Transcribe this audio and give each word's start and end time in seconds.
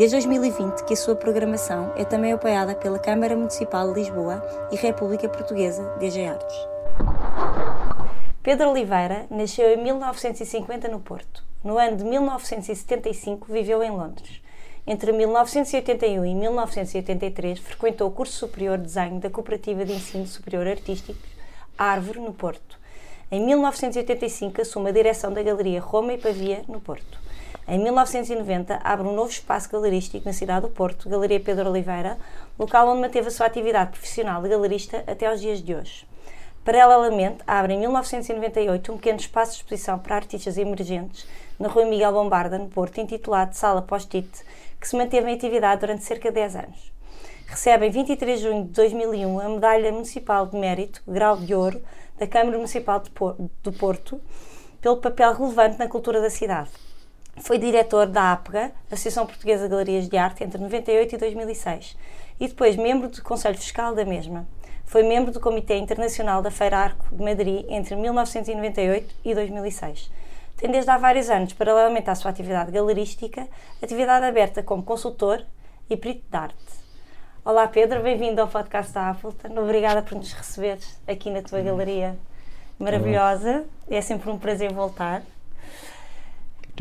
Desde 0.00 0.16
2020 0.16 0.84
que 0.86 0.94
a 0.94 0.96
sua 0.96 1.14
programação 1.14 1.92
é 1.94 2.06
também 2.06 2.32
apoiada 2.32 2.74
pela 2.74 2.98
Câmara 2.98 3.36
Municipal 3.36 3.92
de 3.92 4.00
Lisboa 4.00 4.42
e 4.72 4.76
República 4.76 5.28
Portuguesa 5.28 5.94
DG 5.98 6.24
Artes. 6.24 6.56
Pedro 8.42 8.70
Oliveira 8.70 9.26
nasceu 9.30 9.70
em 9.70 9.76
1950 9.76 10.88
no 10.88 11.00
Porto. 11.00 11.44
No 11.62 11.76
ano 11.76 11.98
de 11.98 12.04
1975 12.04 13.52
viveu 13.52 13.82
em 13.82 13.90
Londres. 13.90 14.40
Entre 14.86 15.12
1981 15.12 16.24
e 16.24 16.34
1983 16.34 17.58
frequentou 17.58 18.08
o 18.08 18.10
curso 18.10 18.32
superior 18.32 18.78
de 18.78 18.84
desenho 18.84 19.20
da 19.20 19.28
Cooperativa 19.28 19.84
de 19.84 19.92
Ensino 19.92 20.26
Superior 20.26 20.66
Artístico 20.66 21.20
Árvore, 21.76 22.20
no 22.20 22.32
Porto. 22.32 22.80
Em 23.30 23.44
1985 23.44 24.62
assume 24.62 24.88
a 24.88 24.94
direção 24.94 25.30
da 25.30 25.42
Galeria 25.42 25.78
Roma 25.78 26.14
e 26.14 26.18
Pavia, 26.18 26.64
no 26.66 26.80
Porto. 26.80 27.20
Em 27.68 27.78
1990, 27.78 28.80
abre 28.82 29.06
um 29.06 29.14
novo 29.14 29.30
espaço 29.30 29.70
galerístico 29.70 30.26
na 30.26 30.32
cidade 30.32 30.62
do 30.62 30.72
Porto, 30.72 31.08
Galeria 31.08 31.38
Pedro 31.38 31.70
Oliveira, 31.70 32.18
local 32.58 32.88
onde 32.88 33.00
manteve 33.00 33.28
a 33.28 33.30
sua 33.30 33.46
atividade 33.46 33.92
profissional 33.92 34.42
de 34.42 34.48
galerista 34.48 35.04
até 35.06 35.26
aos 35.26 35.40
dias 35.40 35.62
de 35.62 35.74
hoje. 35.74 36.06
Paralelamente, 36.64 37.38
abre 37.46 37.74
em 37.74 37.80
1998 37.80 38.92
um 38.92 38.96
pequeno 38.96 39.18
espaço 39.18 39.52
de 39.52 39.58
exposição 39.58 39.98
para 39.98 40.16
artistas 40.16 40.58
emergentes 40.58 41.26
na 41.58 41.68
Rua 41.68 41.86
Miguel 41.86 42.12
Bombarda, 42.12 42.58
no 42.58 42.68
Porto, 42.68 43.00
intitulado 43.00 43.54
Sala 43.54 43.82
Post-it, 43.82 44.28
que 44.80 44.88
se 44.88 44.96
manteve 44.96 45.30
em 45.30 45.34
atividade 45.34 45.80
durante 45.80 46.04
cerca 46.04 46.28
de 46.28 46.34
10 46.34 46.56
anos. 46.56 46.92
Recebe 47.46 47.86
em 47.86 47.90
23 47.90 48.38
de 48.38 48.46
junho 48.46 48.64
de 48.64 48.70
2001 48.70 49.40
a 49.40 49.48
Medalha 49.48 49.92
Municipal 49.92 50.46
de 50.46 50.56
Mérito, 50.56 51.02
Grau 51.06 51.36
de 51.36 51.54
Ouro, 51.54 51.80
da 52.18 52.26
Câmara 52.26 52.56
Municipal 52.56 53.02
do 53.62 53.72
Porto, 53.72 54.20
pelo 54.80 54.98
papel 54.98 55.34
relevante 55.34 55.78
na 55.78 55.88
cultura 55.88 56.20
da 56.20 56.30
cidade. 56.30 56.70
Foi 57.38 57.58
diretor 57.58 58.06
da 58.06 58.32
APGA, 58.32 58.72
Associação 58.90 59.24
Portuguesa 59.26 59.64
de 59.64 59.70
Galerias 59.70 60.08
de 60.08 60.16
Arte, 60.16 60.44
entre 60.44 60.60
98 60.60 61.14
e 61.14 61.18
2006, 61.18 61.96
e 62.38 62.48
depois 62.48 62.76
membro 62.76 63.08
do 63.08 63.22
Conselho 63.22 63.56
Fiscal 63.56 63.94
da 63.94 64.04
mesma. 64.04 64.46
Foi 64.84 65.02
membro 65.02 65.32
do 65.32 65.40
Comitê 65.40 65.76
Internacional 65.76 66.42
da 66.42 66.50
Feira 66.50 66.78
Arco 66.78 67.14
de 67.14 67.22
Madrid 67.22 67.64
entre 67.68 67.94
1998 67.94 69.14
e 69.24 69.34
2006. 69.34 70.10
Tem 70.56 70.70
desde 70.70 70.90
há 70.90 70.98
vários 70.98 71.30
anos, 71.30 71.52
paralelamente 71.52 72.10
à 72.10 72.14
sua 72.14 72.30
atividade 72.30 72.72
galerística, 72.72 73.48
atividade 73.82 74.26
aberta 74.26 74.62
como 74.62 74.82
consultor 74.82 75.42
e 75.88 75.96
perito 75.96 76.24
de 76.28 76.36
arte. 76.36 76.56
Olá 77.44 77.66
Pedro, 77.68 78.02
bem-vindo 78.02 78.40
ao 78.42 78.48
podcast 78.48 78.92
da 78.92 79.10
Appleton. 79.10 79.58
Obrigada 79.58 80.02
por 80.02 80.16
nos 80.16 80.32
receberes 80.32 81.00
aqui 81.08 81.30
na 81.30 81.40
tua 81.40 81.62
galeria 81.62 82.18
maravilhosa. 82.78 83.64
É 83.88 84.00
sempre 84.00 84.28
um 84.30 84.38
prazer 84.38 84.72
voltar. 84.72 85.22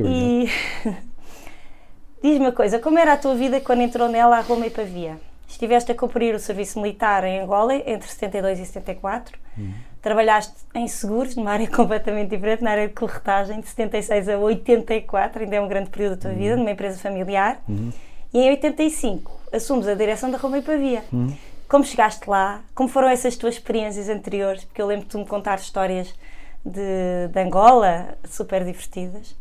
E 0.06 0.50
diz-me 2.22 2.46
uma 2.46 2.52
coisa, 2.52 2.80
como 2.80 2.98
era 2.98 3.14
a 3.14 3.18
tua 3.18 3.36
vida 3.36 3.60
quando 3.62 3.82
entrou 3.82 4.10
nela 4.10 4.38
a 4.38 4.42
Roma 4.42 4.68
e 4.68 4.70
Pavia? 4.70 5.18
Estiveste 5.48 5.92
a 5.92 5.96
cumprir 5.96 6.36
o 6.36 6.40
serviço 6.40 6.80
militar 6.80 7.24
em 7.24 7.40
Angola 7.40 7.74
entre 7.76 8.08
72 8.08 8.60
e 8.60 8.66
74. 8.66 9.38
Uhum. 9.58 9.74
Trabalhaste 10.02 10.54
em 10.76 10.88
seguros, 10.88 11.36
numa 11.36 11.52
área 11.52 11.68
completamente 11.72 12.30
diferente, 12.30 12.64
na 12.64 12.72
área 12.72 12.88
de 12.88 12.94
corretagem, 12.94 13.60
de 13.60 13.68
76 13.68 14.30
a 14.30 14.38
84, 14.38 15.44
ainda 15.44 15.56
é 15.56 15.62
um 15.62 15.68
grande 15.68 15.90
período 15.90 16.16
da 16.16 16.22
tua 16.22 16.32
uhum. 16.32 16.38
vida, 16.38 16.56
numa 16.56 16.72
empresa 16.72 17.00
familiar. 17.00 17.60
Uhum. 17.68 17.92
E 18.32 18.40
em 18.40 18.50
85 18.52 19.40
assumes 19.52 19.88
a 19.88 19.96
direção 19.96 20.30
da 20.30 20.38
Roma 20.38 20.60
e 20.60 20.62
Pavia. 20.62 21.04
Uhum. 21.12 21.36
Como 21.68 21.84
chegaste 21.84 22.30
lá? 22.30 22.62
Como 22.76 22.88
foram 22.88 23.10
essas 23.10 23.36
tuas 23.36 23.56
experiências 23.56 24.08
anteriores? 24.08 24.64
Porque 24.64 24.82
eu 24.82 24.88
lembro 24.88 25.08
de 25.08 25.18
me 25.18 25.26
contar 25.26 25.58
histórias 25.58 26.14
de, 26.64 27.28
de 27.32 27.40
Angola 27.40 28.18
super 28.26 28.64
divertidas 28.64 29.36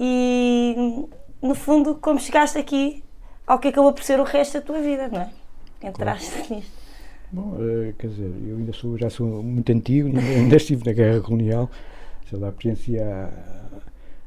e 0.00 1.08
no 1.42 1.54
fundo 1.56 1.96
como 1.96 2.20
chegaste 2.20 2.56
aqui 2.56 3.02
ao 3.44 3.58
que 3.58 3.68
acabou 3.68 3.92
por 3.92 4.04
ser 4.04 4.20
o 4.20 4.24
resto 4.24 4.54
da 4.54 4.60
tua 4.60 4.80
vida, 4.80 5.08
não 5.08 5.22
é? 5.22 5.30
Entraste 5.82 6.30
claro. 6.30 6.54
nisto. 6.54 6.78
Bom, 7.32 7.56
uh, 7.56 7.92
quer 7.98 8.08
dizer, 8.08 8.32
eu 8.46 8.56
ainda 8.56 8.72
sou, 8.72 8.96
já 8.96 9.10
sou 9.10 9.42
muito 9.42 9.70
antigo, 9.72 10.08
ainda 10.16 10.56
estive 10.56 10.84
na 10.86 10.92
Guerra 10.92 11.20
Colonial, 11.20 11.70
sei 12.28 12.38
lá, 12.38 12.52
pertencia 12.52 13.04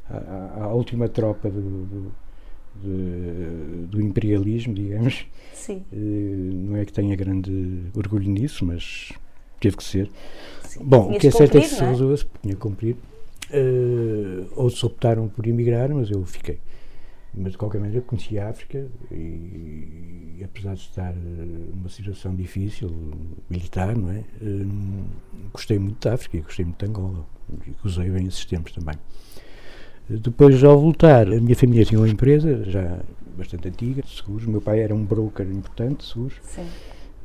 à, 0.09 0.13
à, 0.13 0.63
à, 0.65 0.67
última 0.73 1.07
tropa 1.07 1.49
do, 1.49 1.61
do, 1.61 2.13
do, 2.75 3.87
do 3.87 4.01
imperialismo, 4.01 4.73
digamos. 4.73 5.25
Sim. 5.53 5.83
Uh, 5.91 6.53
não 6.69 6.77
é 6.77 6.85
que 6.85 6.93
tenha 6.93 7.15
grande 7.15 7.83
orgulho 7.95 8.29
nisso, 8.29 8.65
mas 8.65 9.11
teve 9.59 9.77
que 9.77 9.83
ser. 9.83 10.11
Sim. 10.63 10.83
Bom, 10.83 11.15
o 11.15 11.19
que 11.19 11.27
é 11.27 11.31
certo 11.31 11.57
é 11.57 11.61
que 11.61 11.67
se 11.67 11.83
é? 11.83 11.87
resolveu-se, 11.87 12.25
tinha 12.41 12.55
que 12.55 12.61
cumprir. 12.61 12.95
Uh, 13.53 14.47
outros 14.56 14.84
optaram 14.84 15.28
por 15.28 15.45
emigrar, 15.45 15.89
mas 15.94 16.09
eu 16.09 16.23
fiquei. 16.25 16.59
Mas 17.34 17.53
de 17.53 17.57
qualquer 17.57 17.79
maneira 17.79 18.01
conheci 18.01 18.38
a 18.38 18.50
África 18.50 18.88
e, 19.09 20.35
e 20.38 20.41
apesar 20.44 20.73
de 20.73 20.81
estar 20.81 21.13
numa 21.13 21.88
situação 21.90 22.35
difícil, 22.35 22.90
militar, 23.50 23.95
não 23.95 24.11
é? 24.11 24.23
Uh, 24.41 25.06
gostei 25.53 25.79
muito 25.79 26.07
da 26.07 26.16
África 26.16 26.40
gostei 26.40 26.66
muito 26.66 26.84
de 26.84 26.90
Angola. 26.90 27.25
Usei 27.84 28.09
bem 28.09 28.28
esses 28.28 28.45
tempos 28.45 28.72
também. 28.72 28.95
Depois, 30.09 30.61
ao 30.63 30.79
voltar, 30.79 31.28
a 31.28 31.40
minha 31.40 31.56
família 31.56 31.85
tinha 31.85 32.00
uma 32.00 32.09
empresa 32.09 32.63
já 32.66 33.00
bastante 33.38 33.67
antiga, 33.69 34.01
de 34.01 34.09
seguros. 34.09 34.45
O 34.45 34.51
meu 34.51 34.61
pai 34.61 34.81
era 34.81 34.94
um 34.94 35.06
broker 35.06 35.45
importante 35.45 36.00
de 36.00 36.06
seguros. 36.06 36.35
Sim. 36.44 36.67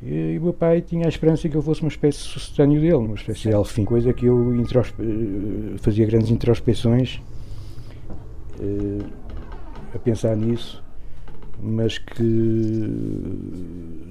E, 0.06 0.38
o 0.38 0.42
meu 0.42 0.52
pai 0.52 0.80
tinha 0.80 1.06
a 1.06 1.08
esperança 1.08 1.48
que 1.48 1.56
eu 1.56 1.62
fosse 1.62 1.82
uma 1.82 1.88
espécie 1.88 2.18
de 2.18 2.24
sucedâneo 2.24 2.80
dele, 2.80 2.94
uma 2.94 3.16
espécie 3.16 3.48
de 3.48 3.50
elfim, 3.50 3.84
coisa 3.84 4.12
que 4.12 4.26
eu 4.26 4.54
eh, 4.54 5.78
fazia 5.78 6.06
grandes 6.06 6.30
introspeções 6.30 7.20
uh, 8.60 9.04
a 9.92 9.98
pensar 9.98 10.36
nisso, 10.36 10.80
mas 11.60 11.98
que 11.98 12.88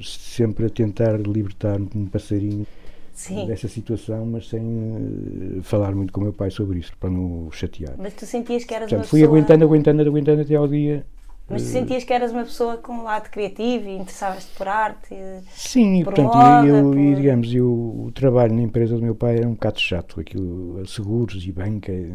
sempre 0.04 0.66
a 0.66 0.70
tentar 0.70 1.18
libertar-me 1.22 1.88
como 1.88 2.04
um 2.04 2.08
passarinho 2.08 2.68
Sim. 3.14 3.48
dessa 3.48 3.70
situação, 3.70 4.26
mas 4.26 4.50
sem 4.50 4.62
uh, 4.62 5.64
falar 5.64 5.96
muito 5.96 6.12
com 6.12 6.20
o 6.20 6.24
meu 6.26 6.34
pai 6.34 6.52
sobre 6.52 6.80
isso, 6.80 6.92
para 7.00 7.10
não 7.10 7.48
o 7.48 7.52
chatear. 7.52 7.96
Mas 7.98 8.14
tu 8.16 8.26
sentias 8.26 8.66
que 8.66 8.74
eras 8.74 8.90
Portanto, 8.90 9.06
uma 9.06 9.10
fui 9.10 9.22
pessoa... 9.22 9.38
aguentando, 9.38 9.64
aguentando, 9.64 10.02
aguentando 10.02 10.42
até 10.42 10.56
ao 10.56 10.68
dia 10.68 11.06
mas 11.48 11.62
tu 11.62 11.68
sentias 11.68 12.04
que 12.04 12.12
eras 12.12 12.32
uma 12.32 12.44
pessoa 12.44 12.78
com 12.78 12.94
um 12.94 13.04
lado 13.04 13.30
criativo 13.30 13.88
e 13.88 13.98
interessavas-te 13.98 14.52
por 14.58 14.68
arte? 14.68 15.16
Sim, 15.52 16.04
por 16.04 16.16
portanto, 16.16 16.36
moda, 16.36 16.68
eu, 16.68 16.84
por... 16.86 16.98
e, 16.98 17.16
digamos, 17.16 17.54
eu, 17.54 17.72
o 17.72 18.12
trabalho 18.14 18.56
na 18.56 18.64
empresa 18.64 18.96
do 18.96 19.02
meu 19.04 19.14
pai 19.14 19.38
era 19.38 19.48
um 19.48 19.54
bocado 19.54 19.80
chato, 19.80 20.20
aquilo, 20.20 20.84
seguros 20.88 21.46
e 21.46 21.52
banca, 21.52 21.92
eh, 21.92 22.10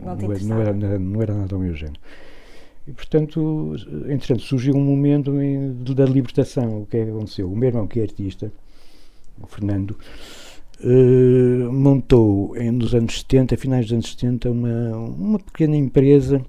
não, 0.00 0.14
não, 0.16 0.60
era, 0.60 0.72
não, 0.98 1.22
era, 1.22 1.34
nada 1.34 1.56
ao 1.56 1.60
meu 1.60 1.74
género. 1.74 1.98
E, 2.86 2.92
portanto, 2.92 3.74
entretanto, 4.06 4.42
surgiu 4.42 4.74
um 4.76 4.84
momento 4.84 5.32
da 5.94 6.04
libertação. 6.04 6.82
O 6.82 6.86
que 6.86 6.98
é 6.98 7.04
que 7.04 7.10
aconteceu? 7.10 7.50
O 7.50 7.56
meu 7.56 7.68
irmão, 7.68 7.86
que 7.86 7.98
é 7.98 8.02
artista, 8.02 8.50
o 9.42 9.46
Fernando, 9.48 9.98
uh, 10.84 11.72
montou 11.72 12.54
nos 12.72 12.94
anos 12.94 13.18
70, 13.20 13.56
finais 13.56 13.86
dos 13.86 13.92
anos 13.92 14.10
70, 14.12 14.50
uma, 14.52 14.96
uma 14.96 15.38
pequena 15.40 15.76
empresa 15.76 16.40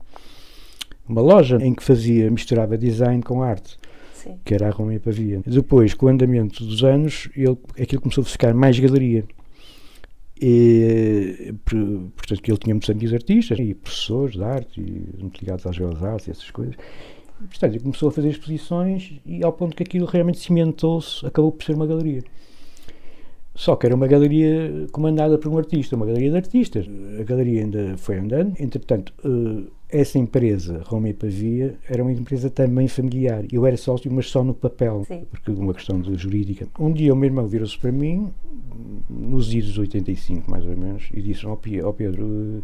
uma 1.10 1.22
loja 1.22 1.58
em 1.62 1.74
que 1.74 1.84
fazia, 1.84 2.30
misturava 2.30 2.78
design 2.78 3.22
com 3.24 3.42
arte. 3.42 3.78
Sim. 4.14 4.38
Que 4.46 4.54
era 4.54 4.68
a 4.68 4.72
Roma 4.72 4.94
e 4.94 5.00
Pavia. 5.00 5.42
Depois, 5.46 5.94
com 5.94 6.06
o 6.06 6.10
andamento 6.10 6.64
dos 6.64 6.84
anos, 6.84 7.30
ele, 7.36 7.58
aquilo 7.82 8.02
começou 8.02 8.22
a 8.22 8.26
ficar 8.26 8.54
mais 8.54 8.78
galeria. 8.78 9.26
E, 10.42 11.54
portanto, 11.66 12.48
ele 12.48 12.58
tinha 12.58 12.74
muitos 12.74 12.90
amigos 12.90 13.14
artistas 13.14 13.60
e 13.60 13.74
professores 13.74 14.36
de 14.36 14.44
arte, 14.44 14.80
e 14.80 15.22
muito 15.22 15.40
ligados 15.40 15.66
às 15.66 15.78
belas 15.78 16.02
artes 16.04 16.28
e 16.28 16.32
essas 16.32 16.52
coisas. 16.52 16.76
E, 17.42 17.48
portanto, 17.48 17.74
ele 17.74 17.80
começou 17.80 18.10
a 18.10 18.12
fazer 18.12 18.30
exposições 18.30 19.14
e, 19.26 19.44
ao 19.44 19.52
ponto 19.52 19.76
que 19.76 19.84
aquilo 19.84 20.06
realmente 20.06 20.40
cimentou-se, 20.40 21.26
acabou 21.26 21.52
por 21.52 21.64
ser 21.64 21.76
uma 21.76 21.88
galeria. 21.88 22.24
Só 23.56 23.76
que 23.76 23.86
era 23.86 23.96
uma 23.96 24.08
galeria 24.08 24.88
comandada 24.92 25.38
por 25.38 25.52
um 25.52 25.58
artista, 25.58 25.96
uma 25.96 26.06
galeria 26.06 26.30
de 26.30 26.38
artistas. 26.38 26.86
A 27.20 27.24
galeria 27.24 27.62
ainda 27.62 27.98
foi 27.98 28.18
andando, 28.18 28.56
entretanto, 28.60 29.14
uh, 29.26 29.70
essa 29.90 30.20
empresa, 30.20 30.84
Roma 30.86 31.10
e 31.10 31.14
Pavia, 31.14 31.76
era 31.90 32.04
uma 32.04 32.12
empresa 32.12 32.50
também 32.50 32.88
familiar. 32.88 33.44
Eu 33.52 33.66
era 33.66 33.76
sócio, 33.76 34.12
mas 34.12 34.28
só 34.28 34.44
no 34.44 34.54
papel, 34.54 35.04
Sim. 35.08 35.26
porque 35.30 35.50
uma 35.52 35.74
questão 35.74 36.02
jurídica. 36.16 36.68
Um 36.80 36.94
dia 36.94 37.12
o 37.12 37.16
meu 37.16 37.28
irmão 37.28 37.48
virou-se 37.48 37.78
para 37.78 37.92
mim, 37.92 38.30
nos 39.10 39.52
idos 39.52 39.78
85 39.78 40.50
mais 40.50 40.66
ou 40.66 40.78
menos, 40.78 41.10
e 41.12 41.22
disse: 41.22 41.46
Ó 41.46 41.54
oh, 41.54 41.94
Pedro, 41.94 42.64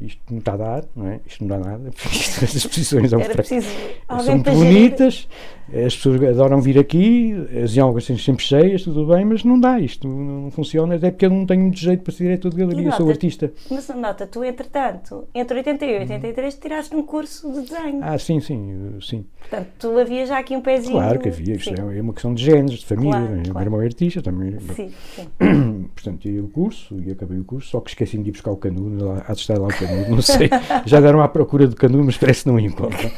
isto 0.00 0.20
não 0.30 0.38
está 0.38 0.54
a 0.54 0.56
dar, 0.56 0.84
não 0.94 1.06
é? 1.06 1.20
Isto 1.26 1.44
não 1.44 1.48
dá 1.48 1.68
nada, 1.68 1.88
as 2.42 2.54
exposições 2.54 3.12
preciso 3.12 3.68
são 4.06 4.34
muito 4.34 4.50
bonitas, 4.50 5.28
as 5.68 5.96
pessoas 5.96 6.22
adoram 6.22 6.60
vir 6.60 6.78
aqui, 6.78 7.34
as 7.62 7.76
aulas 7.76 8.06
têm 8.06 8.16
sempre 8.16 8.44
cheias, 8.44 8.82
tudo 8.82 9.06
bem, 9.06 9.24
mas 9.24 9.44
não 9.44 9.60
dá, 9.60 9.78
isto 9.78 10.08
não 10.08 10.50
funciona, 10.50 10.94
até 10.94 11.10
porque 11.10 11.26
eu 11.26 11.30
não 11.30 11.44
tenho 11.44 11.62
muito 11.62 11.78
jeito 11.78 12.02
para 12.02 12.12
ser 12.12 12.24
diretor 12.24 12.50
de 12.50 12.56
galeria, 12.56 12.84
nota, 12.84 12.96
sou 12.96 13.10
artista. 13.10 13.52
Mas 13.70 13.88
nota, 13.88 14.26
tu 14.26 14.44
entretanto, 14.44 15.28
entre 15.34 15.58
88 15.58 16.10
e 16.10 16.14
83 16.14 16.54
tiraste 16.54 16.96
um 16.96 17.02
curso 17.02 17.52
de 17.52 17.62
desenho. 17.62 18.00
Ah, 18.02 18.18
sim, 18.18 18.40
sim, 18.40 18.96
sim. 19.00 19.26
Portanto, 19.40 19.68
tu 19.78 19.98
havia 19.98 20.26
já 20.26 20.38
aqui 20.38 20.56
um 20.56 20.60
pezinho. 20.60 20.92
Claro 20.92 21.18
que 21.18 21.28
havia, 21.28 21.54
isto 21.54 21.74
é 21.74 22.00
uma 22.00 22.12
questão 22.12 22.32
de 22.32 22.44
géneros, 22.44 22.78
de 22.78 22.86
família, 22.86 23.12
claro, 23.12 23.26
claro. 23.26 23.52
meu 23.52 23.62
irmão 23.62 23.82
é 23.82 23.84
artista 23.84 24.22
também. 24.22 24.58
Sim, 24.74 24.90
sim. 25.14 25.28
Portanto, 25.94 26.18
tirei 26.18 26.40
o 26.40 26.48
curso 26.48 26.98
e 26.98 27.10
acabei 27.10 27.38
o 27.38 27.44
curso, 27.44 27.68
só 27.68 27.80
que 27.80 27.90
esqueci 27.90 28.18
de 28.18 28.28
ir 28.28 28.32
buscar 28.32 28.52
o 28.52 28.56
canudo, 28.56 29.10
há 29.26 29.32
de 29.32 29.40
estar 29.40 29.58
lá 29.58 29.66
o 29.66 29.68
canudo, 29.68 29.87
não 30.08 30.22
sei. 30.22 30.50
já 30.84 31.00
deram 31.00 31.20
à 31.22 31.28
procura 31.28 31.66
do 31.66 31.76
canudo, 31.76 32.04
mas 32.04 32.16
parece 32.16 32.44
que 32.44 32.48
não 32.48 32.58
encontram. 32.58 33.10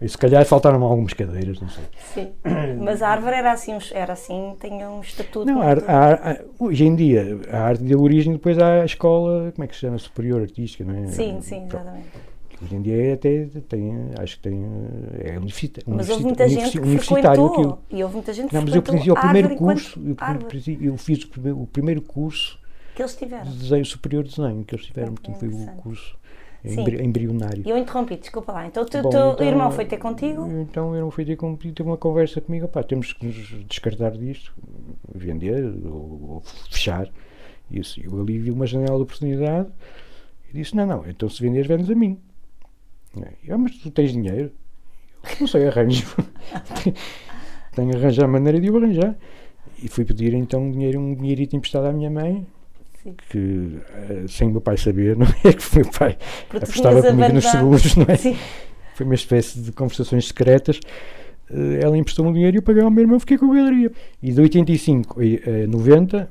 E 0.00 0.08
se 0.08 0.18
calhar 0.18 0.44
faltaram 0.44 0.82
algumas 0.82 1.12
cadeiras, 1.12 1.60
não 1.60 1.68
sei. 1.68 1.84
Sim, 2.12 2.32
mas 2.80 3.02
a 3.02 3.08
árvore 3.08 3.36
era 3.36 3.52
assim, 3.52 3.76
era 3.92 4.12
assim 4.12 4.54
tinha 4.60 4.90
um 4.90 5.00
estatuto. 5.00 5.46
Não, 5.46 5.62
a, 5.62 5.72
a, 5.72 6.32
a, 6.32 6.38
hoje 6.58 6.84
em 6.84 6.94
dia, 6.94 7.40
a 7.50 7.60
arte 7.60 7.82
deu 7.82 8.00
origem 8.00 8.32
depois 8.32 8.58
à 8.58 8.84
escola, 8.84 9.52
como 9.52 9.64
é 9.64 9.66
que 9.66 9.74
se 9.74 9.80
chama? 9.80 9.98
Superior 9.98 10.42
Artística, 10.42 10.84
não 10.84 10.94
é? 10.94 11.06
Sim, 11.06 11.40
sim, 11.40 11.64
exatamente. 11.66 12.34
Hoje 12.62 12.76
em 12.76 12.82
dia 12.82 13.14
até 13.14 13.46
tem, 13.68 14.10
acho 14.18 14.36
que 14.36 14.48
tem, 14.48 14.64
é 15.20 15.36
universitário. 15.36 15.84
Mas 15.86 16.08
houve 16.08 16.24
muita 16.24 16.48
gente 16.48 16.70
que 16.70 16.78
universitário 16.78 17.46
aquilo. 17.46 17.78
E 17.90 18.02
houve 18.02 18.14
muita 18.14 18.32
gente 18.32 18.48
que 18.48 18.54
Não, 18.54 18.62
mas 18.62 18.74
eu 18.74 18.82
fiz 18.82 19.06
o 19.08 19.14
primeiro 19.14 19.56
curso, 19.56 20.00
eu, 20.00 20.16
eu, 20.80 20.96
fiz 20.96 21.24
o 21.24 21.28
primeiro, 21.28 21.60
o 21.60 21.66
primeiro 21.66 22.02
curso 22.02 22.58
que 22.94 23.02
eles 23.02 23.16
tiveram. 23.16 23.50
de 23.50 23.58
desenho 23.58 23.84
superior 23.84 24.24
de 24.24 24.30
desenho 24.30 24.64
que 24.64 24.74
eles 24.74 24.86
tiveram, 24.86 25.08
é, 25.08 25.10
portanto 25.12 25.38
foi 25.38 25.48
o 25.48 25.66
curso 25.76 26.16
Sim. 26.64 26.82
embrionário. 27.02 27.62
Eu 27.66 27.76
interrompi, 27.76 28.16
desculpa 28.16 28.52
lá. 28.52 28.66
Então 28.66 28.82
o 28.82 28.86
teu 28.86 29.00
então, 29.00 29.36
irmão 29.40 29.70
foi 29.70 29.84
ter 29.84 29.98
contigo? 29.98 30.46
Então 30.62 30.90
o 30.90 30.94
irmão 30.96 31.10
foi 31.10 31.24
ter 31.24 31.36
comigo, 31.36 31.72
teve 31.72 31.88
uma 31.88 31.98
conversa 31.98 32.40
comigo, 32.40 32.66
pá, 32.68 32.82
temos 32.82 33.12
que 33.12 33.26
nos 33.26 33.36
descartar 33.66 34.12
disto, 34.12 34.54
vender 35.14 35.64
ou, 35.84 36.34
ou 36.34 36.42
fechar. 36.70 37.08
Isso. 37.70 38.00
Eu 38.00 38.20
ali 38.20 38.38
vi 38.38 38.50
uma 38.50 38.66
janela 38.66 38.96
de 38.96 39.02
oportunidade 39.02 39.68
e 40.48 40.54
disse, 40.54 40.74
não, 40.76 40.86
não, 40.86 41.08
então 41.08 41.28
se 41.28 41.42
venderes, 41.42 41.66
vendes 41.66 41.90
a 41.90 41.94
mim. 41.94 42.18
Eu, 43.44 43.58
mas 43.58 43.76
tu 43.76 43.90
tens 43.90 44.12
dinheiro? 44.12 44.50
Eu, 45.22 45.36
não 45.40 45.46
sei, 45.46 45.68
arranjo. 45.68 46.06
Tenho 47.74 47.90
que 47.90 47.96
arranjar 47.96 48.24
a 48.24 48.28
maneira 48.28 48.60
de 48.60 48.70
o 48.70 48.76
arranjar. 48.76 49.16
E 49.82 49.88
fui 49.88 50.04
pedir 50.04 50.34
então 50.34 50.62
um 50.62 50.70
dinheiro, 50.70 51.00
um 51.00 51.14
dinheirito 51.14 51.56
emprestado 51.56 51.86
à 51.86 51.92
minha 51.92 52.10
mãe, 52.10 52.46
Sim. 53.04 53.14
que 53.28 53.78
eh, 53.92 54.24
sem 54.28 54.48
o 54.48 54.52
meu 54.52 54.60
pai 54.60 54.76
saber, 54.76 55.14
não 55.18 55.26
é? 55.26 55.52
Que 55.52 55.72
o 55.72 55.82
meu 55.82 55.90
pai 55.90 56.16
Porque 56.48 56.64
apostava 56.64 57.02
comigo 57.02 57.32
nos 57.32 57.44
seguros, 57.44 57.96
não 57.96 58.06
é? 58.08 58.16
Sim. 58.16 58.36
Foi 58.94 59.04
uma 59.04 59.14
espécie 59.14 59.60
de 59.60 59.72
conversações 59.72 60.28
secretas. 60.28 60.80
Eh, 61.50 61.80
ela 61.82 61.96
emprestou-me 61.96 62.30
o 62.30 62.34
dinheiro 62.34 62.56
e 62.56 62.58
eu 62.58 62.62
paguei 62.62 62.82
ao 62.82 62.90
meu 62.90 63.02
irmão 63.02 63.20
fiquei 63.20 63.36
com 63.36 63.52
a 63.52 63.54
galeria. 63.54 63.92
E 64.22 64.32
de 64.32 64.40
85 64.40 65.20
a 65.20 65.66
90 65.66 66.28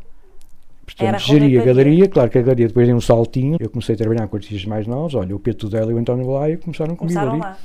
Portanto, 0.85 1.19
geria 1.19 1.61
a 1.61 1.65
galeria, 1.65 2.07
claro 2.09 2.29
que 2.29 2.37
a 2.37 2.41
galeria 2.41 2.67
depois 2.67 2.85
deu 2.85 2.95
um 2.95 3.01
saltinho. 3.01 3.57
Eu 3.59 3.69
comecei 3.69 3.95
a 3.95 3.97
trabalhar 3.97 4.27
com 4.27 4.35
artistas 4.35 4.65
mais 4.65 4.85
novos, 4.85 5.15
olha, 5.15 5.33
o 5.35 5.39
Pedro 5.39 5.61
Tudela 5.61 5.91
e 5.91 5.95
o 5.95 5.97
António 5.97 6.29
Laio 6.29 6.59
começaram 6.59 6.95
comigo 6.95 7.13
começaram 7.13 7.31
ali. 7.33 7.41
Lá. 7.41 7.57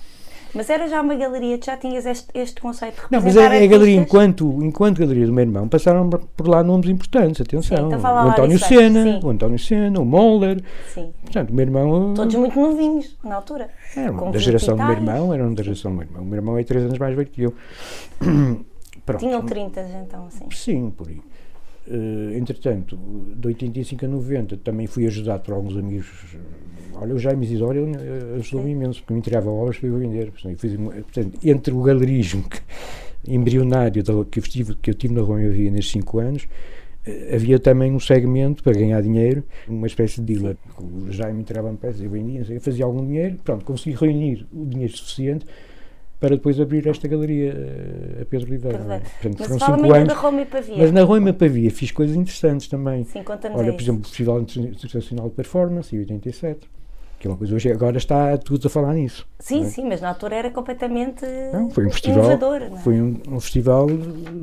Mas 0.54 0.70
era 0.70 0.88
já 0.88 1.00
uma 1.02 1.14
galeria, 1.14 1.58
já 1.62 1.76
tinhas 1.76 2.06
este, 2.06 2.26
este 2.34 2.60
conceito 2.60 2.96
de 2.96 3.12
Não, 3.12 3.20
mas 3.20 3.36
é, 3.36 3.40
é 3.40 3.64
a 3.64 3.66
galeria, 3.66 3.96
enquanto, 3.96 4.62
enquanto 4.62 4.98
galeria 4.98 5.26
do 5.26 5.32
meu 5.32 5.44
irmão, 5.44 5.68
passaram 5.68 6.08
por 6.08 6.48
lá 6.48 6.62
nomes 6.62 6.88
importantes, 6.88 7.40
atenção. 7.40 7.90
Sim, 7.90 7.96
então 7.96 8.00
o 8.00 8.28
António 8.28 8.58
Sena, 8.58 9.20
o 9.22 9.30
António 9.30 9.58
Sena, 9.58 10.00
o 10.00 10.04
Moller. 10.04 10.62
Sim. 10.94 11.12
Portanto, 11.22 11.50
o 11.50 11.54
meu 11.54 11.64
irmão. 11.64 12.14
Todos 12.14 12.34
muito 12.34 12.58
novinhos, 12.58 13.16
na 13.22 13.36
altura. 13.36 13.68
Eram 13.96 14.30
da 14.30 14.38
geração 14.38 14.76
do 14.76 14.82
meu 14.82 14.92
irmão, 14.92 15.34
eram 15.34 15.54
da 15.54 15.62
geração 15.62 15.90
do 15.90 15.98
meu 15.98 16.06
irmão. 16.06 16.22
O 16.22 16.26
meu 16.26 16.36
irmão 16.36 16.58
é 16.58 16.64
3 16.64 16.84
anos 16.84 16.98
mais 16.98 17.14
velho 17.14 17.28
que 17.28 17.42
eu. 17.42 17.54
Pronto. 19.04 19.20
Tinham 19.20 19.42
30, 19.42 19.80
então, 20.04 20.26
assim. 20.26 20.44
Sim, 20.50 20.90
por 20.90 21.08
aí. 21.08 21.20
Uh, 21.90 22.36
entretanto, 22.36 22.98
de 23.34 23.46
85 23.46 24.04
a 24.04 24.08
90 24.08 24.56
também 24.58 24.86
fui 24.86 25.06
ajudado 25.06 25.42
por 25.42 25.54
alguns 25.54 25.74
amigos. 25.74 26.36
Olha, 26.94 27.14
o 27.14 27.18
Jaime 27.18 27.46
Isidoro 27.46 27.78
ajudou-me 28.38 28.72
imenso, 28.72 29.00
porque 29.00 29.14
me 29.14 29.20
entregava 29.20 29.48
obras 29.48 29.78
para 29.78 29.88
eu 29.88 29.98
vender. 29.98 30.30
Portanto, 30.30 31.38
entre 31.42 31.72
o 31.72 31.80
galerismo 31.80 32.42
que, 32.42 32.60
embrionário 33.26 34.02
que 34.30 34.38
eu, 34.38 34.42
tive, 34.42 34.74
que 34.74 34.90
eu 34.90 34.94
tive 34.94 35.14
na 35.14 35.22
Roma 35.22 35.40
havia 35.40 35.70
nestes 35.70 35.92
5 35.92 36.18
anos, 36.18 36.42
uh, 36.42 37.34
havia 37.34 37.58
também 37.58 37.90
um 37.90 38.00
segmento 38.00 38.62
para 38.62 38.74
ganhar 38.74 39.00
dinheiro, 39.00 39.42
uma 39.66 39.86
espécie 39.86 40.20
de 40.20 40.34
dealer. 40.34 40.58
O 40.78 41.10
Jaime 41.10 41.40
entregava-me 41.40 41.78
peças, 41.78 42.02
eu 42.02 42.10
vendia, 42.10 42.44
eu 42.50 42.60
fazia 42.60 42.84
algum 42.84 43.06
dinheiro, 43.06 43.38
pronto, 43.42 43.64
consegui 43.64 43.96
reunir 43.96 44.46
o 44.52 44.66
dinheiro 44.66 44.94
suficiente 44.94 45.46
para 46.20 46.30
depois 46.30 46.58
abrir 46.60 46.86
esta 46.88 47.06
galeria 47.06 47.52
eh, 47.56 48.22
a 48.22 48.24
Pedro 48.24 48.48
Oliveira. 48.48 48.78
É? 48.78 48.98
Portanto, 48.98 49.36
mas 49.38 49.62
foram 49.62 49.76
cinco 49.76 49.94
anos. 49.94 50.08
Da 50.08 50.14
Roma 50.14 50.42
e 50.42 50.46
Pavia. 50.46 50.76
Mas 50.76 50.92
na 50.92 51.02
Roma 51.02 51.30
e 51.30 51.32
Pavia 51.32 51.70
fiz 51.70 51.90
coisas 51.92 52.16
interessantes 52.16 52.68
também. 52.68 53.04
Sim, 53.04 53.22
Olha, 53.54 53.72
por 53.72 53.80
exemplo, 53.80 54.02
o 54.02 54.04
Festival 54.04 54.40
Internacional 54.40 55.28
de 55.28 55.34
Performance, 55.34 55.94
em 55.94 56.00
87. 56.00 56.68
Que 57.20 57.26
é 57.26 57.30
uma 57.30 57.36
coisa 57.36 57.52
hoje, 57.54 57.70
agora 57.72 57.98
está 57.98 58.36
tudo 58.38 58.66
a 58.66 58.70
falar 58.70 58.94
nisso. 58.94 59.26
Sim, 59.40 59.64
é? 59.64 59.68
sim, 59.68 59.88
mas 59.88 60.00
na 60.00 60.08
altura 60.08 60.36
era 60.36 60.50
completamente 60.50 61.24
não, 61.52 61.68
foi 61.68 61.86
um 61.86 61.90
festival, 61.90 62.24
inovador. 62.24 62.60
Não 62.60 62.76
é? 62.76 62.80
Foi 62.80 63.00
um, 63.00 63.20
um, 63.28 63.40
festival 63.40 63.88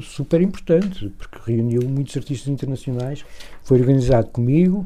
super 0.01 0.42
importante, 0.42 1.10
porque 1.18 1.38
reuniu 1.45 1.81
muitos 1.88 2.16
artistas 2.18 2.50
internacionais. 2.50 3.25
Foi 3.63 3.80
organizado 3.80 4.28
comigo, 4.28 4.86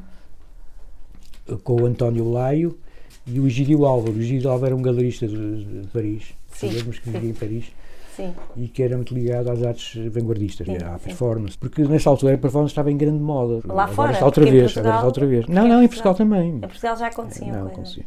com 1.63 1.81
o 1.81 1.85
António 1.87 2.29
Laio 2.31 2.77
e 3.25 3.39
o 3.39 3.47
Egídio 3.47 3.85
Álvaro. 3.85 4.15
O 4.15 4.19
Egídio 4.19 4.51
Álvaro 4.51 4.67
era 4.67 4.75
um 4.75 4.83
galerista 4.83 5.27
de, 5.27 5.63
de 5.81 5.87
Paris 5.87 6.38
sim, 6.59 6.71
sabemos 6.71 6.99
que 6.99 7.09
vivia 7.09 7.29
em 7.29 7.33
Paris. 7.33 7.65
Sim. 8.15 8.33
E 8.57 8.67
que 8.67 8.83
era 8.83 8.97
muito 8.97 9.13
ligado 9.13 9.49
às 9.49 9.63
artes 9.63 9.95
vanguardistas, 10.11 10.67
sim, 10.67 10.75
à 10.83 10.99
performance. 10.99 11.57
Porque 11.57 11.83
nessa 11.83 12.09
altura 12.09 12.35
a 12.35 12.37
performance 12.37 12.71
estava 12.71 12.91
em 12.91 12.97
grande 12.97 13.19
moda. 13.19 13.61
Lá 13.65 13.83
agora 13.83 13.87
fora? 13.87 14.11
Está 14.11 14.25
outra 14.25 14.43
vez, 14.43 14.73
Portugal, 14.73 14.81
agora 14.83 14.95
está 14.97 15.07
outra 15.07 15.25
vez. 15.25 15.47
Não, 15.47 15.67
não, 15.67 15.81
em 15.81 15.87
Portugal 15.87 16.15
também. 16.15 16.49
Em 16.49 16.59
Portugal 16.59 16.97
já 16.97 17.07
acontecia. 17.07 17.51
Não, 17.51 17.67
acontecia. 17.67 18.03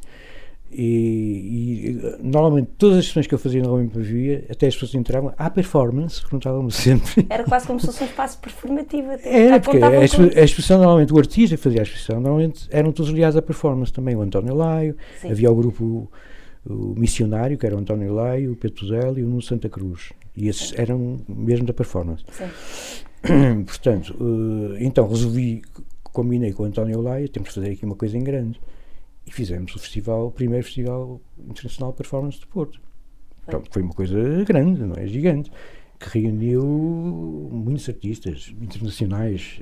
E, 0.75 1.91
e, 1.91 2.17
normalmente 2.23 2.71
todas 2.79 2.99
as 2.99 3.07
sessões 3.07 3.27
que 3.27 3.35
eu 3.35 3.39
fazia 3.39 3.63
na 3.63 3.69
Roma 3.69 3.87
Pavia, 3.93 4.47
até 4.49 4.67
as 4.67 4.75
pessoas 4.75 4.95
entravam, 4.95 5.35
há 5.37 5.51
performance? 5.51 6.21
Perguntavam-me 6.23 6.73
sempre. 6.73 7.27
Era 7.29 7.45
quase 7.45 7.67
como 7.67 7.79
se 7.79 7.87
fosse 7.87 8.03
um 8.03 8.07
espaço 8.07 8.39
performativo. 8.39 9.13
Até. 9.13 9.47
Era, 9.47 9.61
porque 9.61 9.79
a, 9.79 9.89
a, 9.89 10.05
exposição, 10.45 10.79
normalmente, 10.79 11.13
o 11.13 11.19
artista 11.19 11.57
que 11.57 11.63
fazia 11.63 11.81
a 11.81 11.83
exposição, 11.83 12.21
normalmente 12.21 12.67
eram 12.71 12.91
todos 12.91 13.13
ligados 13.13 13.37
à 13.37 13.43
performance 13.43 13.93
também. 13.93 14.17
O 14.17 14.23
António 14.23 14.55
Laio, 14.55 14.97
Sim. 15.21 15.31
havia 15.31 15.51
o 15.51 15.55
grupo 15.55 16.11
o 16.65 16.95
missionário, 16.99 17.59
que 17.59 17.67
era 17.67 17.75
o 17.75 17.79
António 17.79 18.13
Laio, 18.15 18.53
o 18.53 18.57
Petuzelo 18.57 19.19
e 19.19 19.23
o 19.23 19.27
Nuno 19.29 19.43
Santa 19.43 19.69
Cruz. 19.69 20.13
E 20.37 20.49
esses 20.49 20.73
eram 20.79 21.21
mesmo 21.29 21.67
da 21.67 21.73
performance. 21.73 22.25
Sim. 22.31 22.45
Portanto, 23.67 24.17
uh, 24.21 24.77
então 24.79 25.07
resolvi, 25.09 25.63
combinei 26.03 26.53
com 26.53 26.63
o 26.63 26.67
António 26.67 27.01
Laio, 27.01 27.29
temos 27.29 27.49
que 27.49 27.55
fazer 27.55 27.73
aqui 27.73 27.85
uma 27.85 27.97
coisa 27.97 28.17
em 28.17 28.25
grande. 28.25 28.61
E 29.27 29.33
fizemos 29.33 29.75
o 29.75 29.79
festival, 29.79 30.27
o 30.27 30.31
primeiro 30.31 30.65
Festival 30.65 31.21
Internacional 31.39 31.93
de 31.93 31.99
Performance 31.99 32.41
de 32.41 32.47
Porto. 32.47 32.81
Foi. 33.43 33.53
Pronto, 33.53 33.71
foi 33.71 33.83
uma 33.83 33.95
coisa 33.95 34.45
grande, 34.45 34.83
não 34.83 34.97
é? 34.97 35.07
Gigante. 35.07 35.51
Que 35.99 36.19
reuniu 36.19 36.63
muitos 37.53 37.89
artistas 37.89 38.53
internacionais, 38.61 39.61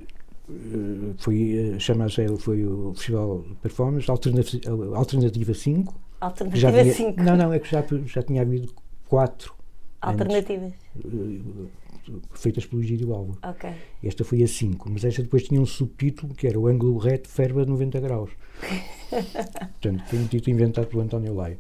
eh, 0.49 1.13
foi 1.19 1.75
uh, 1.75 1.81
chamado 1.81 2.39
foi 2.39 2.65
o 2.65 2.95
Festival 2.95 3.43
de 3.43 3.55
Performance 3.57 4.11
Alternativa, 4.11 4.97
Alternativa 4.97 5.53
5 5.53 6.10
Alternativa 6.21 6.69
havia, 6.69 6.93
5. 6.93 7.23
Não, 7.23 7.37
não, 7.37 7.53
é 7.53 7.59
que 7.59 7.71
já, 7.71 7.85
já 8.07 8.23
tinha 8.23 8.43
havido 8.43 8.75
quatro 9.09 9.55
alternativas 10.01 10.73
antes, 10.97 12.23
feitas 12.35 12.67
pelo 12.67 12.83
Gírio 12.83 13.15
Alvo. 13.15 13.39
Ok. 13.43 13.71
Esta 14.03 14.25
foi 14.25 14.43
a 14.43 14.49
5, 14.49 14.91
mas 14.91 15.05
esta 15.05 15.23
depois 15.23 15.45
tinha 15.45 15.61
um 15.61 15.67
subtítulo 15.67 16.35
que 16.35 16.47
era 16.47 16.59
o 16.59 16.67
ângulo 16.67 16.99
reto 16.99 17.29
ferva 17.29 17.65
90 17.65 18.01
graus. 18.01 18.31
Portanto, 19.11 20.05
foi 20.07 20.19
um 20.19 20.27
título 20.27 20.57
inventado 20.57 20.87
pelo 20.87 21.03
António 21.03 21.35
Laio. 21.35 21.59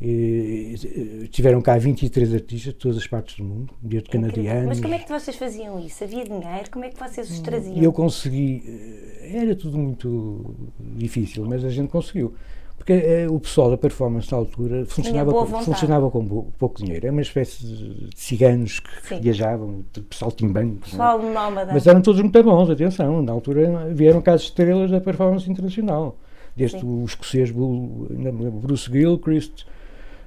E, 0.00 1.28
tiveram 1.30 1.62
cá 1.62 1.78
23 1.78 2.34
artistas 2.34 2.72
de 2.72 2.78
todas 2.78 2.98
as 2.98 3.06
partes 3.06 3.36
do 3.36 3.44
mundo, 3.44 3.72
desde 3.80 4.10
canadianos. 4.10 4.66
Mas 4.66 4.80
como 4.80 4.94
é 4.94 4.98
que 4.98 5.08
vocês 5.08 5.36
faziam 5.36 5.78
isso? 5.78 6.02
Havia 6.02 6.24
dinheiro? 6.24 6.70
Como 6.70 6.84
é 6.84 6.90
que 6.90 6.98
vocês 6.98 7.30
os 7.30 7.40
traziam? 7.40 7.76
Eu 7.76 7.92
consegui. 7.92 8.62
Eh, 8.66 9.38
era 9.38 9.54
tudo 9.54 9.78
muito 9.78 10.54
difícil, 10.78 11.46
mas 11.46 11.64
a 11.64 11.70
gente 11.70 11.88
conseguiu. 11.88 12.34
Porque 12.76 12.92
eh, 12.92 13.26
o 13.30 13.40
pessoal 13.40 13.70
da 13.70 13.78
performance 13.78 14.30
na 14.30 14.36
altura 14.36 14.84
funcionava, 14.84 15.32
com, 15.32 15.46
funcionava 15.62 16.10
com 16.10 16.26
pouco 16.58 16.82
dinheiro. 16.82 17.06
É 17.06 17.10
uma 17.10 17.22
espécie 17.22 17.64
de 17.64 18.10
ciganos 18.14 18.80
que 18.80 19.08
Sim. 19.08 19.20
viajavam, 19.20 19.84
tipo 19.92 20.14
saltimbancos. 20.14 20.90
Pessoal 20.90 21.20
é? 21.20 21.32
nómada. 21.32 21.72
Mas 21.72 21.86
eram 21.86 22.02
todos 22.02 22.20
muito 22.20 22.42
bons, 22.42 22.68
atenção. 22.68 23.22
Na 23.22 23.32
altura 23.32 23.88
vieram 23.94 24.20
cá 24.20 24.34
as 24.34 24.42
estrelas 24.42 24.90
da 24.90 25.00
performance 25.00 25.50
internacional. 25.50 26.16
Desde 26.54 26.80
Sim. 26.80 26.86
o 26.86 27.04
escocês 27.04 27.50
Bruce 27.50 28.90
Gilchrist, 28.90 29.64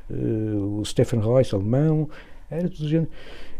uh, 0.09 0.79
o 0.79 0.85
Stephen 0.85 1.19
Royce, 1.19 1.53
alemão, 1.53 2.09
era 2.49 2.67
tudo 2.69 2.87
gente. 2.87 3.09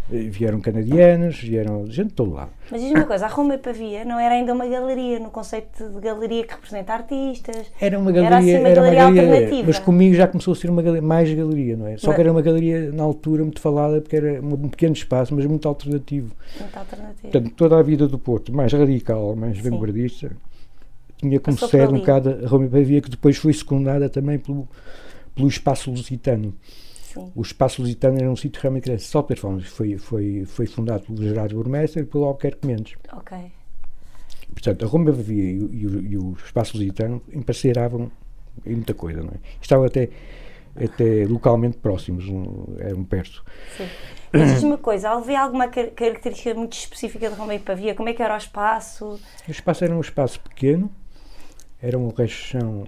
Vieram 0.10 0.62
canadianos, 0.62 1.38
vieram 1.38 1.86
gente 1.88 2.08
de 2.08 2.14
todo 2.14 2.32
lado. 2.32 2.52
Mas 2.72 2.80
diz-me 2.80 2.96
uma 2.96 3.06
coisa, 3.06 3.26
a 3.26 3.28
Roma 3.28 3.56
e 3.56 3.58
Pavia 3.58 4.06
não 4.06 4.18
era 4.18 4.36
ainda 4.36 4.54
uma 4.54 4.66
galeria, 4.66 5.20
no 5.20 5.30
conceito 5.30 5.90
de 5.90 6.00
galeria 6.00 6.46
que 6.46 6.54
representa 6.54 6.94
artistas? 6.94 7.70
Era 7.80 8.00
uma 8.00 8.10
galeria, 8.14 8.28
era, 8.28 8.38
assim 8.38 8.58
uma, 8.58 8.70
era 8.70 8.76
galeria, 8.82 9.04
uma 9.04 9.14
galeria 9.14 9.34
alternativa. 9.34 9.68
Mas 9.68 9.80
comigo 9.80 10.16
já 10.16 10.26
começou 10.26 10.54
a 10.54 10.56
ser 10.56 10.70
uma 10.70 10.82
galeria, 10.82 11.06
mais 11.06 11.34
galeria, 11.34 11.76
não 11.76 11.88
é? 11.88 11.98
Só 11.98 12.14
que 12.14 12.22
era 12.22 12.32
uma 12.32 12.42
galeria 12.42 12.90
na 12.90 13.04
altura 13.04 13.44
muito 13.44 13.60
falada, 13.60 14.00
porque 14.00 14.16
era 14.16 14.42
um 14.42 14.70
pequeno 14.70 14.94
espaço, 14.94 15.36
mas 15.36 15.46
muito 15.46 15.68
alternativo. 15.68 16.34
Muito 16.58 16.78
alternativo. 16.78 17.22
Portanto, 17.24 17.52
toda 17.58 17.78
a 17.78 17.84
vida 17.84 18.08
do 18.08 18.18
Porto, 18.18 18.54
mais 18.54 18.72
radical, 18.72 19.36
mais 19.36 19.60
vanguardista, 19.60 20.32
tinha 21.18 21.40
como 21.40 21.58
sede 21.58 21.94
um 21.94 22.00
bocado 22.00 22.30
a 22.46 22.48
Roma 22.48 22.66
e 22.66 22.70
Pavia, 22.70 23.02
que 23.02 23.10
depois 23.10 23.36
foi 23.36 23.52
secundada 23.52 24.08
também 24.08 24.40
pelo, 24.40 24.68
pelo 25.36 25.50
espaço 25.50 25.92
lusitano. 25.92 26.54
Sim. 27.18 27.32
O 27.36 27.42
Espaço 27.42 27.82
Lusitano 27.82 28.18
era 28.18 28.30
um 28.30 28.36
sítio 28.36 28.62
realmente 28.62 28.84
que 28.84 28.90
era 28.92 29.00
só 29.00 29.22
performance. 29.22 29.68
Foi, 29.68 29.98
foi, 29.98 30.46
foi 30.46 30.66
fundado 30.66 31.04
pelo 31.04 31.22
Gerardo 31.22 31.56
Burmester 31.56 32.04
e 32.04 32.06
pelo 32.06 32.26
Albuquerque 32.26 32.66
Mendes. 32.66 32.96
Ok. 33.14 33.38
Portanto, 34.52 34.86
a 34.86 34.88
Roma 34.88 35.12
Vivia 35.12 35.44
e, 35.44 35.58
e, 35.58 36.12
e, 36.12 36.18
o 36.18 36.34
Espaço 36.34 36.78
Lusitano 36.78 37.22
emparceiravam 37.32 38.12
em 38.66 38.76
muita 38.76 38.94
coisa, 38.94 39.22
não 39.22 39.30
é? 39.30 39.38
Estavam 39.62 39.86
até, 39.86 40.10
até 40.76 41.26
localmente 41.26 41.78
próximos, 41.78 42.28
um, 42.28 42.76
eram 42.80 43.04
perto. 43.04 43.44
Sim. 43.76 43.88
Mas 44.32 44.54
diz-me 44.54 44.72
uma 44.72 44.78
coisa, 44.78 45.10
havia 45.12 45.40
alguma 45.40 45.68
característica 45.68 46.54
muito 46.54 46.74
específica 46.74 47.30
de 47.30 47.36
Roma 47.36 47.56
e 47.56 47.60
Pavia? 47.60 47.96
Como 47.96 48.10
é 48.10 48.14
que 48.14 48.22
era 48.22 48.34
o 48.34 48.38
espaço? 48.38 49.20
O 49.48 49.52
espaço 49.52 49.84
era 49.84 49.96
um 49.96 50.02
espaço 50.02 50.40
pequeno, 50.42 50.92
era 51.82 51.98
um 51.98 52.10
resto 52.10 52.88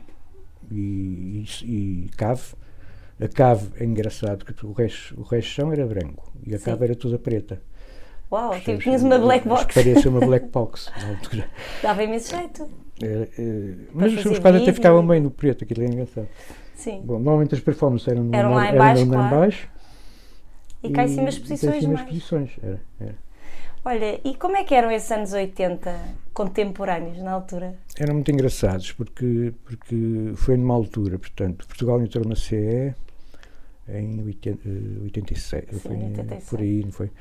e, 0.72 1.46
e, 1.64 2.06
e 2.06 2.10
cave, 2.18 2.54
a 3.22 3.28
cave 3.28 3.70
é 3.80 3.84
engraçado, 3.84 4.46
porque 4.46 4.66
o 4.66 4.72
resto, 4.72 5.20
o 5.20 5.24
resto 5.24 5.50
chão 5.50 5.72
era 5.72 5.86
branco 5.86 6.32
e 6.46 6.56
a 6.56 6.58
Sim. 6.58 6.66
cave 6.66 6.86
era 6.86 6.96
toda 6.96 7.20
preta. 7.20 7.62
Uau, 8.32 8.58
tipo, 8.60 8.78
tinhas 8.78 9.02
uma 9.02 9.18
black 9.18 9.48
box. 9.48 9.74
Parece 9.74 10.08
uma 10.08 10.20
black 10.26 10.48
box 10.48 10.92
na 11.02 11.10
altura. 11.10 11.50
Dava 11.82 12.04
imenso 12.04 12.36
jeito. 12.36 12.70
É, 13.02 13.28
é, 13.38 13.74
mas 13.94 14.14
os 14.14 14.22
seus 14.22 14.40
pais 14.40 14.56
até 14.58 14.72
ficavam 14.72 15.06
bem 15.06 15.20
no 15.20 15.32
preto, 15.32 15.64
aquilo 15.64 15.84
é 15.84 15.88
engraçado. 15.88 16.28
Sim. 16.76 17.02
Bom, 17.04 17.14
normalmente 17.14 17.56
as 17.56 17.62
performances 17.62 18.08
eram, 18.08 18.24
no, 18.24 18.36
eram 18.36 18.54
lá 18.54 18.72
em 18.72 18.78
baixo, 18.78 19.02
eram 19.02 19.12
claro. 19.12 19.36
baixo 19.36 19.70
e, 20.84 20.90
cá 20.92 21.04
em 21.04 21.08
cima 21.10 21.28
as 21.28 21.34
exposições. 21.34 21.64
E 21.64 21.68
cá 21.68 21.78
em 21.78 21.82
cima 21.82 21.94
as 21.96 22.00
exposições, 22.02 22.52
era, 22.62 22.82
era. 23.00 23.16
Olha, 23.84 24.20
e 24.24 24.36
como 24.36 24.58
é 24.58 24.64
que 24.64 24.76
eram 24.76 24.92
esses 24.92 25.10
anos 25.12 25.34
80 25.34 25.94
contemporâneos 26.34 27.18
na 27.18 27.32
altura? 27.32 27.76
Eram 27.98 28.16
muito 28.16 28.32
engraçados 28.32 28.92
porque, 28.92 29.54
porque 29.64 30.34
foi 30.36 30.58
numa 30.58 30.74
altura, 30.74 31.18
portanto, 31.18 31.66
Portugal 31.66 32.02
entrou 32.02 32.26
na 32.26 32.36
CE 32.36 32.94
em 33.94 34.22
80, 34.24 34.70
87, 35.04 35.74
Sim, 35.74 35.80
foi 35.80 35.96
87. 35.98 36.46
por 36.50 36.60
aí, 36.60 36.84
não 36.84 36.92
foi? 36.92 37.08
Sim. 37.08 37.14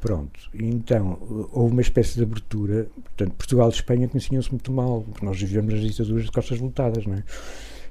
Pronto, 0.00 0.40
então 0.54 1.18
houve 1.52 1.72
uma 1.72 1.82
espécie 1.82 2.16
de 2.16 2.22
abertura, 2.22 2.88
portanto, 2.94 3.34
Portugal 3.34 3.68
e 3.68 3.72
Espanha 3.72 4.08
conheciam-se 4.08 4.50
muito 4.50 4.72
mal, 4.72 5.02
porque 5.02 5.26
nós 5.26 5.38
vivíamos 5.38 5.74
nas 5.74 5.82
ditaduras 5.82 6.24
de 6.24 6.32
costas 6.32 6.58
voltadas, 6.58 7.04
não 7.04 7.16
é? 7.16 7.24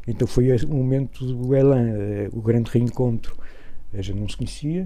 Então 0.08 0.28
foi 0.28 0.52
o 0.52 0.68
momento 0.70 1.24
do 1.24 1.56
Elan, 1.56 1.88
eh, 1.88 2.30
o 2.34 2.42
grande 2.42 2.72
reencontro. 2.72 3.38
A 3.94 4.02
gente 4.02 4.20
não 4.20 4.28
se 4.28 4.38
conhecia 4.38 4.86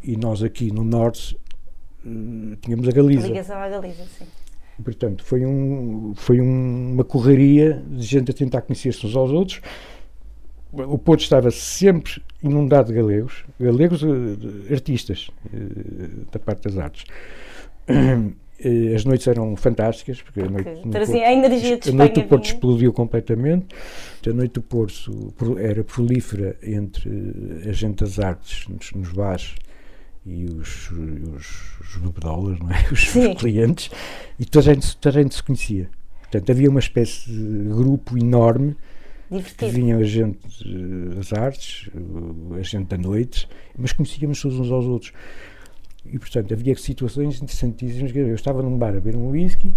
e 0.00 0.16
nós 0.16 0.44
aqui 0.44 0.70
no 0.70 0.84
Norte 0.84 1.36
uh, 2.04 2.56
tínhamos 2.60 2.86
a 2.86 2.92
Galiza. 2.92 3.26
A 3.26 3.28
ligação 3.28 3.56
à 3.56 3.68
Galiza, 3.68 4.04
sim. 4.16 4.24
Portanto, 4.82 5.24
foi, 5.24 5.44
um, 5.46 6.12
foi 6.16 6.40
um, 6.40 6.92
uma 6.92 7.04
correria 7.04 7.82
de 7.88 8.02
gente 8.02 8.30
a 8.30 8.34
tentar 8.34 8.62
conhecer-se 8.62 9.04
uns 9.06 9.16
aos 9.16 9.30
outros 9.30 9.60
o 10.82 10.98
Porto 10.98 11.20
estava 11.20 11.50
sempre 11.50 12.22
inundado 12.42 12.88
de 12.88 12.94
galegos, 12.94 13.44
galegos 13.58 14.02
uh, 14.02 14.08
artistas 14.70 15.30
uh, 15.46 16.26
da 16.30 16.38
parte 16.38 16.68
das 16.68 16.78
artes. 16.78 17.04
Uh, 17.88 18.32
as 18.94 19.04
noites 19.04 19.26
eram 19.26 19.56
fantásticas, 19.56 20.22
porque 20.22 20.40
a 20.40 20.48
noite, 20.48 20.68
okay. 20.68 20.90
Porto, 20.90 21.12
a 21.12 21.32
energia 21.32 21.76
de 21.76 21.90
a 21.90 21.92
noite 21.92 22.20
do 22.20 22.28
Porto 22.28 22.44
explodiu 22.46 22.92
completamente. 22.92 23.66
A 24.26 24.32
noite 24.32 24.52
do 24.52 24.62
Porto 24.62 25.34
era 25.58 25.82
prolífera 25.84 26.56
entre 26.62 27.10
a 27.68 27.72
gente 27.72 27.96
das 27.96 28.18
artes 28.18 28.66
nos, 28.68 28.92
nos 28.92 29.12
bares 29.12 29.54
e 30.24 30.46
os, 30.46 30.90
os, 30.90 31.78
os 31.80 31.96
não 32.00 32.70
é? 32.70 32.86
os, 32.90 33.14
os 33.14 33.34
clientes, 33.38 33.90
e 34.38 34.44
toda 34.44 34.70
a, 34.70 34.74
gente, 34.74 34.96
toda 34.96 35.18
a 35.18 35.22
gente 35.22 35.34
se 35.34 35.42
conhecia. 35.42 35.90
Portanto, 36.22 36.50
havia 36.50 36.70
uma 36.70 36.80
espécie 36.80 37.30
de 37.30 37.68
grupo 37.68 38.16
enorme 38.16 38.74
Divertido. 39.38 39.72
Vinham 39.72 39.98
a 39.98 40.04
gente 40.04 40.38
das 41.14 41.32
artes, 41.32 41.90
a 42.56 42.62
gente 42.62 42.86
da 42.86 42.98
noite, 42.98 43.48
mas 43.76 43.92
conhecíamos 43.92 44.40
todos 44.40 44.58
uns 44.58 44.70
aos 44.70 44.86
outros. 44.86 45.12
E, 46.06 46.18
portanto, 46.18 46.52
havia 46.52 46.76
situações 46.76 47.40
interessantíssimas. 47.40 48.14
Eu 48.14 48.34
estava 48.34 48.62
num 48.62 48.76
bar 48.76 48.90
a 48.90 48.92
beber 48.92 49.16
um 49.16 49.28
whisky, 49.28 49.72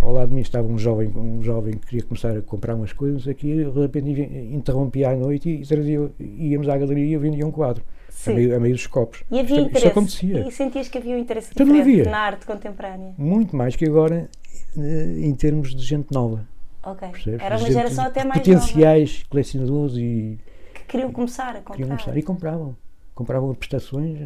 ao 0.00 0.12
lado 0.12 0.28
de 0.28 0.34
mim 0.34 0.40
estava 0.40 0.66
um 0.66 0.78
jovem, 0.78 1.08
um 1.14 1.42
jovem 1.42 1.74
que 1.74 1.86
queria 1.86 2.02
começar 2.02 2.36
a 2.36 2.42
comprar 2.42 2.74
umas 2.74 2.92
coisas 2.92 3.28
aqui, 3.28 3.64
de 3.64 3.80
repente 3.80 4.10
interrompia 4.52 5.10
à 5.10 5.16
noite 5.16 5.50
e 5.50 5.66
trazia, 5.66 6.10
íamos 6.18 6.68
à 6.68 6.76
galeria 6.78 7.14
e 7.14 7.18
vendia 7.18 7.46
um 7.46 7.50
quadro. 7.50 7.84
A 8.26 8.30
meio, 8.30 8.56
a 8.56 8.58
meio, 8.58 8.74
dos 8.74 8.86
copos. 8.86 9.22
E 9.30 9.38
havia 9.38 9.56
isto, 9.56 9.68
interesse. 9.68 9.76
Isto 9.76 9.88
acontecia. 9.88 10.48
E 10.48 10.50
sentias 10.50 10.88
que 10.88 10.98
havia 10.98 11.14
um 11.14 11.18
interesse 11.18 11.50
então, 11.52 11.66
diferente 11.66 12.08
na 12.08 12.18
arte 12.18 12.46
contemporânea? 12.46 13.14
Muito 13.18 13.54
mais 13.54 13.76
que 13.76 13.84
agora, 13.84 14.28
eh, 14.76 15.16
em 15.18 15.34
termos 15.34 15.74
de 15.74 15.84
gente 15.84 16.12
nova. 16.12 16.48
Ok. 16.86 17.08
Percebes? 17.08 17.40
Era 17.42 17.58
uma 17.58 17.70
geração 17.70 18.04
até 18.04 18.24
mais 18.24 18.38
Potenciais 18.38 19.12
nova. 19.14 19.24
colecionadores 19.28 19.96
e. 19.96 20.38
Que 20.72 20.84
queriam 20.84 21.12
começar 21.12 21.50
a 21.50 21.54
comprar. 21.54 21.74
Queriam 21.74 21.88
começar 21.88 22.16
e 22.16 22.22
compravam. 22.22 22.76
Compravam 23.12 23.54
prestações, 23.54 24.16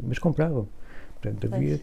mas 0.00 0.18
compravam. 0.20 0.68
Portanto, 1.20 1.52
havia. 1.52 1.80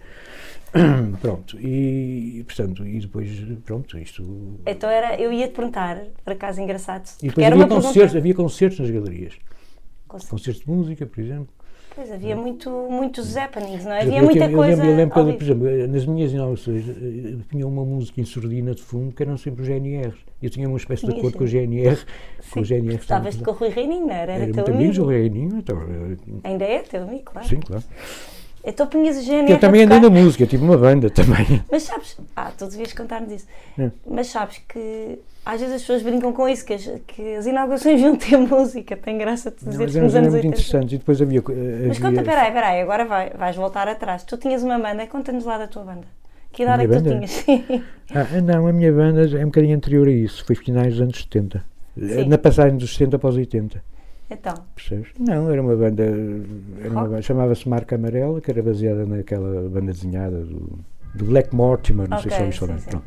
pronto, 1.19 1.59
e 1.59 2.43
portanto, 2.45 2.87
e 2.87 2.99
depois, 3.01 3.29
pronto, 3.65 3.97
isto. 3.97 4.57
Então 4.65 4.89
era, 4.89 5.19
eu 5.19 5.33
ia 5.33 5.49
te 5.49 5.53
perguntar, 5.53 6.01
por 6.23 6.31
acaso 6.31 6.61
engraçado. 6.61 7.09
E 7.21 7.27
depois 7.27 7.45
havia 7.45 7.67
concertos, 7.67 7.93
pergunta... 7.93 8.17
havia 8.17 8.33
concertos 8.33 8.79
nas 8.79 8.89
galerias. 8.89 9.33
Concertos. 10.07 10.29
concertos 10.29 10.63
de 10.63 10.71
música, 10.71 11.05
por 11.05 11.19
exemplo. 11.19 11.49
Pois, 11.93 12.09
havia 12.09 12.35
muito, 12.35 12.69
muitos 12.89 13.35
happenings, 13.35 13.83
não 13.83 13.91
é? 13.91 14.01
Havia 14.01 14.23
muita 14.23 14.45
eu, 14.45 14.57
coisa. 14.57 14.81
Eu 14.81 14.95
lembro, 14.95 15.19
eu 15.19 15.25
lembro 15.25 15.37
por 15.37 15.43
exemplo, 15.43 15.87
nas 15.87 16.05
minhas 16.05 16.31
inaugurações 16.31 16.87
eh, 16.87 17.37
tinha 17.49 17.67
uma 17.67 17.83
música 17.83 18.21
em 18.21 18.23
surdina 18.23 18.73
de 18.73 18.81
fundo 18.81 19.13
que 19.13 19.21
eram 19.21 19.37
sempre 19.37 19.63
os 19.63 19.67
GNRs. 19.67 20.15
Eu 20.41 20.49
tinha 20.49 20.67
uma 20.69 20.77
espécie 20.77 21.05
de 21.05 21.11
acordo 21.11 21.37
com 21.37 21.43
o 21.43 21.47
GNR. 21.47 21.99
Com 22.49 22.61
o 22.61 22.63
GNR 22.63 22.95
Estavas 22.95 23.35
com 23.35 23.51
o 23.51 23.53
Rui 23.53 23.69
Reininho, 23.69 24.07
não 24.07 24.13
era? 24.13 24.31
Era, 24.31 24.43
era 24.43 24.53
teu 24.53 24.65
amigo. 24.65 24.83
amigo 24.83 25.03
o 25.03 25.07
Reininho. 25.07 25.57
Então, 25.57 25.77
Ainda 26.43 26.63
é 26.63 26.79
teu 26.79 27.03
amigo, 27.03 27.23
claro. 27.25 27.47
Sim, 27.47 27.59
claro. 27.59 27.83
Então 28.63 28.85
punhas 28.87 29.17
o 29.17 29.21
GNR. 29.23 29.51
Eu 29.51 29.59
também 29.59 29.83
andei 29.83 29.99
na 29.99 30.09
música, 30.09 30.45
tive 30.45 30.63
uma 30.63 30.77
banda 30.77 31.09
também. 31.09 31.63
Mas 31.71 31.83
sabes, 31.83 32.17
ah, 32.35 32.51
tu 32.55 32.67
devias 32.67 32.93
contar-nos 32.93 33.31
isso. 33.31 33.47
É. 33.77 33.89
Mas 34.07 34.27
sabes 34.27 34.61
que 34.67 35.19
às 35.43 35.59
vezes 35.59 35.75
as 35.75 35.81
pessoas 35.81 36.03
brincam 36.03 36.31
com 36.31 36.47
isso, 36.47 36.63
que 36.63 36.73
as, 36.73 36.89
que 37.07 37.35
as 37.35 37.45
inaugurações 37.47 37.99
vão 37.99 38.15
ter 38.15 38.37
música, 38.37 38.95
tem 38.95 39.17
graça 39.17 39.49
de 39.49 39.65
dizer 39.65 39.89
que 39.89 39.99
nos 39.99 40.15
anos 40.15 40.33
muito 40.33 40.47
interessante. 40.47 40.95
E 40.95 40.97
depois 40.99 41.21
havia, 41.21 41.39
havia. 41.39 41.87
Mas 41.87 41.99
conta, 41.99 42.21
peraí, 42.23 42.51
peraí, 42.51 42.81
agora 42.81 43.05
vai, 43.05 43.31
vais 43.31 43.55
voltar 43.55 43.87
atrás. 43.87 44.23
Tu 44.23 44.37
tinhas 44.37 44.61
uma 44.61 44.77
banda, 44.77 45.07
conta-nos 45.07 45.45
lá 45.45 45.57
da 45.57 45.67
tua 45.67 45.83
banda. 45.83 46.05
Que 46.51 46.63
idade 46.63 46.83
é 46.83 46.87
que 46.87 46.95
tu 46.95 47.03
tinhas? 47.03 47.45
ah, 48.13 48.41
não, 48.41 48.67
a 48.67 48.73
minha 48.73 48.91
banda 48.91 49.25
é 49.25 49.41
um 49.41 49.47
bocadinho 49.47 49.75
anterior 49.75 50.07
a 50.07 50.11
isso, 50.11 50.45
foi 50.45 50.55
finais 50.55 50.93
dos 50.93 51.01
anos 51.01 51.21
70. 51.21 51.63
Sim. 51.97 52.25
Na 52.25 52.37
passagem 52.37 52.77
dos 52.77 52.93
70 52.93 53.17
para 53.17 53.29
os 53.29 53.35
80. 53.35 53.83
Então. 54.31 54.53
Percebes? 54.75 55.09
Não, 55.19 55.49
era 55.49 55.61
uma 55.61 55.75
banda, 55.75 56.05
banda 56.89 57.21
chamava-se 57.21 57.67
Marca 57.67 57.95
Amarela, 57.95 58.39
que 58.39 58.49
era 58.49 58.63
baseada 58.63 59.05
naquela 59.05 59.67
banda 59.69 59.91
desenhada 59.91 60.41
do, 60.43 60.79
do 61.13 61.25
Black 61.25 61.53
Mortimer, 61.53 62.09
não 62.09 62.17
okay, 62.17 62.31
sei 62.31 62.51
se. 62.51 62.59
Sim, 62.59 62.77
sim. 62.77 63.01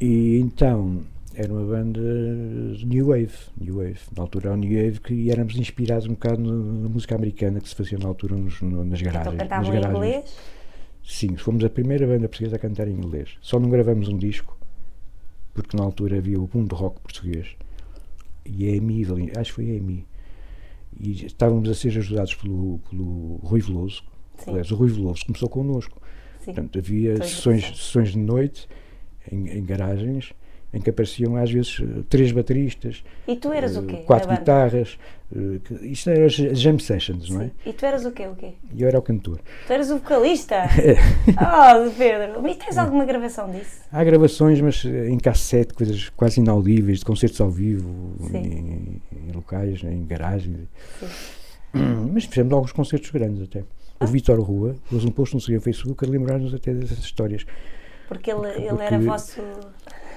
E 0.00 0.40
então 0.40 1.02
era 1.34 1.52
uma 1.52 1.64
banda 1.64 2.00
New 2.00 3.06
Wave, 3.06 3.32
New 3.60 3.76
Wave, 3.76 4.00
na 4.16 4.22
altura 4.22 4.48
era 4.48 4.56
New 4.56 4.84
Wave, 4.84 5.00
que 5.00 5.14
e 5.14 5.30
éramos 5.30 5.56
inspirados 5.56 6.06
um 6.06 6.14
bocado 6.14 6.42
na 6.42 6.88
música 6.88 7.14
americana 7.14 7.60
que 7.60 7.68
se 7.68 7.74
fazia 7.76 7.98
na 7.98 8.08
altura 8.08 8.34
nos, 8.34 8.60
no, 8.60 8.84
nas 8.84 9.00
garagens. 9.00 9.34
Então 9.34 9.48
cantavam 9.48 9.74
em 9.74 9.78
inglês? 9.78 10.36
Sim, 11.04 11.36
fomos 11.36 11.64
a 11.64 11.70
primeira 11.70 12.06
banda 12.06 12.28
portuguesa 12.28 12.56
a 12.56 12.58
cantar 12.58 12.88
em 12.88 12.92
inglês. 12.92 13.38
Só 13.40 13.60
não 13.60 13.70
gravamos 13.70 14.08
um 14.08 14.18
disco, 14.18 14.58
porque 15.54 15.76
na 15.76 15.84
altura 15.84 16.18
havia 16.18 16.40
o 16.40 16.46
boom 16.46 16.64
de 16.64 16.74
rock 16.74 17.00
português. 17.00 17.56
E 18.44 18.68
a 18.68 18.76
EMI, 18.76 19.06
acho 19.36 19.50
que 19.50 19.52
foi 19.52 19.70
a 19.70 19.74
EMI, 19.74 20.04
e 20.98 21.26
estávamos 21.26 21.68
a 21.68 21.74
ser 21.74 21.96
ajudados 21.96 22.34
pelo, 22.34 22.78
pelo 22.90 23.36
Rui 23.42 23.60
Veloso. 23.60 24.02
Sim. 24.36 24.50
Aliás, 24.50 24.70
o 24.70 24.76
Rui 24.76 24.90
Veloso 24.90 25.24
começou 25.26 25.48
connosco. 25.48 26.00
Sim. 26.38 26.46
Portanto, 26.46 26.78
havia 26.78 27.16
sessões, 27.18 27.66
sessões 27.66 28.10
de 28.10 28.18
noite 28.18 28.68
em, 29.30 29.48
em 29.48 29.64
garagens 29.64 30.32
em 30.72 30.80
que 30.80 30.90
apareciam 30.90 31.36
às 31.36 31.50
vezes 31.50 31.80
três 32.08 32.30
bateristas, 32.32 33.02
e 33.26 33.36
tu 33.36 33.52
eras 33.52 33.76
uh, 33.76 33.80
o 33.80 33.86
quê? 33.86 33.96
quatro 34.06 34.30
guitarras, 34.30 34.98
uh, 35.32 35.58
que, 35.60 35.74
isto 35.86 36.10
era 36.10 36.26
as 36.26 36.34
jam 36.34 36.78
sessions, 36.78 37.26
Sim. 37.26 37.34
não 37.34 37.40
é? 37.42 37.50
E 37.66 37.72
tu 37.72 37.84
eras 37.84 38.04
o 38.04 38.12
quê? 38.12 38.26
O 38.26 38.34
quê? 38.36 38.52
Eu 38.76 38.88
era 38.88 38.98
o 38.98 39.02
cantor. 39.02 39.40
Tu 39.66 39.72
eras 39.72 39.90
o 39.90 39.98
vocalista? 39.98 40.64
oh, 41.28 41.90
Pedro, 41.96 42.42
mas 42.42 42.56
tens 42.56 42.78
alguma 42.78 43.04
gravação 43.04 43.50
disso? 43.50 43.80
Há 43.90 44.04
gravações, 44.04 44.60
mas 44.60 44.84
em 44.84 45.18
cassete, 45.18 45.74
coisas 45.74 46.08
quase 46.10 46.40
inaudíveis, 46.40 47.00
de 47.00 47.04
concertos 47.04 47.40
ao 47.40 47.50
vivo, 47.50 48.14
em, 48.32 49.00
em, 49.12 49.32
locais, 49.34 49.82
em 49.82 50.04
garagens. 50.06 50.68
Mas 52.12 52.24
fizemos 52.24 52.52
alguns 52.52 52.72
concertos 52.72 53.10
grandes 53.10 53.42
até. 53.42 53.62
o 54.00 54.06
Vitor 54.06 54.40
Rua, 54.40 54.74
pôs 54.90 55.04
um 55.04 55.10
post 55.10 55.34
no 55.34 55.40
seu 55.40 55.60
Facebook 55.60 56.04
a 56.04 56.08
lembrar-nos 56.08 56.52
até 56.52 56.74
dessas 56.74 56.98
histórias. 56.98 57.46
Porque 58.08 58.30
ele, 58.32 58.40
porque, 58.40 58.62
ele 58.62 58.82
era 58.82 58.98
vosso. 58.98 59.40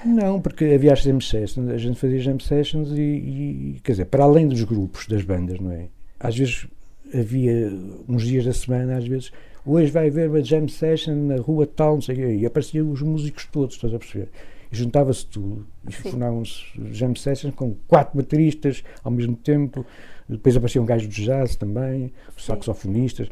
Não, 0.04 0.40
porque 0.40 0.64
havia 0.64 0.92
as 0.92 1.00
jam 1.00 1.20
sessions, 1.20 1.70
a 1.70 1.78
gente 1.78 1.98
fazia 1.98 2.18
jam 2.20 2.38
sessions 2.38 2.90
e, 2.92 3.00
e, 3.00 3.80
quer 3.82 3.92
dizer, 3.92 4.04
para 4.06 4.24
além 4.24 4.46
dos 4.46 4.62
grupos, 4.62 5.06
das 5.06 5.22
bandas, 5.22 5.58
não 5.58 5.72
é? 5.72 5.88
Às 6.20 6.36
vezes 6.36 6.66
havia 7.12 7.72
uns 8.08 8.26
dias 8.26 8.44
da 8.44 8.52
semana, 8.52 8.96
às 8.96 9.06
vezes, 9.06 9.32
hoje 9.64 9.90
vai 9.90 10.08
haver 10.08 10.28
uma 10.28 10.42
jam 10.42 10.68
session 10.68 11.14
na 11.14 11.36
rua 11.36 11.66
tal, 11.66 11.94
não 11.94 12.02
sei 12.02 12.14
o 12.14 12.18
quê, 12.18 12.36
e 12.36 12.46
apareciam 12.46 12.90
os 12.90 13.00
músicos 13.00 13.46
todos, 13.46 13.76
estás 13.76 13.94
a 13.94 13.98
perceber? 13.98 14.28
E 14.70 14.76
juntava-se 14.76 15.26
tudo, 15.26 15.66
e 15.88 15.92
formavam-se 15.92 16.64
jam 16.90 17.14
sessions 17.14 17.54
com 17.54 17.74
quatro 17.86 18.16
bateristas 18.16 18.82
ao 19.02 19.10
mesmo 19.10 19.36
tempo, 19.36 19.86
depois 20.28 20.56
apareciam 20.56 20.84
gajos 20.84 21.08
de 21.08 21.24
jazz 21.24 21.56
também, 21.56 22.12
saxofonistas 22.36 23.28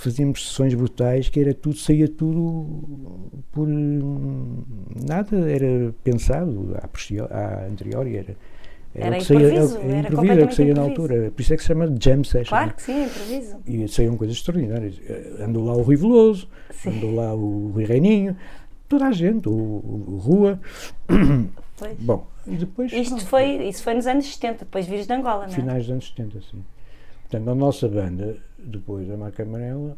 fazíamos 0.00 0.48
sessões 0.48 0.74
brutais 0.74 1.28
que 1.28 1.40
era 1.40 1.54
tudo, 1.54 1.76
saía 1.76 2.08
tudo 2.08 3.30
por 3.52 3.68
nada, 3.68 5.50
era 5.50 5.92
pensado 6.02 6.76
a, 7.30 7.66
anterior 7.66 8.06
e 8.06 8.16
era. 8.16 8.36
Era, 8.92 9.06
era 9.06 9.18
improviso, 9.18 9.68
saía, 9.68 9.84
era, 9.84 9.98
era 9.98 10.08
improviso, 10.08 10.32
era 10.32 10.46
que 10.48 10.54
saía 10.54 10.74
na 10.74 10.82
altura. 10.82 11.30
Por 11.30 11.40
isso 11.40 11.54
é 11.54 11.56
que 11.56 11.62
se 11.62 11.68
chama 11.68 11.86
jam 11.86 12.24
session. 12.24 12.48
Claro 12.48 12.74
que 12.74 12.82
sim, 12.82 13.04
improviso. 13.04 13.56
E 13.64 13.88
saíam 13.88 14.16
coisas 14.16 14.36
extraordinárias. 14.36 15.00
Andou 15.38 15.64
lá 15.64 15.74
o 15.74 15.82
Rui 15.82 15.96
Veloso, 15.96 16.48
sim. 16.72 16.90
andou 16.90 17.14
lá 17.14 17.32
o 17.32 17.70
Rui 17.72 17.84
Reininho, 17.84 18.36
toda 18.88 19.06
a 19.06 19.12
gente, 19.12 19.48
o, 19.48 19.52
o 19.52 20.20
Rua. 20.20 20.60
Pois. 21.80 21.96
Bom, 21.98 22.26
e 22.46 22.56
depois. 22.56 22.92
Isto 22.92 23.24
foi, 23.26 23.68
isso 23.68 23.82
foi 23.82 23.94
nos 23.94 24.06
anos 24.06 24.26
70, 24.34 24.66
depois 24.66 24.86
vires 24.86 25.06
de 25.06 25.12
Angola, 25.14 25.46
não 25.46 25.52
é? 25.52 25.56
Finais 25.56 25.84
dos 25.84 25.92
anos 25.92 26.08
70, 26.08 26.40
sim. 26.42 26.62
Portanto, 27.30 27.48
a 27.48 27.54
nossa 27.54 27.88
banda, 27.88 28.36
depois 28.58 29.06
da 29.06 29.16
marca 29.16 29.44
amarela. 29.44 29.96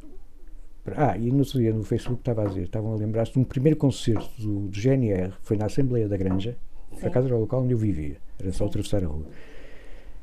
Ah, 0.95 1.17
e 1.17 1.31
no 1.31 1.39
outro 1.39 1.59
dia 1.59 1.73
no 1.73 1.83
Facebook 1.83 2.21
estava 2.21 2.43
a 2.43 2.47
dizer, 2.47 2.65
estavam 2.65 2.93
a 2.93 2.97
lembrar-se 2.97 3.33
de 3.33 3.39
um 3.39 3.45
primeiro 3.45 3.79
concerto 3.79 4.29
do, 4.39 4.69
do 4.69 4.79
GNR, 4.79 5.33
foi 5.41 5.57
na 5.57 5.67
Assembleia 5.67 6.09
da 6.09 6.17
Granja, 6.17 6.59
Sim. 6.99 7.07
a 7.07 7.11
casa 7.11 7.29
era 7.29 7.37
o 7.37 7.41
local 7.41 7.63
onde 7.63 7.73
eu 7.73 7.79
vivia, 7.79 8.19
era 8.39 8.53
só 8.53 8.67
atravessar 8.67 9.03
a 9.03 9.07
rua. 9.07 9.25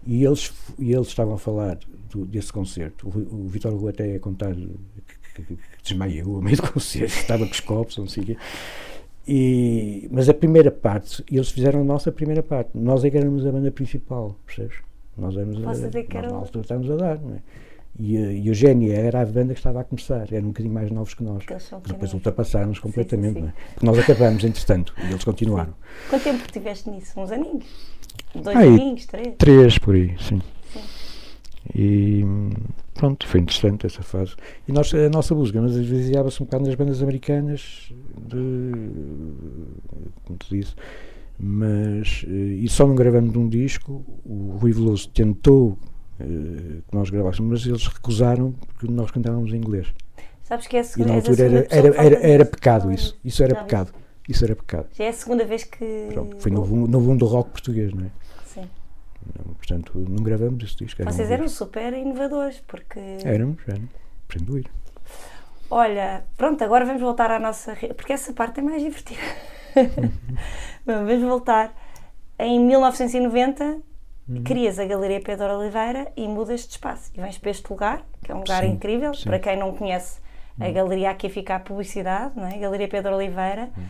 E 0.06 0.24
eles, 0.24 0.54
e 0.78 0.94
eles 0.94 1.08
estavam 1.08 1.34
a 1.34 1.38
falar 1.38 1.80
do, 2.12 2.26
desse 2.26 2.54
concerto. 2.54 3.08
O, 3.08 3.46
o 3.46 3.48
Vitor 3.48 3.74
Rua 3.74 3.90
até 3.90 4.08
ia 4.08 4.20
contar 4.20 4.54
que, 4.54 5.44
que, 5.44 5.56
que 5.56 5.58
desmaiou 5.82 6.36
ao 6.36 6.42
meio 6.42 6.58
do 6.58 6.64
concerto, 6.72 7.16
estava 7.16 7.46
com 7.46 7.52
os 7.52 7.60
copos, 7.62 7.98
não 7.98 8.08
sei 8.08 8.24
o 8.24 8.26
quê. 8.28 8.38
E, 9.28 10.08
mas 10.12 10.30
a 10.30 10.34
primeira 10.34 10.70
parte, 10.70 11.24
eles 11.32 11.50
fizeram 11.50 11.82
a 11.82 11.84
nossa 11.84 12.12
primeira 12.12 12.44
parte. 12.44 12.72
Nós 12.78 13.04
é 13.04 13.10
que 13.10 13.18
éramos 13.18 13.46
a 13.48 13.52
banda 13.52 13.72
principal, 13.72 14.36
percebes? 14.46 14.89
Nós 15.20 15.36
éramos 15.36 15.58
a, 15.58 16.22
na 16.22 16.36
altura 16.36 16.62
estávamos 16.62 16.92
a 16.92 16.96
dar, 16.96 17.20
não 17.20 17.36
é? 17.36 17.40
E, 18.00 18.16
e 18.16 18.50
o 18.50 18.54
GNR 18.54 19.08
era 19.08 19.22
a 19.22 19.26
banda 19.26 19.54
que 19.54 19.60
estava 19.60 19.82
a 19.82 19.84
começar, 19.84 20.32
eram 20.32 20.46
um 20.46 20.52
bocadinho 20.52 20.74
mais 20.74 20.90
novos 20.90 21.14
que 21.14 21.24
nós. 21.24 21.46
Que 21.46 21.56
Depois 21.88 22.14
ultrapassaram-nos 22.14 22.80
completamente, 22.80 23.40
sim, 23.40 23.42
sim, 23.42 23.48
sim. 23.48 23.54
É? 23.54 23.74
Porque 23.74 23.86
nós 23.86 24.00
acabamos, 24.00 24.44
entretanto, 24.44 24.94
e 24.98 25.10
eles 25.10 25.24
continuaram. 25.24 25.74
Quanto 26.10 26.24
tempo 26.24 26.52
tiveste 26.52 26.90
nisso? 26.90 27.20
Uns 27.20 27.32
aninhos? 27.32 27.66
Dois 28.34 28.56
aí, 28.56 28.68
aninhos? 28.68 29.06
Três? 29.06 29.36
Três, 29.38 29.78
por 29.80 29.96
aí, 29.96 30.16
sim. 30.20 30.42
E 31.76 32.24
pronto, 32.94 33.28
foi 33.28 33.42
interessante 33.42 33.86
essa 33.86 34.02
fase. 34.02 34.36
E 34.68 34.72
nós, 34.72 34.94
a 34.94 35.10
nossa 35.10 35.36
música, 35.36 35.62
mas 35.62 35.76
esvaziava-se 35.76 36.42
um 36.42 36.46
bocado 36.46 36.66
nas 36.66 36.76
bandas 36.76 37.04
americanas, 37.04 37.92
de, 38.18 38.72
como 40.26 40.40
te 40.40 40.58
disse, 40.58 40.74
mas 41.40 42.26
eh, 42.28 42.32
e 42.32 42.68
só 42.68 42.86
não 42.86 42.96
gravamos 42.96 43.34
um 43.36 43.48
disco. 43.48 44.04
O 44.26 44.58
Rui 44.60 44.74
Veloso 44.74 45.10
tentou 45.10 45.70
uh, 45.70 45.78
que 46.20 46.94
nós 46.94 47.10
gravássemos, 47.10 47.50
mas 47.50 47.66
eles 47.66 47.88
recusaram 47.88 48.52
porque 48.52 48.92
nós 48.92 49.10
cantávamos 49.10 49.54
em 49.54 49.58
inglês. 49.58 49.88
Sabes 50.44 50.68
que 50.68 50.76
é 50.76 50.80
a 50.82 50.84
segunda, 50.84 51.10
e 51.10 51.12
na 51.12 51.18
altura 51.20 51.46
era, 51.46 51.68
era, 51.70 51.96
era, 51.96 52.28
era, 52.28 52.46
pecado 52.46 52.92
isso. 52.92 53.18
Isso 53.24 53.42
era 53.42 53.56
pecado. 53.56 53.94
Isso 54.28 54.44
era 54.44 54.56
pecado. 54.56 54.88
Já 54.94 55.06
é 55.06 55.10
a 55.10 55.14
segunda 55.14 55.46
vez 55.46 55.64
que. 55.64 56.10
Pronto, 56.12 56.38
foi 56.40 56.52
no, 56.52 56.62
boom 56.66 57.16
do 57.16 57.26
rock 57.26 57.52
português, 57.52 57.94
não 57.94 58.06
é? 58.06 58.10
Sim. 58.46 58.70
Portanto, 59.58 60.06
não 60.10 60.24
gravamos 60.24 60.64
esse 60.64 60.76
disco. 60.76 61.04
Vocês 61.04 61.32
eram 61.32 61.48
super 61.48 61.94
inovadores, 61.94 62.62
porque. 62.68 63.00
Éramos, 63.24 63.60
éramos. 63.68 63.90
Sem 64.32 64.44
dúvida. 64.44 64.70
Olha, 65.72 66.26
pronto, 66.36 66.64
agora 66.64 66.84
vamos 66.84 67.02
voltar 67.02 67.32
à 67.32 67.40
nossa. 67.40 67.76
Porque 67.96 68.12
essa 68.12 68.34
parte 68.34 68.60
é 68.60 68.64
mais 68.64 68.82
divertida. 68.82 69.22
vamos 70.86 71.22
voltar. 71.22 71.74
Em 72.38 72.60
1990 72.60 73.64
uhum. 74.30 74.44
crias 74.44 74.80
a 74.80 74.86
Galeria 74.86 75.20
Pedro 75.22 75.58
Oliveira 75.58 76.12
e 76.16 76.28
mudas 76.28 76.62
de 76.62 76.72
espaço. 76.72 77.12
E 77.16 77.22
vens 77.22 77.38
para 77.38 77.52
este 77.52 77.70
lugar, 77.70 78.06
que 78.24 78.32
é 78.32 78.36
um 78.36 78.40
lugar 78.40 78.64
sim, 78.64 78.72
incrível. 78.72 79.14
Sim. 79.14 79.24
Para 79.24 79.40
quem 79.40 79.58
não 79.58 79.76
conhece 79.76 80.20
a 80.60 80.68
uhum. 80.68 80.74
galeria, 80.74 81.10
aqui 81.10 81.30
fica 81.30 81.56
a 81.56 81.60
publicidade, 81.60 82.34
não 82.36 82.48
é? 82.48 82.58
Galeria 82.58 82.88
Pedro 82.88 83.16
Oliveira. 83.16 83.70
Uhum. 83.76 83.84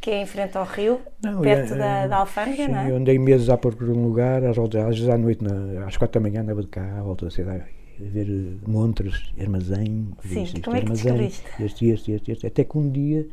Que 0.00 0.10
é 0.10 0.20
em 0.20 0.26
frente 0.26 0.54
ao 0.58 0.64
rio, 0.66 1.00
não, 1.22 1.40
perto 1.40 1.72
é, 1.72 1.78
da, 1.78 2.06
da 2.06 2.16
Alfândega, 2.18 2.66
sim, 2.66 2.70
não 2.70 2.78
é? 2.78 2.90
Eu 2.90 2.96
andei 2.96 3.18
meses 3.18 3.48
à 3.48 3.56
procura 3.56 3.90
de 3.90 3.98
um 3.98 4.04
lugar, 4.04 4.44
às, 4.44 4.58
às 4.58 4.98
vezes 4.98 5.08
à 5.08 5.16
noite, 5.16 5.42
na, 5.42 5.86
às 5.86 5.96
quatro 5.96 6.20
da 6.20 6.28
manhã, 6.28 6.42
andava 6.42 6.60
de 6.60 6.68
cá, 6.68 6.98
à 6.98 7.02
volta 7.02 7.24
da 7.24 7.30
cidade, 7.30 7.64
a 7.98 8.04
ver 8.10 8.28
eh, 8.28 8.68
montres, 8.68 9.32
armazém. 9.40 10.10
Sim, 10.26 10.42
isto, 10.42 10.60
como 10.60 10.76
é 10.76 10.80
que 10.80 10.86
armazém? 10.88 11.26
Este, 11.58 11.86
este, 11.86 12.12
este, 12.12 12.32
este, 12.32 12.46
até 12.46 12.64
que 12.64 12.76
um 12.76 12.90
dia 12.90 13.26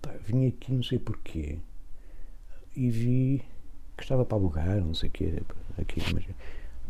pá, 0.00 0.10
vim 0.24 0.46
aqui, 0.46 0.72
não 0.72 0.82
sei 0.82 0.98
porquê, 0.98 1.58
e 2.76 2.90
vi 2.90 3.42
que 3.96 4.02
estava 4.02 4.24
para 4.24 4.38
alugar, 4.38 4.80
não 4.80 4.94
sei 4.94 5.08
o 5.08 5.12
quê, 5.12 5.42
aqui, 5.78 6.02
mas 6.14 6.24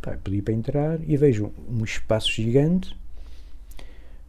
pá, 0.00 0.16
pedi 0.16 0.42
para 0.42 0.54
entrar 0.54 1.00
e 1.08 1.16
vejo 1.16 1.52
um 1.68 1.84
espaço 1.84 2.30
gigante 2.30 2.96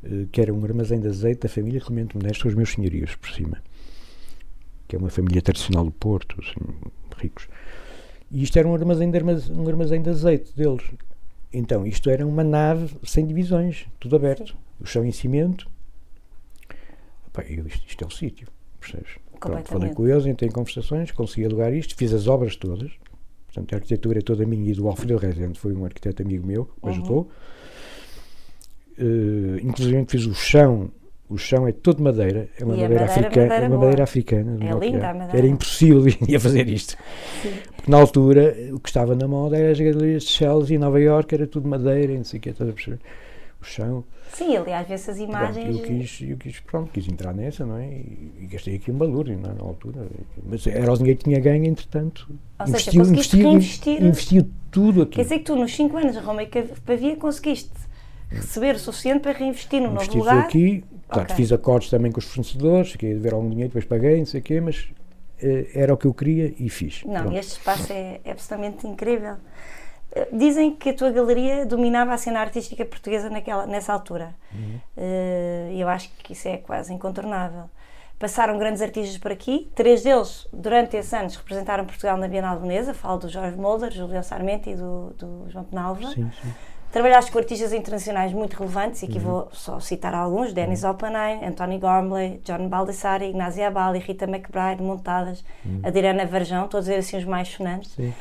eh, 0.03 0.25
que 0.31 0.41
era 0.41 0.53
um 0.53 0.63
armazém 0.63 0.99
de 0.99 1.07
azeite 1.07 1.41
da 1.41 1.49
família 1.49 1.79
Clemente 1.79 2.15
Modesto, 2.15 2.47
os 2.47 2.55
meus 2.55 2.71
senhorios 2.71 3.15
por 3.15 3.29
cima, 3.31 3.61
que 4.87 4.95
é 4.95 4.99
uma 4.99 5.09
família 5.09 5.41
tradicional 5.41 5.85
do 5.85 5.91
Porto, 5.91 6.37
assim, 6.41 6.75
ricos. 7.17 7.47
E 8.31 8.43
isto 8.43 8.57
era 8.57 8.67
um 8.67 8.73
armazém 8.73 9.11
de, 9.11 9.17
armazém, 9.17 9.55
um 9.55 9.67
armazém 9.67 10.01
de 10.01 10.09
azeite 10.09 10.55
deles. 10.55 10.83
Então, 11.53 11.85
isto 11.85 12.09
era 12.09 12.25
uma 12.25 12.43
nave 12.43 12.95
sem 13.03 13.27
divisões, 13.27 13.85
tudo 13.99 14.15
aberto. 14.15 14.55
O 14.79 14.85
chão 14.85 15.05
em 15.05 15.11
cimento. 15.11 15.69
Pá, 17.33 17.43
eu, 17.43 17.67
isto, 17.67 17.85
isto 17.87 18.03
é 18.03 18.07
o 18.07 18.09
sítio, 18.09 18.47
percebes? 18.81 19.11
Pronto, 19.39 19.67
falei 19.67 19.93
com 19.93 20.07
eles, 20.07 20.25
entrei 20.25 20.49
em 20.49 20.51
conversações, 20.51 21.11
consegui 21.11 21.45
alugar 21.45 21.73
isto, 21.73 21.95
fiz 21.95 22.13
as 22.13 22.27
obras 22.27 22.55
todas. 22.55 22.91
Portanto, 23.47 23.73
a 23.73 23.75
arquitetura 23.77 24.19
é 24.19 24.21
toda 24.21 24.45
minha 24.45 24.71
e 24.71 24.73
do 24.73 24.87
Alfredo 24.87 25.17
Rezende, 25.17 25.59
foi 25.59 25.73
um 25.73 25.83
arquiteto 25.83 26.21
amigo 26.21 26.45
meu, 26.45 26.63
me 26.63 26.69
uhum. 26.83 26.89
ajudou. 26.89 27.31
Uh, 28.99 29.57
inclusive 29.63 30.05
fiz 30.07 30.25
o 30.25 30.33
chão, 30.33 30.91
o 31.27 31.37
chão 31.37 31.67
é 31.67 31.71
todo 31.71 32.03
madeira, 32.03 32.49
é 32.59 32.63
uma 32.63 32.75
madeira, 32.75 33.05
madeira, 33.05 33.05
africana, 33.05 33.47
madeira 33.47 33.65
é 33.65 33.67
uma 33.67 33.77
madeira 33.77 34.03
africana. 34.03 34.57
É 34.61 34.79
linda 34.79 35.09
a 35.09 35.13
madeira. 35.13 35.37
Era 35.37 35.47
impossível 35.47 36.03
ia 36.27 36.39
fazer 36.39 36.69
isto. 36.69 36.97
Sim. 37.41 37.53
Porque 37.75 37.89
na 37.89 37.97
altura 37.97 38.55
o 38.71 38.79
que 38.79 38.89
estava 38.89 39.15
na 39.15 39.27
moda 39.27 39.57
era 39.57 39.71
as 39.71 39.79
galerias 39.79 40.23
de 40.23 40.29
Chelsea 40.29 40.75
e 40.75 40.79
Nova 40.79 40.99
York, 40.99 41.33
era 41.33 41.47
tudo 41.47 41.67
madeira, 41.67 42.13
não 42.13 42.23
sei 42.23 42.37
o 42.37 42.41
que, 42.41 42.49
estás 42.49 42.69
a 42.69 42.73
perceber? 42.73 42.99
O 43.61 43.65
chão. 43.65 44.03
Sim, 44.33 44.55
aliás, 44.55 44.87
vê 44.87 44.93
essas 44.93 45.19
imagens. 45.19 45.77
Pronto, 45.77 45.91
eu, 45.91 45.99
quis, 45.99 46.21
eu 46.21 46.37
quis, 46.37 46.59
pronto, 46.59 46.91
quis 46.91 47.07
entrar 47.07 47.33
nessa, 47.33 47.65
não 47.65 47.77
é? 47.77 47.87
E, 47.87 48.31
e 48.41 48.47
gastei 48.47 48.75
aqui 48.75 48.91
um 48.91 48.97
balúrdio 48.97 49.33
é? 49.33 49.37
na 49.37 49.63
altura. 49.63 50.07
Mas 50.43 50.65
era 50.67 50.91
o 50.91 50.97
dinheiro 50.97 51.17
que 51.17 51.25
tinha 51.25 51.39
ganho, 51.39 51.65
entretanto. 51.65 52.27
Ou 52.59 52.67
investiu, 52.67 53.05
seja, 53.05 53.13
investiu, 53.13 53.51
investir. 53.51 54.03
investiu 54.03 54.49
tudo 54.71 55.01
aqui. 55.03 55.15
Quer 55.15 55.23
dizer 55.23 55.39
que 55.39 55.45
tu, 55.45 55.55
nos 55.55 55.75
5 55.75 55.97
anos 55.97 56.13
de 56.13 56.19
Roma 56.19 56.43
e 56.43 56.47
Pavia, 56.85 57.15
conseguiste 57.17 57.71
receber 58.29 58.75
o 58.75 58.79
suficiente 58.79 59.19
para 59.19 59.33
reinvestir 59.33 59.81
no 59.81 59.91
novo 59.91 60.17
lugar. 60.17 60.39
aqui, 60.39 60.83
portanto, 61.07 61.25
okay. 61.25 61.35
fiz 61.35 61.51
acordos 61.51 61.89
também 61.89 62.11
com 62.11 62.19
os 62.19 62.25
fornecedores, 62.25 62.91
fiquei 62.93 63.15
a 63.15 63.19
ver 63.19 63.33
algum 63.33 63.49
dinheiro, 63.49 63.69
depois 63.69 63.85
paguei, 63.85 64.19
não 64.19 64.25
sei 64.25 64.39
o 64.39 64.43
quê, 64.43 64.61
mas 64.61 64.77
uh, 65.43 65.67
era 65.73 65.93
o 65.93 65.97
que 65.97 66.07
eu 66.07 66.13
queria 66.13 66.53
e 66.57 66.69
fiz. 66.69 67.03
Não, 67.03 67.23
pronto. 67.23 67.37
este 67.37 67.51
espaço 67.51 67.91
é, 67.91 68.21
é 68.23 68.31
absolutamente 68.31 68.87
incrível. 68.87 69.35
Dizem 70.31 70.75
que 70.75 70.89
a 70.89 70.93
tua 70.93 71.09
galeria 71.09 71.65
dominava 71.65 72.13
a 72.13 72.17
cena 72.17 72.41
artística 72.41 72.83
portuguesa 72.83 73.29
naquela, 73.29 73.65
nessa 73.65 73.93
altura. 73.93 74.35
Uhum. 74.53 74.79
Uh, 74.97 75.71
eu 75.71 75.87
acho 75.87 76.09
que 76.17 76.33
isso 76.33 76.47
é 76.49 76.57
quase 76.57 76.93
incontornável. 76.93 77.69
Passaram 78.19 78.59
grandes 78.59 78.81
artistas 78.81 79.17
por 79.17 79.31
aqui, 79.31 79.71
três 79.73 80.03
deles, 80.03 80.47
durante 80.51 80.97
esses 80.97 81.11
anos, 81.13 81.35
representaram 81.35 81.85
Portugal 81.85 82.17
na 82.17 82.27
Bienal 82.27 82.59
Veneza. 82.59 82.93
Falo 82.93 83.19
do 83.19 83.29
Jorge 83.29 83.57
Mulder, 83.57 83.89
Julião 83.91 84.21
Sarmento 84.21 84.69
e 84.69 84.75
do, 84.75 85.13
do 85.17 85.49
João 85.49 85.63
Penalva. 85.63 86.07
Sim, 86.09 86.29
sim. 86.41 86.53
Trabalhaste 86.91 87.31
com 87.31 87.39
artistas 87.39 87.71
internacionais 87.71 88.33
muito 88.33 88.57
relevantes, 88.57 89.01
e 89.01 89.05
aqui 89.05 89.17
uhum. 89.17 89.23
vou 89.23 89.49
só 89.53 89.79
citar 89.79 90.13
alguns: 90.13 90.51
Dennis 90.51 90.83
uhum. 90.83 90.91
Oppenheim, 90.91 91.45
Anthony 91.45 91.79
Gormley, 91.79 92.41
John 92.43 92.67
Baldessari, 92.67 93.29
Ignacio 93.29 93.65
Abali, 93.65 93.99
Rita 93.99 94.25
McBride, 94.25 94.83
Montadas, 94.83 95.41
uhum. 95.65 95.79
Adriana 95.83 96.25
Varjão, 96.25 96.67
todos 96.67 96.89
eles 96.89 97.07
assim 97.07 97.17
os 97.17 97.23
mais 97.23 97.47
sonantes, 97.47 97.91
Sim. 97.93 98.13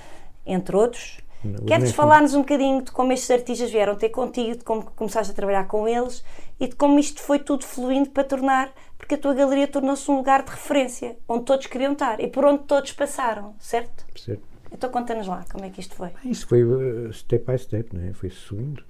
entre 0.46 0.76
outros. 0.76 1.18
Queres 1.66 1.92
falar-nos 1.92 2.34
um 2.34 2.40
bocadinho 2.40 2.82
de 2.82 2.92
como 2.92 3.12
estes 3.12 3.30
artistas 3.30 3.70
vieram 3.70 3.94
ter 3.96 4.10
contigo, 4.10 4.58
de 4.58 4.64
como 4.64 4.82
começaste 4.82 5.32
a 5.32 5.34
trabalhar 5.34 5.66
com 5.66 5.88
eles 5.88 6.22
e 6.58 6.68
de 6.68 6.76
como 6.76 6.98
isto 6.98 7.22
foi 7.22 7.38
tudo 7.38 7.64
fluindo 7.64 8.10
para 8.10 8.24
tornar, 8.24 8.72
porque 8.98 9.14
a 9.14 9.18
tua 9.18 9.32
galeria 9.32 9.66
tornou-se 9.66 10.10
um 10.10 10.16
lugar 10.16 10.44
de 10.44 10.50
referência, 10.50 11.16
onde 11.26 11.44
todos 11.44 11.66
queriam 11.66 11.94
estar 11.94 12.20
e 12.20 12.28
por 12.28 12.44
onde 12.44 12.64
todos 12.64 12.92
passaram, 12.92 13.54
certo? 13.58 14.04
Certo. 14.14 14.42
Então 14.70 14.90
conta-nos 14.90 15.26
lá, 15.26 15.44
como 15.50 15.64
é 15.64 15.70
que 15.70 15.80
isto 15.80 15.94
foi? 15.94 16.10
Isso 16.24 16.46
foi 16.46 16.62
uh, 16.62 17.12
step 17.12 17.50
by 17.50 17.58
step, 17.58 17.96
não 17.96 18.04
é? 18.04 18.12
Foi 18.12 18.30
subindo. 18.30 18.84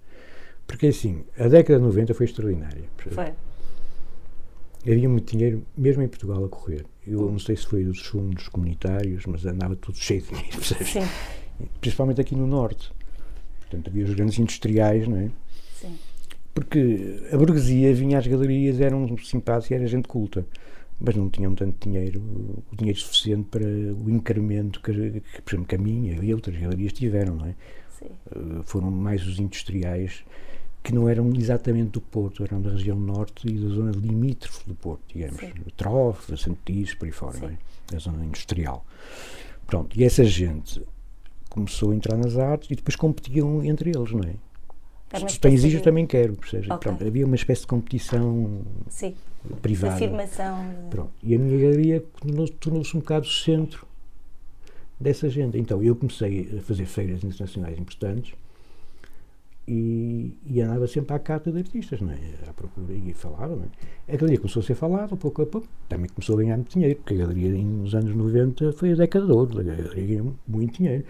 Porque 0.67 0.89
assim, 0.89 1.25
a 1.39 1.49
década 1.49 1.79
de 1.79 1.85
90 1.85 2.15
foi 2.15 2.27
extraordinária. 2.27 2.85
Foi. 2.97 3.33
Havia 4.83 5.09
muito 5.09 5.31
dinheiro, 5.31 5.65
mesmo 5.77 6.03
em 6.03 6.09
Portugal, 6.09 6.45
a 6.45 6.49
correr. 6.49 6.85
Eu 7.07 7.31
não 7.31 7.39
sei 7.39 7.57
se 7.57 7.67
foi 7.67 7.85
dos 7.85 8.01
fundos 8.07 8.49
comunitários, 8.49 9.27
mas 9.27 9.45
andava 9.47 9.77
tudo 9.77 9.97
cheio 9.99 10.23
de 10.23 10.29
dinheiro, 10.29 10.57
percebes? 10.57 10.89
Sim. 10.89 11.09
Principalmente 11.81 12.21
aqui 12.21 12.35
no 12.35 12.47
Norte. 12.47 12.93
Portanto, 13.61 13.89
havia 13.89 14.05
os 14.05 14.15
grandes 14.15 14.39
industriais, 14.39 15.07
não 15.07 15.17
é? 15.17 15.31
Sim. 15.81 15.99
Porque 16.55 17.21
a 17.33 17.37
burguesia 17.37 17.95
vinha 17.95 18.19
às 18.19 18.27
galerias, 18.27 18.81
eram 18.81 19.17
simpáticos, 19.19 19.71
era 19.71 19.87
gente 19.87 20.09
culta 20.09 20.45
mas 21.01 21.17
não 21.17 21.31
tinham 21.31 21.55
tanto 21.55 21.89
dinheiro, 21.89 22.21
o 22.71 22.77
dinheiro 22.77 23.01
suficiente 23.01 23.49
para 23.51 23.65
o 23.65 24.11
encarmento 24.11 24.81
que, 24.81 24.93
que 24.93 25.43
por 25.43 25.55
exemplo, 25.55 25.67
que 25.67 25.75
a 25.75 25.79
minha 25.79 26.13
e 26.23 26.35
outras 26.35 26.57
galerias 26.57 26.93
tiveram, 26.93 27.37
não 27.37 27.47
é? 27.47 27.55
Uh, 28.37 28.63
foram 28.65 28.91
mais 28.91 29.27
os 29.27 29.39
industriais 29.39 30.25
que 30.83 30.95
não 30.95 31.09
eram 31.09 31.31
exatamente 31.35 31.91
do 31.93 32.01
Porto, 32.01 32.43
eram 32.45 32.61
da 32.61 32.71
região 32.71 32.99
norte 32.99 33.49
e 33.49 33.59
da 33.59 33.69
zona 33.69 33.93
limítrofe 33.93 34.67
do 34.67 34.75
Porto, 34.75 35.03
digamos, 35.13 35.41
Trofe, 35.77 36.37
Santis, 36.37 36.95
por 36.95 37.07
aí 37.07 37.13
fora, 37.13 37.39
não 37.39 37.49
é? 37.49 37.59
da 37.91 37.99
zona 37.99 38.25
industrial. 38.25 38.85
Pronto, 39.67 39.99
e 39.99 40.05
essa 40.05 40.25
gente 40.25 40.83
começou 41.51 41.91
a 41.91 41.95
entrar 41.95 42.17
nas 42.17 42.39
artes 42.39 42.71
e 42.71 42.77
depois 42.77 42.97
competiam 42.97 43.63
entre 43.63 43.91
eles, 43.91 44.13
não 44.13 44.23
é? 44.23 44.35
Se 45.29 45.41
tens 45.41 45.65
isso, 45.65 45.79
eu 45.79 45.83
também 45.83 46.07
quero, 46.07 46.37
percebes? 46.37 46.71
Okay. 46.71 46.79
Pronto, 46.79 47.05
havia 47.05 47.27
uma 47.27 47.35
espécie 47.35 47.63
de 47.63 47.67
competição 47.67 48.63
Sim. 48.89 49.17
privada. 49.61 49.97
De 49.97 50.05
afirmação. 50.05 50.73
Pronto. 50.89 51.11
E 51.21 51.35
a 51.35 51.39
minha 51.39 51.61
galeria 51.61 52.05
tornou-se 52.61 52.97
um 52.97 53.01
bocado 53.01 53.27
o 53.27 53.31
centro 53.31 53.85
dessa 55.01 55.29
gente. 55.29 55.59
Então 55.59 55.83
eu 55.83 55.97
comecei 55.97 56.57
a 56.57 56.63
fazer 56.63 56.87
feiras 56.87 57.25
internacionais 57.25 57.77
importantes 57.77 58.35
e, 59.67 60.37
e, 60.47 60.61
andava 60.61 60.87
sempre 60.87 61.15
à 61.15 61.19
carta 61.19 61.53
de 61.53 61.59
artistas, 61.59 62.01
não 62.01 62.13
é? 62.13 62.19
À 62.49 62.53
procura 62.53 62.93
e 62.93 63.13
falava, 63.15 63.55
não 63.55 63.65
é? 63.65 64.13
A 64.13 64.17
galeria 64.17 64.39
começou 64.39 64.61
a 64.61 64.65
ser 64.65 64.75
falada, 64.75 65.17
pouco 65.17 65.43
a 65.43 65.47
pouco, 65.47 65.69
também 65.89 66.09
começou 66.09 66.37
a 66.37 66.43
ganhar 66.43 66.57
muito 66.57 66.73
dinheiro, 66.73 66.97
porque 66.97 67.15
a 67.15 67.19
galeria 67.19 67.51
nos 67.63 67.95
anos 67.95 68.15
90 68.15 68.73
foi 68.73 68.93
a 68.93 68.97
década 68.97 69.27
de 69.27 69.33
ouro, 69.33 69.61
a 69.61 69.63
galeria 69.63 70.07
ganhou 70.07 70.35
muito 70.49 70.79
dinheiro. 70.79 71.05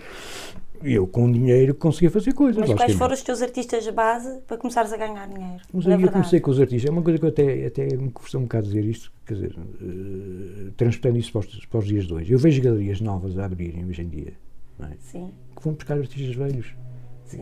E 0.83 0.95
eu, 0.95 1.07
com 1.07 1.31
dinheiro, 1.31 1.75
conseguia 1.75 2.11
fazer 2.11 2.33
coisas. 2.33 2.57
Mas 2.59 2.75
quais 2.75 2.95
foram 2.95 3.13
os 3.13 3.23
teus 3.23 3.43
artistas 3.43 3.85
de 3.85 3.93
base 3.93 4.41
para 4.47 4.57
começares 4.57 4.91
a 4.93 4.97
ganhar 4.97 5.29
dinheiro? 5.29 5.63
Mas 5.73 5.87
eu 5.87 6.11
comecei 6.11 6.41
com 6.41 6.51
os 6.51 6.61
artistas. 6.61 6.89
É 6.89 6.93
uma 6.93 7.03
coisa 7.03 7.19
que 7.19 7.25
eu 7.25 7.29
até, 7.29 7.67
até 7.67 7.97
me 7.97 8.11
custa 8.11 8.39
um 8.39 8.43
bocado 8.43 8.67
dizer 8.67 8.85
isto, 8.87 9.13
quer 9.27 9.35
dizer, 9.35 9.57
uh, 9.59 10.71
transportando 10.79 11.19
isso 11.19 11.33
para 11.33 11.41
os, 11.41 11.67
para 11.67 11.79
os, 11.79 11.87
dias 11.87 12.07
de 12.07 12.15
hoje. 12.15 12.33
Eu 12.33 12.39
vejo 12.39 12.63
galerias 12.63 13.01
novas 13.01 13.39
a 13.39 13.45
abrirem 13.45 13.85
hoje 13.85 14.01
em 14.01 14.09
dia, 14.09 14.33
não 14.79 14.89
é? 14.89 14.97
Sim. 15.01 15.31
Que 15.55 15.63
vão 15.63 15.75
buscar 15.75 15.99
artistas 15.99 16.35
velhos. 16.35 16.75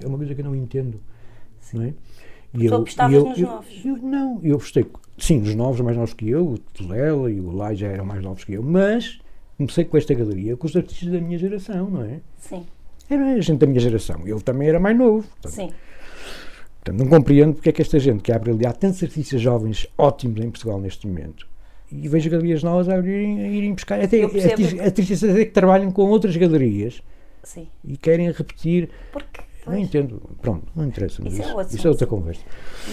É 0.03 0.07
uma 0.07 0.19
coisa 0.19 0.35
que 0.35 0.41
eu 0.41 0.45
não 0.45 0.55
entendo, 0.55 1.01
Sim. 1.61 1.79
não 1.79 1.85
é? 1.85 1.95
E 2.55 2.59
tu 2.59 2.65
eu, 2.65 2.75
apostavas 2.77 3.15
eu, 3.15 3.25
nos 3.25 3.39
eu, 3.39 3.47
novos? 3.47 3.85
Eu, 3.85 3.97
não, 3.99 4.41
eu 4.43 4.57
apostei, 4.57 4.87
sim, 5.19 5.39
nos 5.39 5.55
novos, 5.55 5.81
mais 5.81 5.97
novos 5.97 6.15
que 6.15 6.29
eu, 6.31 6.47
o 6.47 6.59
Tulela 6.59 7.31
e 7.31 7.41
o 7.41 7.51
Lai 7.51 7.77
já 7.77 7.89
eram 7.89 8.07
mais 8.07 8.23
novos 8.23 8.45
que 8.45 8.55
eu, 8.55 8.63
mas 8.63 9.21
comecei 9.57 9.85
com 9.85 9.97
esta 9.97 10.15
galeria 10.15 10.57
com 10.57 10.67
os 10.67 10.75
artistas 10.75 11.11
da 11.11 11.21
minha 11.21 11.39
geração, 11.39 11.91
não 11.91 12.03
é? 12.03 12.21
Sim. 12.39 12.65
Era 13.11 13.25
a 13.25 13.41
gente 13.41 13.59
da 13.59 13.67
minha 13.67 13.81
geração. 13.81 14.27
Eu 14.27 14.41
também 14.41 14.69
era 14.69 14.79
mais 14.79 14.97
novo. 14.97 15.27
Portanto, 15.29 15.53
Sim. 15.53 15.71
Portanto, 16.77 16.99
não 16.99 17.09
compreendo 17.09 17.55
porque 17.55 17.71
é 17.71 17.73
que 17.73 17.83
esta 17.83 17.99
gente 17.99 18.23
que 18.23 18.33
abre 18.33 18.51
ali, 18.51 18.67
há 18.67 18.73
tantos 18.73 19.03
artistas 19.03 19.41
jovens 19.41 19.87
ótimos 19.97 20.41
em 20.41 20.51
Portugal 20.51 20.81
neste 20.81 21.07
momento. 21.07 21.47
E 21.91 22.07
vejo 22.07 22.31
galerias 22.31 22.63
novas 22.63 22.89
a, 22.89 22.99
irem, 22.99 23.41
a 23.41 23.49
irem 23.49 23.75
buscar. 23.75 24.01
Até 24.01 24.23
artistas 24.23 25.25
até 25.25 25.45
que 25.45 25.53
trabalham 25.53 25.91
com 25.91 26.03
outras 26.03 26.37
galerias 26.37 27.03
Sim. 27.43 27.67
e 27.85 27.97
querem 27.97 28.31
repetir. 28.31 28.91
Porque 29.11 29.41
Pois. 29.69 29.79
Não 29.79 29.85
entendo. 29.85 30.23
Pronto, 30.41 30.67
não 30.75 30.85
interessa. 30.87 31.23
Isso, 31.27 31.41
isso, 31.41 31.61
é, 31.61 31.63
isso 31.65 31.87
é 31.87 31.91
outra 31.91 32.07
conversa. 32.07 32.43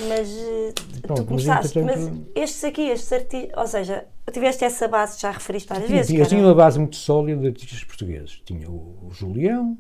Mas 0.08 0.38
eh, 0.38 0.74
Pronto, 1.02 1.22
tu 1.22 1.28
começaste. 1.28 1.80
Mas, 1.80 2.10
mas, 2.10 2.22
estes 2.36 2.64
aqui, 2.64 2.90
estes 2.90 3.12
artistas. 3.12 3.58
Ou 3.58 3.68
seja, 3.68 4.06
tiveste 4.32 4.64
essa 4.64 4.88
base, 4.88 5.20
já 5.20 5.32
referiste 5.32 5.70
várias 5.70 5.90
vezes. 5.90 6.08
Tinha, 6.08 6.20
eu 6.20 6.26
tinha 6.28 6.42
uma 6.42 6.56
base 6.56 6.80
muito 6.80 6.96
sólida 6.96 7.42
de 7.42 7.48
artistas 7.48 7.84
portugueses. 7.84 8.42
Tinha 8.46 8.70
o, 8.70 9.08
o 9.08 9.12
Julião, 9.12 9.78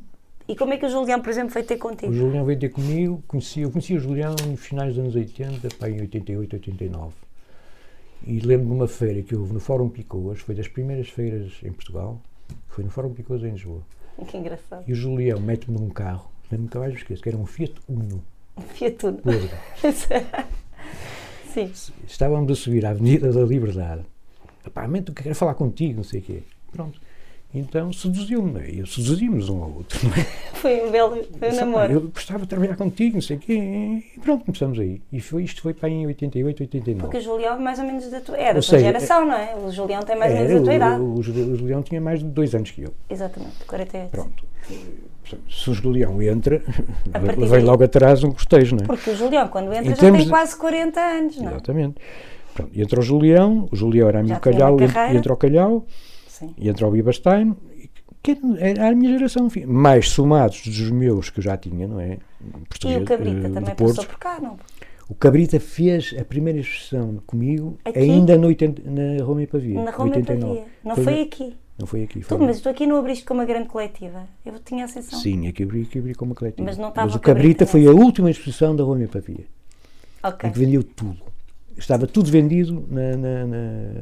e 0.47 0.55
como 0.55 0.73
é 0.73 0.77
que 0.77 0.85
o 0.85 0.89
Julião, 0.89 1.19
por 1.21 1.29
exemplo, 1.29 1.51
veio 1.51 1.65
ter 1.65 1.77
contigo? 1.77 2.11
O 2.11 2.15
Julião 2.15 2.45
veio 2.45 2.59
ter 2.59 2.69
comigo, 2.69 3.23
conheci, 3.27 3.61
eu 3.61 3.71
conheci 3.71 3.95
o 3.95 3.99
Julião 3.99 4.35
nos 4.47 4.59
finais 4.59 4.93
dos 4.93 4.99
anos 4.99 5.15
80, 5.15 5.69
pá, 5.79 5.89
em 5.89 5.99
88, 6.01 6.55
89. 6.57 7.13
E 8.27 8.39
lembro 8.39 8.67
de 8.67 8.71
uma 8.71 8.87
feira 8.87 9.21
que 9.23 9.35
houve 9.35 9.53
no 9.53 9.59
Fórum 9.59 9.89
Picoas, 9.89 10.39
foi 10.39 10.53
das 10.53 10.67
primeiras 10.67 11.09
feiras 11.09 11.53
em 11.63 11.71
Portugal, 11.71 12.21
foi 12.67 12.83
no 12.83 12.91
Fórum 12.91 13.13
Picoas 13.13 13.43
em 13.43 13.51
Lisboa. 13.51 13.81
Que 14.27 14.37
engraçado. 14.37 14.83
E 14.87 14.93
o 14.93 14.95
Julião 14.95 15.39
mete-me 15.39 15.77
num 15.77 15.89
carro, 15.89 16.31
nunca 16.51 16.79
mais 16.79 16.91
me 16.91 16.99
esqueço, 16.99 17.21
que 17.21 17.29
era 17.29 17.37
um 17.37 17.45
Fiat 17.45 17.73
Uno. 17.87 18.23
Fiat 18.73 19.05
Uno. 19.05 19.19
Sim. 21.53 21.71
Estávamos 22.07 22.51
a 22.51 22.55
subir 22.55 22.85
à 22.85 22.89
Avenida 22.89 23.31
da 23.31 23.41
Liberdade. 23.41 24.01
Pá, 24.73 24.87
mente, 24.87 25.09
eu 25.09 25.15
quero 25.15 25.35
falar 25.35 25.53
contigo, 25.53 25.97
não 25.97 26.03
sei 26.03 26.19
o 26.19 26.23
quê. 26.23 26.43
Pronto. 26.71 26.99
Então 27.53 27.93
seduziu-me, 27.93 28.59
é? 28.59 28.69
e 28.69 28.85
seduzimos 28.85 29.47
um 29.47 29.63
ao 29.63 29.71
outro. 29.71 29.97
É? 30.09 30.23
Foi 30.55 30.85
um 30.85 30.91
belo 30.91 31.23
foi 31.39 31.51
um 31.51 31.55
namoro. 31.55 31.93
Eu 31.93 32.01
gostava 32.01 32.41
de 32.41 32.47
trabalhar 32.47 32.75
contigo, 32.75 33.15
não 33.15 33.21
sei 33.21 33.37
o 33.37 33.39
quê, 33.39 33.53
e 33.53 34.19
pronto, 34.19 34.43
começamos 34.43 34.77
aí. 34.77 35.01
E 35.11 35.21
foi, 35.21 35.43
isto 35.43 35.61
foi 35.61 35.73
para 35.73 35.87
em 35.87 36.05
88, 36.07 36.63
89. 36.63 37.01
Porque 37.01 37.17
o 37.17 37.21
Julião 37.21 37.57
mais 37.59 37.79
ou 37.79 37.85
menos 37.85 38.09
da 38.09 38.19
tua, 38.19 38.35
é 38.35 38.53
da 38.53 38.59
tua 38.59 38.79
geração, 38.79 39.25
não 39.25 39.35
é? 39.35 39.55
O 39.55 39.71
Julião 39.71 40.01
tem 40.01 40.17
mais 40.17 40.33
ou 40.33 40.39
menos 40.39 40.53
da 40.53 40.63
tua 40.63 40.73
idade. 40.73 41.01
O, 41.01 41.05
o, 41.05 41.19
o, 41.19 41.23
Julião 41.23 41.83
tinha 41.83 42.01
mais 42.01 42.19
de 42.19 42.25
dois 42.25 42.53
anos 42.55 42.71
que 42.71 42.81
eu. 42.81 42.93
Exatamente, 43.09 43.63
48. 43.65 44.09
Pronto. 44.09 44.43
Se 45.49 45.69
o 45.69 45.73
Julião 45.73 46.21
entra, 46.21 46.61
vem 47.49 47.63
logo 47.63 47.83
atrás 47.83 48.23
um 48.23 48.31
cortejo, 48.31 48.75
não 48.75 48.83
é? 48.83 48.87
Porque 48.87 49.09
o 49.09 49.15
Julião, 49.15 49.47
quando 49.47 49.73
entra, 49.73 49.95
já 49.95 50.11
tem 50.11 50.29
quase 50.29 50.57
40 50.57 50.99
anos, 50.99 51.37
não 51.37 51.47
é? 51.47 51.51
Exatamente. 51.51 51.95
Pronto, 52.53 52.79
entra 52.79 52.99
o 52.99 53.03
Julião, 53.03 53.67
o 53.71 53.75
Julião 53.75 54.07
era 54.07 54.19
amigo 54.19 54.39
Calhau, 54.39 54.77
entra 55.13 55.33
o 55.33 55.37
Calhau, 55.37 55.85
Sim. 56.27 56.53
entra 56.57 56.87
o 56.87 56.91
Bibastein, 56.91 57.55
que 58.23 58.37
era 58.59 58.89
a 58.89 58.95
minha 58.95 59.11
geração, 59.11 59.47
enfim, 59.47 59.65
mais 59.65 60.09
somados 60.09 60.61
dos 60.63 60.89
meus 60.89 61.29
que 61.29 61.39
eu 61.39 61.43
já 61.43 61.57
tinha, 61.57 61.87
não 61.87 61.99
é? 61.99 62.17
Português, 62.69 62.99
e 62.99 63.03
o 63.03 63.05
Cabrita 63.05 63.47
uh, 63.47 63.53
também 63.53 63.75
Porto. 63.75 63.95
passou 63.95 64.05
por 64.05 64.17
cá, 64.17 64.39
não? 64.41 64.57
O 65.07 65.13
Cabrita 65.13 65.59
fez 65.59 66.15
a 66.19 66.25
primeira 66.25 66.59
expressão 66.59 67.21
comigo 67.27 67.77
aqui? 67.85 67.99
ainda 67.99 68.37
no 68.37 68.47
80, 68.47 68.81
na 68.89 69.23
Roma 69.23 69.43
e 69.43 69.47
Pavia. 69.47 69.83
Na 69.83 69.91
Roma 69.91 70.17
e 70.17 70.23
Pavia. 70.23 70.65
Não 70.83 70.95
foi, 70.95 71.03
foi 71.03 71.21
aqui. 71.21 71.55
Não 71.77 71.85
foi 71.85 72.03
aqui. 72.03 72.21
Foi 72.21 72.37
tu, 72.37 72.43
mas 72.43 72.61
tu 72.61 72.69
aqui 72.69 72.87
não 72.87 72.97
abriste 72.97 73.25
com 73.25 73.33
uma 73.33 73.45
grande 73.45 73.67
coletiva. 73.67 74.23
Eu 74.45 74.59
tinha 74.59 74.85
a 74.85 74.87
sensação. 74.87 75.19
Sim, 75.19 75.47
aqui 75.47 75.63
abri, 75.63 75.81
aqui 75.81 75.99
abri 75.99 76.15
com 76.15 76.25
uma 76.25 76.35
coletiva. 76.35 76.63
Mas, 76.65 76.77
não 76.77 76.93
mas 76.95 77.15
o 77.15 77.19
Cabrita, 77.19 77.65
Cabrita 77.65 77.65
foi 77.65 77.85
a 77.85 77.91
última 77.91 78.31
exposição 78.31 78.75
da 78.75 78.83
Roma 78.83 79.03
e 79.03 79.07
Pavia. 79.07 79.45
Ok. 80.23 80.49
Em 80.49 80.53
que 80.53 80.59
vendeu 80.59 80.83
tudo. 80.83 81.17
Estava 81.77 82.07
tudo 82.07 82.31
vendido 82.31 82.85
na, 82.89 83.17
na, 83.17 83.45
na, 83.45 83.57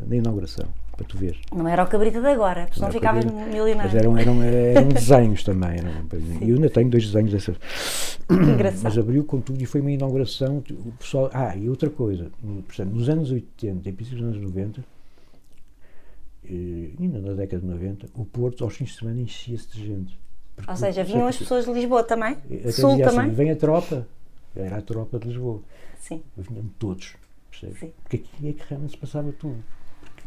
na 0.06 0.16
inauguração 0.16 0.68
para 0.96 1.06
tu 1.08 1.18
ver. 1.18 1.38
Não 1.52 1.68
era 1.68 1.84
o 1.84 1.88
cabrita 1.88 2.22
de 2.22 2.28
agora, 2.28 2.66
porque 2.66 2.76
senão 2.76 2.92
ficavas 2.92 3.26
milionário. 3.26 3.92
Mas 3.92 3.96
eram, 3.96 4.18
eram, 4.18 4.44
eram 4.44 4.90
desenhos 4.94 5.44
também. 5.44 5.80
Eram, 5.80 5.92
e 6.42 6.50
eu 6.50 6.56
ainda 6.56 6.70
tenho 6.70 6.90
dois 6.90 7.06
desenhos 7.06 7.32
dessas. 7.32 7.58
Engraçado. 8.30 8.84
Mas 8.84 8.98
abriu 8.98 9.24
com 9.24 9.42
tudo 9.42 9.62
e 9.62 9.66
foi 9.66 9.82
uma 9.82 9.92
inauguração. 9.92 10.64
O 10.70 10.92
pessoal, 11.00 11.30
ah, 11.34 11.56
e 11.56 11.68
outra 11.68 11.90
coisa, 11.90 12.32
portanto, 12.68 12.92
nos 12.92 13.10
anos 13.10 13.32
80 13.32 13.90
e 13.90 13.92
princípios 13.92 14.22
dos 14.22 14.36
anos 14.36 14.42
90, 14.44 14.80
e 14.80 14.84
ainda 16.48 17.20
na 17.20 17.34
década 17.34 17.62
de 17.62 17.68
90, 17.68 18.08
o 18.16 18.26
Porto 18.26 18.64
aos 18.64 18.76
fins 18.76 18.90
de 18.90 18.98
semana 18.98 19.22
enchia-se 19.22 19.70
de 19.70 19.86
gente. 19.86 20.20
Porque, 20.56 20.70
Ou 20.70 20.78
seja, 20.78 21.04
vinham 21.04 21.28
as 21.28 21.38
pessoas 21.38 21.66
de 21.66 21.72
Lisboa 21.74 22.04
também? 22.04 22.38
Sul 22.72 22.92
assim, 22.92 23.02
também? 23.02 23.30
Vem 23.32 23.52
a 23.52 23.56
tropa, 23.56 24.08
era 24.56 24.78
a 24.78 24.82
tropa 24.82 25.18
de 25.18 25.28
Lisboa. 25.30 25.62
Sim. 26.00 26.22
Vinham 26.38 26.66
todos, 26.78 27.16
percebes? 27.50 27.80
Sim. 27.80 27.92
Porque 28.04 28.18
aqui 28.18 28.50
é 28.50 28.54
que 28.54 28.64
realmente 28.70 28.92
se 28.92 28.98
passava 28.98 29.32
tudo 29.32 29.58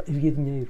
havia 0.08 0.32
dinheiro. 0.32 0.68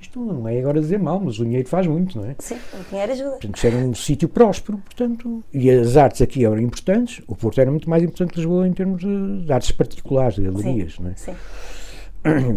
Isto 0.00 0.20
não 0.20 0.48
é 0.48 0.58
agora 0.58 0.80
dizer 0.80 0.98
mal, 0.98 1.20
mas 1.20 1.38
o 1.38 1.44
dinheiro 1.44 1.68
faz 1.68 1.86
muito, 1.86 2.18
não 2.18 2.26
é? 2.26 2.34
Sim, 2.38 2.56
o 2.72 2.88
dinheiro 2.88 3.12
ajuda. 3.12 3.30
Portanto, 3.32 3.64
era 3.66 3.76
um 3.76 3.94
sítio 3.94 4.26
próspero, 4.26 4.78
portanto, 4.78 5.44
e 5.52 5.70
as 5.70 5.98
artes 5.98 6.22
aqui 6.22 6.46
eram 6.46 6.58
importantes. 6.58 7.22
O 7.28 7.36
Porto 7.36 7.60
era 7.60 7.70
muito 7.70 7.88
mais 7.88 8.02
importante 8.02 8.30
que 8.32 8.38
Lisboa 8.38 8.66
em 8.66 8.72
termos 8.72 9.02
de, 9.02 9.44
de 9.44 9.52
artes 9.52 9.70
particulares, 9.70 10.36
de 10.36 10.44
galerias, 10.44 10.98
não 10.98 11.10
é? 11.10 11.14
Sim. 11.16 11.34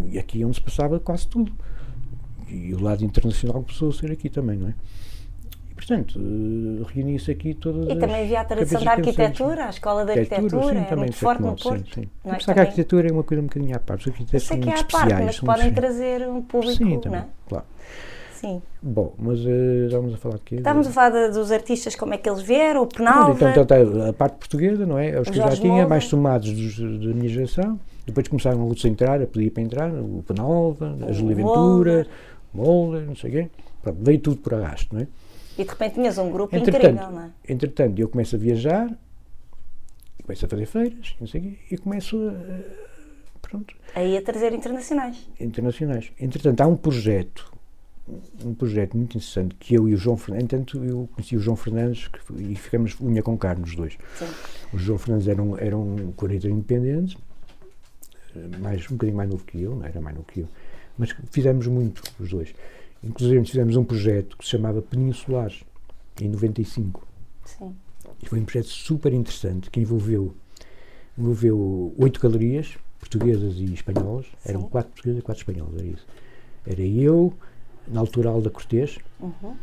E 0.10 0.18
aqui 0.18 0.42
é 0.42 0.46
onde 0.46 0.56
se 0.56 0.62
passava 0.62 0.98
quase 0.98 1.28
tudo. 1.28 1.52
E 2.50 2.74
o 2.74 2.82
lado 2.82 3.04
internacional 3.04 3.62
começou 3.62 3.90
a 3.90 3.94
ser 3.94 4.12
aqui 4.12 4.30
também, 4.30 4.58
não 4.58 4.70
é? 4.70 4.74
portanto, 5.78 6.20
uh, 6.20 6.84
reunia-se 6.94 7.32
aqui 7.32 7.54
todas 7.54 7.88
E 7.88 7.96
também 7.96 8.24
havia 8.24 8.42
a 8.42 8.46
tradição 8.46 8.84
da 8.84 8.92
arquitetura, 8.92 9.66
a 9.66 9.70
escola 9.70 10.06
de 10.06 10.12
arquitetura, 10.12 10.46
arquitetura 10.46 10.80
sim, 10.80 10.88
é 10.92 10.96
muito 10.96 11.16
forte 11.16 11.42
no 11.42 11.56
Porto. 11.56 11.94
Sim, 11.94 12.02
sim. 12.02 12.10
Não 12.26 12.34
é 12.34 12.38
que 12.38 12.52
a 12.52 12.62
arquitetura 12.62 13.08
é 13.08 13.12
uma 13.12 13.24
coisa 13.24 13.42
um 13.42 13.46
bocadinho 13.46 13.76
à 13.76 13.80
parte, 13.80 14.02
os 14.02 14.14
arquitetos 14.14 14.48
são 14.48 14.58
muito 14.58 14.70
é 14.70 14.74
especiais. 14.74 15.12
Parte, 15.14 15.26
mas 15.26 15.40
podem 15.40 15.74
trazer 15.74 16.28
um 16.28 16.42
público, 16.42 16.76
sim, 16.76 17.00
também, 17.00 17.20
não 17.22 17.28
é? 17.28 17.30
claro. 17.48 17.66
Sim. 18.34 18.62
Bom, 18.84 19.14
mas 19.18 19.40
uh, 19.40 19.86
estávamos 19.86 20.14
a 20.14 20.18
falar 20.18 20.36
de 20.36 20.42
quê? 20.42 20.56
Estávamos 20.56 20.88
a 20.88 20.92
falar 20.92 21.10
de, 21.10 21.34
dos 21.34 21.52
artistas, 21.52 21.96
como 21.96 22.14
é 22.14 22.18
que 22.18 22.30
eles 22.30 22.42
vieram, 22.42 22.84
o 22.84 22.88
Penalva... 22.88 23.32
Então, 23.32 23.50
então, 23.50 23.64
então, 23.64 24.10
a 24.10 24.14
parte 24.14 24.38
portuguesa, 24.38 24.86
não 24.86 24.98
é? 24.98 25.20
Os 25.20 25.30
que 25.30 25.38
já 25.38 25.50
tinha, 25.50 25.88
mais 25.88 26.06
somados 26.06 26.52
dos, 26.52 26.78
da 26.78 27.14
minha 27.14 27.30
geração. 27.30 27.80
Depois 28.06 28.28
começaram 28.28 28.62
outros 28.62 28.86
a 28.86 28.90
entrar, 28.90 29.22
a 29.22 29.26
pedir 29.26 29.50
para 29.50 29.64
entrar, 29.64 29.92
o 29.92 30.24
Penalva, 30.26 30.96
a 31.08 31.12
Júlia 31.12 31.36
Ventura, 31.36 32.08
o 32.58 32.66
Molder, 32.66 33.06
não 33.06 33.16
sei 33.16 33.30
o 33.30 33.34
quê. 33.34 33.50
Pronto, 33.82 34.00
veio 34.04 34.20
tudo 34.20 34.38
por 34.38 34.54
arrasto, 34.56 34.94
não 34.94 35.02
é? 35.02 35.08
E 35.58 35.64
de 35.64 35.70
repente 35.70 35.96
tinhas 35.96 36.18
um 36.18 36.32
grupo 36.32 36.56
entretanto, 36.56 36.86
incrível, 36.86 37.12
não 37.12 37.24
é? 37.24 37.32
Entretanto, 37.48 38.00
eu 38.00 38.10
começo 38.10 38.36
a 38.36 38.40
viajar, 38.40 38.96
começo 40.24 40.46
a 40.46 40.50
fazer 40.50 40.66
feiras, 40.66 41.16
não 41.20 41.28
sei 41.28 41.42
quê, 41.42 41.58
e 41.72 41.78
começo 41.78 42.18
a, 42.30 43.40
pronto. 43.42 43.76
Aí 43.96 44.18
a 44.18 44.22
trazer 44.22 44.54
internacionais. 44.54 45.28
Internacionais. 45.40 46.12
Entretanto, 46.20 46.62
há 46.62 46.68
um 46.68 46.76
projeto, 46.76 47.52
um 48.46 48.54
projeto 48.54 48.96
muito 48.96 49.18
interessante 49.18 49.56
que 49.56 49.74
eu 49.74 49.90
e 49.90 49.94
o 49.94 49.98
João 49.98 50.18
Fernandes, 50.18 50.46
entanto, 50.46 50.84
eu 50.84 51.10
conheci 51.14 51.36
o 51.36 51.40
João 51.40 51.56
Fernandes 51.56 52.10
e 52.38 52.56
ficamos 52.56 53.00
unha 53.00 53.24
com 53.24 53.38
carne 53.38 53.64
os 53.64 53.76
dois. 53.76 53.98
Sim. 54.16 54.28
O 54.74 54.78
João 54.78 55.00
Fernandes 55.00 55.28
era 55.28 55.42
um, 55.42 55.58
era 55.58 55.78
um 55.78 56.14
independente, 56.46 57.18
mais, 58.60 58.86
um 58.92 58.94
bocadinho 58.94 59.18
mais 59.18 59.30
novo 59.30 59.44
que 59.44 59.62
eu, 59.62 59.76
não 59.76 59.86
era 59.86 60.00
mais 60.00 60.16
novo 60.16 60.28
que 60.28 60.42
eu, 60.42 60.48
mas 60.98 61.16
fizemos 61.32 61.68
muito 61.68 62.02
os 62.20 62.30
dois. 62.30 62.54
Inclusive 63.04 63.46
fizemos 63.46 63.76
um 63.76 63.84
projeto 63.84 64.38
que 64.38 64.44
se 64.44 64.52
chamava 64.52 64.82
Peninsulares, 64.82 65.64
em 66.22 66.30
95. 66.30 67.08
Sim. 67.46 67.76
E 68.22 68.28
foi 68.28 68.40
um 68.40 68.46
projeto 68.46 68.68
super 68.68 69.14
interessante 69.14 69.70
que 69.70 69.80
envolveu, 69.80 70.34
envolveu 71.18 71.94
oito 71.98 72.20
galerias, 72.20 72.78
portuguesas 73.00 73.58
e 73.58 73.74
espanholas. 73.74 74.26
Sim. 74.26 74.50
Eram 74.50 74.64
quatro 74.64 74.92
portuguesas 74.92 75.20
e 75.20 75.22
quatro 75.22 75.42
espanholas, 75.42 75.76
era 75.76 75.88
isso. 75.88 76.08
Era 76.66 76.82
eu, 76.82 77.34
na 77.88 78.00
altura 78.00 78.30
Alda 78.30 78.50
Cortês, 78.50 78.98
uhum. 79.20 79.56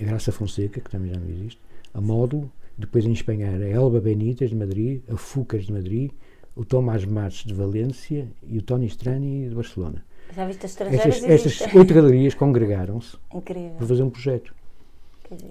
a 0.00 0.04
Graça 0.04 0.30
Fonseca, 0.30 0.80
que 0.80 0.90
também 0.90 1.12
já 1.12 1.18
não 1.18 1.28
existe, 1.28 1.60
a 1.92 2.00
Módulo, 2.00 2.50
depois 2.76 3.04
em 3.04 3.12
Espanha 3.12 3.46
era 3.46 3.64
a 3.64 3.68
Elba 3.68 4.00
Benítez 4.00 4.50
de 4.50 4.56
Madrid, 4.56 5.02
a 5.08 5.16
Fucas 5.16 5.66
de 5.66 5.72
Madrid, 5.72 6.10
o 6.56 6.64
Tomás 6.64 7.04
Marques 7.04 7.44
de 7.44 7.54
Valência 7.54 8.28
e 8.46 8.58
o 8.58 8.62
Tony 8.62 8.86
Strani 8.86 9.48
de 9.48 9.54
Barcelona. 9.54 10.04
Já 10.34 10.46
viste 10.46 10.66
as 10.66 10.72
estrangeiras? 10.72 11.22
Estas, 11.22 11.60
estas 11.60 11.74
oito 11.74 11.94
galerias 11.94 12.34
congregaram-se 12.34 13.16
para 13.30 13.86
fazer 13.86 14.02
um 14.02 14.10
projeto. 14.10 14.54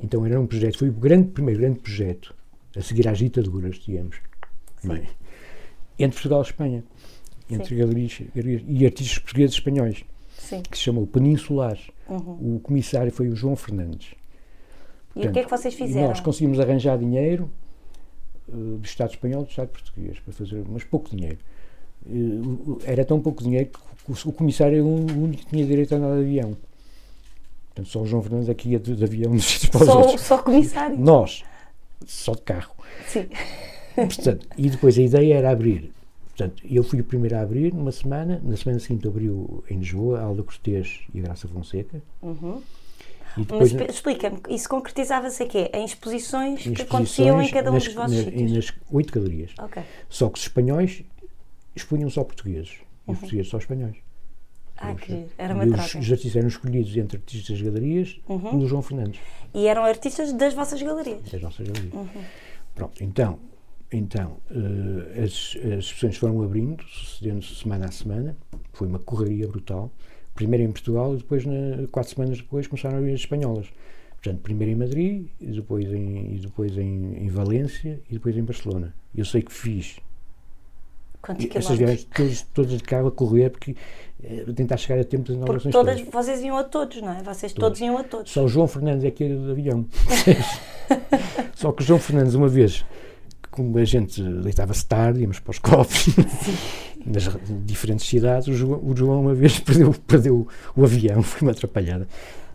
Então 0.02 0.26
era 0.26 0.40
um 0.40 0.46
projeto, 0.46 0.78
foi 0.78 0.90
o 0.90 0.94
grande, 0.94 1.30
primeiro 1.30 1.60
grande 1.60 1.80
projeto, 1.80 2.36
a 2.76 2.82
seguir 2.82 3.08
às 3.08 3.18
ditaduras, 3.18 3.76
digamos, 3.78 4.18
Bem, 4.84 5.08
entre 5.98 6.16
Portugal 6.16 6.42
e 6.42 6.46
Espanha, 6.46 6.84
entre 7.50 7.76
galerias, 7.76 8.22
galerias, 8.36 8.64
e 8.68 8.86
artistas 8.86 9.18
portugueses 9.20 9.56
e 9.56 9.60
espanhóis, 9.60 10.06
Sim. 10.38 10.62
que 10.62 10.78
se 10.78 10.84
chamou 10.84 11.08
Peninsulares. 11.08 11.90
Uhum. 12.08 12.56
O 12.56 12.60
comissário 12.60 13.12
foi 13.12 13.30
o 13.30 13.36
João 13.36 13.56
Fernandes. 13.56 14.12
E 14.12 15.14
Portanto, 15.14 15.30
o 15.30 15.34
que 15.34 15.40
é 15.40 15.44
que 15.44 15.50
vocês 15.50 15.74
fizeram? 15.74 16.10
Nós 16.10 16.20
conseguimos 16.20 16.60
arranjar 16.60 16.98
dinheiro 16.98 17.50
uh, 18.50 18.78
do 18.78 18.86
Estado 18.86 19.12
espanhol 19.12 19.44
e 19.44 19.46
do 19.46 19.50
Estado 19.50 19.70
português 19.70 20.20
para 20.20 20.34
fazer, 20.34 20.64
mas 20.68 20.84
pouco 20.84 21.16
dinheiro. 21.16 21.38
Uh, 22.06 22.80
era 22.86 23.06
tão 23.06 23.20
pouco 23.20 23.44
dinheiro 23.44 23.70
que 23.70 24.12
o, 24.12 24.30
o 24.30 24.34
comissário 24.34 24.76
era 24.76 24.84
o 24.84 25.24
único 25.24 25.44
que 25.44 25.50
tinha 25.50 25.66
direito 25.66 25.94
a 25.94 25.98
andar 25.98 26.16
de 26.16 26.22
avião. 26.22 26.58
Portanto, 27.68 27.90
só 27.90 28.02
o 28.02 28.06
João 28.06 28.22
Fernandes 28.22 28.50
aqui 28.50 28.70
ia 28.70 28.80
de, 28.80 28.96
de 28.96 29.04
avião 29.04 29.34
nos 29.34 29.66
para 29.68 29.86
só, 29.86 30.02
outros. 30.02 30.22
Só 30.22 30.38
comissário? 30.38 30.98
Nós, 30.98 31.44
só 32.06 32.34
de 32.34 32.42
carro. 32.42 32.76
Sim. 33.08 33.28
Portanto, 33.96 34.48
e 34.58 34.70
depois 34.70 34.98
a 34.98 35.02
ideia 35.02 35.36
era 35.36 35.52
abrir. 35.52 35.92
Portanto, 36.36 36.64
eu 36.70 36.84
fui 36.84 37.00
o 37.00 37.04
primeiro 37.04 37.36
a 37.38 37.42
abrir 37.42 37.74
numa 37.74 37.92
semana. 37.92 38.42
Na 38.44 38.58
semana 38.58 38.80
seguinte 38.80 39.08
abriu 39.08 39.64
em 39.70 39.78
Lisboa 39.78 40.20
a 40.20 40.24
Alda 40.24 40.44
Cortês 40.44 41.02
e 41.14 41.20
a 41.20 41.24
Graça 41.24 41.48
Fonseca. 41.48 42.02
Uhum. 42.22 42.62
Depois, 43.38 43.74
Mas 43.74 43.96
explica-me, 43.96 44.40
isso 44.50 44.70
concretizava-se 44.70 45.42
a 45.42 45.48
quê? 45.48 45.70
Em 45.74 45.86
exposições, 45.86 46.50
em 46.50 46.54
exposições 46.54 46.76
que 46.76 46.82
aconteciam 46.84 47.42
em 47.42 47.50
cada 47.50 47.72
um 47.72 47.74
nas, 47.74 47.86
dos 47.86 47.94
vossos 47.94 48.18
na, 48.18 48.24
sítios? 48.24 48.52
Nas 48.52 48.74
oito 48.92 49.14
galerias. 49.14 49.52
Okay. 49.58 49.84
Só 50.08 50.30
que 50.30 50.38
os 50.38 50.44
espanhóis 50.44 51.04
expunham 51.76 52.10
só 52.10 52.24
portugueses. 52.24 52.72
E 53.08 53.12
os 53.12 53.16
uhum. 53.16 53.16
portugueses 53.16 53.50
só 53.50 53.58
espanhóis. 53.58 53.96
Ah, 54.78 54.96
que 54.96 55.26
era 55.38 55.54
uma 55.54 55.66
troca. 55.66 56.00
Os 56.00 56.12
artistas 56.12 56.36
eram 56.36 56.48
escolhidos 56.48 56.96
entre 56.98 57.18
artistas 57.18 57.58
das 57.58 57.62
galerias 57.62 58.20
uhum. 58.28 58.60
do 58.60 58.68
João 58.68 58.82
Fernandes. 58.82 59.20
E 59.54 59.68
eram 59.68 59.84
artistas 59.84 60.34
das 60.34 60.54
vossas 60.54 60.82
galerias? 60.82 61.30
Das 61.32 61.42
nossas 61.42 61.68
galerias. 61.68 61.94
Uhum. 61.94 62.24
Pronto, 62.74 63.04
então, 63.04 63.40
então 63.92 64.38
uh, 64.50 65.24
as, 65.24 65.56
as 65.56 65.86
exposições 65.86 66.18
foram 66.18 66.42
abrindo, 66.42 66.84
sucedendo-se 66.86 67.56
semana 67.56 67.86
a 67.86 67.92
semana. 67.92 68.38
Foi 68.74 68.88
uma 68.88 69.00
correria 69.00 69.48
brutal. 69.48 69.92
Primeiro 70.34 70.64
em 70.64 70.72
Portugal 70.72 71.14
e 71.14 71.18
depois, 71.18 71.46
na, 71.46 71.88
quatro 71.92 72.14
semanas 72.14 72.38
depois, 72.40 72.66
começaram 72.66 72.98
a 72.98 73.02
vir 73.02 73.14
as 73.14 73.20
espanholas. 73.20 73.68
Portanto, 74.16 74.42
primeiro 74.42 74.72
em 74.72 74.76
Madrid, 74.76 75.28
e 75.40 75.48
depois, 75.48 75.92
em, 75.94 76.36
e 76.36 76.40
depois 76.40 76.78
em, 76.78 77.18
em 77.18 77.28
Valência 77.28 78.02
e 78.10 78.14
depois 78.14 78.36
em 78.36 78.44
Barcelona. 78.44 78.96
Eu 79.14 79.26
sei 79.26 79.42
que 79.44 79.52
fiz 79.52 80.00
Quantos 81.24 81.48
essas 81.56 81.78
viagens 81.78 82.04
todas, 82.14 82.42
todas 82.54 82.78
de 82.78 82.84
carro 82.84 83.08
a 83.08 83.12
correr, 83.12 83.50
porque 83.50 83.78
é, 84.22 84.44
tentar 84.54 84.76
chegar 84.76 85.00
a 85.00 85.06
tempo 85.06 85.24
das 85.24 85.38
inaugurações. 85.38 85.72
Todas, 85.72 85.96
todas, 85.96 86.14
vocês 86.14 86.42
iam 86.44 86.58
a 86.58 86.66
todos, 86.66 87.02
não 87.02 87.14
é? 87.14 87.24
Vocês 87.24 87.54
todos, 87.54 87.80
todos 87.80 87.82
iam 87.82 87.98
a 87.98 88.04
todos. 88.04 88.30
Só 88.30 88.44
o 88.44 88.48
João 88.50 88.68
Fernandes 88.68 89.06
é 89.06 89.12
que 89.12 89.24
ia 89.24 89.34
de 89.34 89.52
avião. 89.52 89.86
Só 91.56 91.72
que 91.72 91.82
o 91.82 91.86
João 91.86 91.98
Fernandes, 91.98 92.34
uma 92.34 92.50
vez, 92.50 92.84
como 93.50 93.78
a 93.78 93.86
gente 93.86 94.22
deitava-se 94.22 94.86
tarde, 94.86 95.22
íamos 95.22 95.40
para 95.40 95.52
os 95.52 95.60
copos, 95.60 96.08
nas 97.06 97.30
diferentes 97.66 98.06
cidades, 98.06 98.50
o 98.50 98.54
João, 98.54 98.82
o 98.84 98.94
João 98.94 99.22
uma 99.22 99.34
vez 99.34 99.60
perdeu, 99.64 99.96
perdeu 100.06 100.46
o 100.76 100.84
avião, 100.84 101.24
foi 101.24 101.48
uma 101.48 101.52
atrapalhada. 101.52 102.06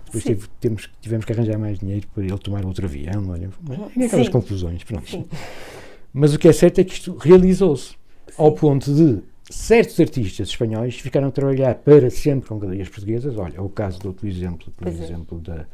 Depois 0.04 0.24
tive, 0.24 0.46
temos, 0.60 0.90
tivemos 1.00 1.24
que 1.24 1.32
arranjar 1.32 1.58
mais 1.58 1.78
dinheiro 1.78 2.06
para 2.14 2.22
ele 2.22 2.38
tomar 2.38 2.66
outro 2.66 2.84
avião, 2.84 3.30
olha, 3.30 3.48
aquelas 4.04 4.26
Sim. 4.26 4.32
confusões, 4.32 4.84
pronto. 4.84 5.08
Sim. 5.08 5.26
Mas 6.12 6.34
o 6.34 6.38
que 6.38 6.48
é 6.48 6.52
certo 6.52 6.80
é 6.80 6.84
que 6.84 6.92
isto 6.92 7.16
realizou-se 7.16 7.96
ao 8.36 8.52
ponto 8.52 8.92
de 8.92 9.22
certos 9.50 9.98
artistas 9.98 10.48
espanhóis 10.48 10.98
ficaram 10.98 11.28
a 11.28 11.30
trabalhar 11.30 11.74
para 11.76 12.10
sempre 12.10 12.48
com 12.48 12.58
galerias 12.58 12.88
portuguesas. 12.88 13.36
Olha, 13.36 13.56
é 13.56 13.60
o 13.60 13.68
caso 13.68 13.98
do 14.00 14.08
outro 14.08 14.26
exemplo, 14.26 14.72
por 14.76 14.84
pois 14.84 15.00
é. 15.00 15.04
exemplo, 15.04 15.40
é. 15.46 15.50
da, 15.50 15.66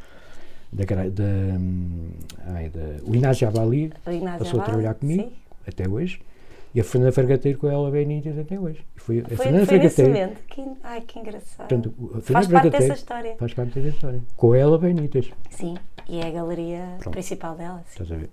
da, 0.72 1.08
da, 1.08 2.54
ai, 2.54 2.68
da, 2.68 3.02
o 3.04 3.14
Inácio 3.14 3.46
Abali 3.48 3.92
passou 4.38 4.60
a 4.60 4.64
trabalhar 4.64 4.94
comigo 4.94 5.24
sim. 5.24 5.32
até 5.66 5.88
hoje. 5.88 6.20
E 6.74 6.80
a 6.80 6.84
Fernanda 6.84 7.12
Fergateiro 7.12 7.56
com 7.56 7.68
ela 7.68 7.88
Benítez 7.88 8.36
até 8.36 8.58
hoje. 8.58 8.84
E 8.96 9.00
foi, 9.00 9.20
a 9.20 9.28
foi, 9.28 9.36
Fernanda 9.36 9.64
foi 9.64 9.78
Fergateiro. 9.78 10.32
Que, 10.48 10.66
ai, 10.82 11.00
que 11.02 11.18
engraçado. 11.20 11.68
Portanto, 11.68 12.20
faz 12.22 12.48
parte 12.48 12.70
dessa 12.70 12.94
história. 12.94 13.36
Faz 13.36 13.54
parte 13.54 13.78
dessa 13.78 13.94
história. 13.94 14.20
Com 14.36 14.54
ela 14.56 14.76
Benítez. 14.76 15.30
Sim, 15.50 15.76
e 16.08 16.18
é 16.18 16.26
a 16.26 16.30
galeria 16.32 16.96
Pronto. 16.98 17.12
principal 17.12 17.54
dela. 17.54 17.78
Sim. 17.86 18.02
Estás 18.02 18.10
a 18.10 18.16
ver? 18.16 18.30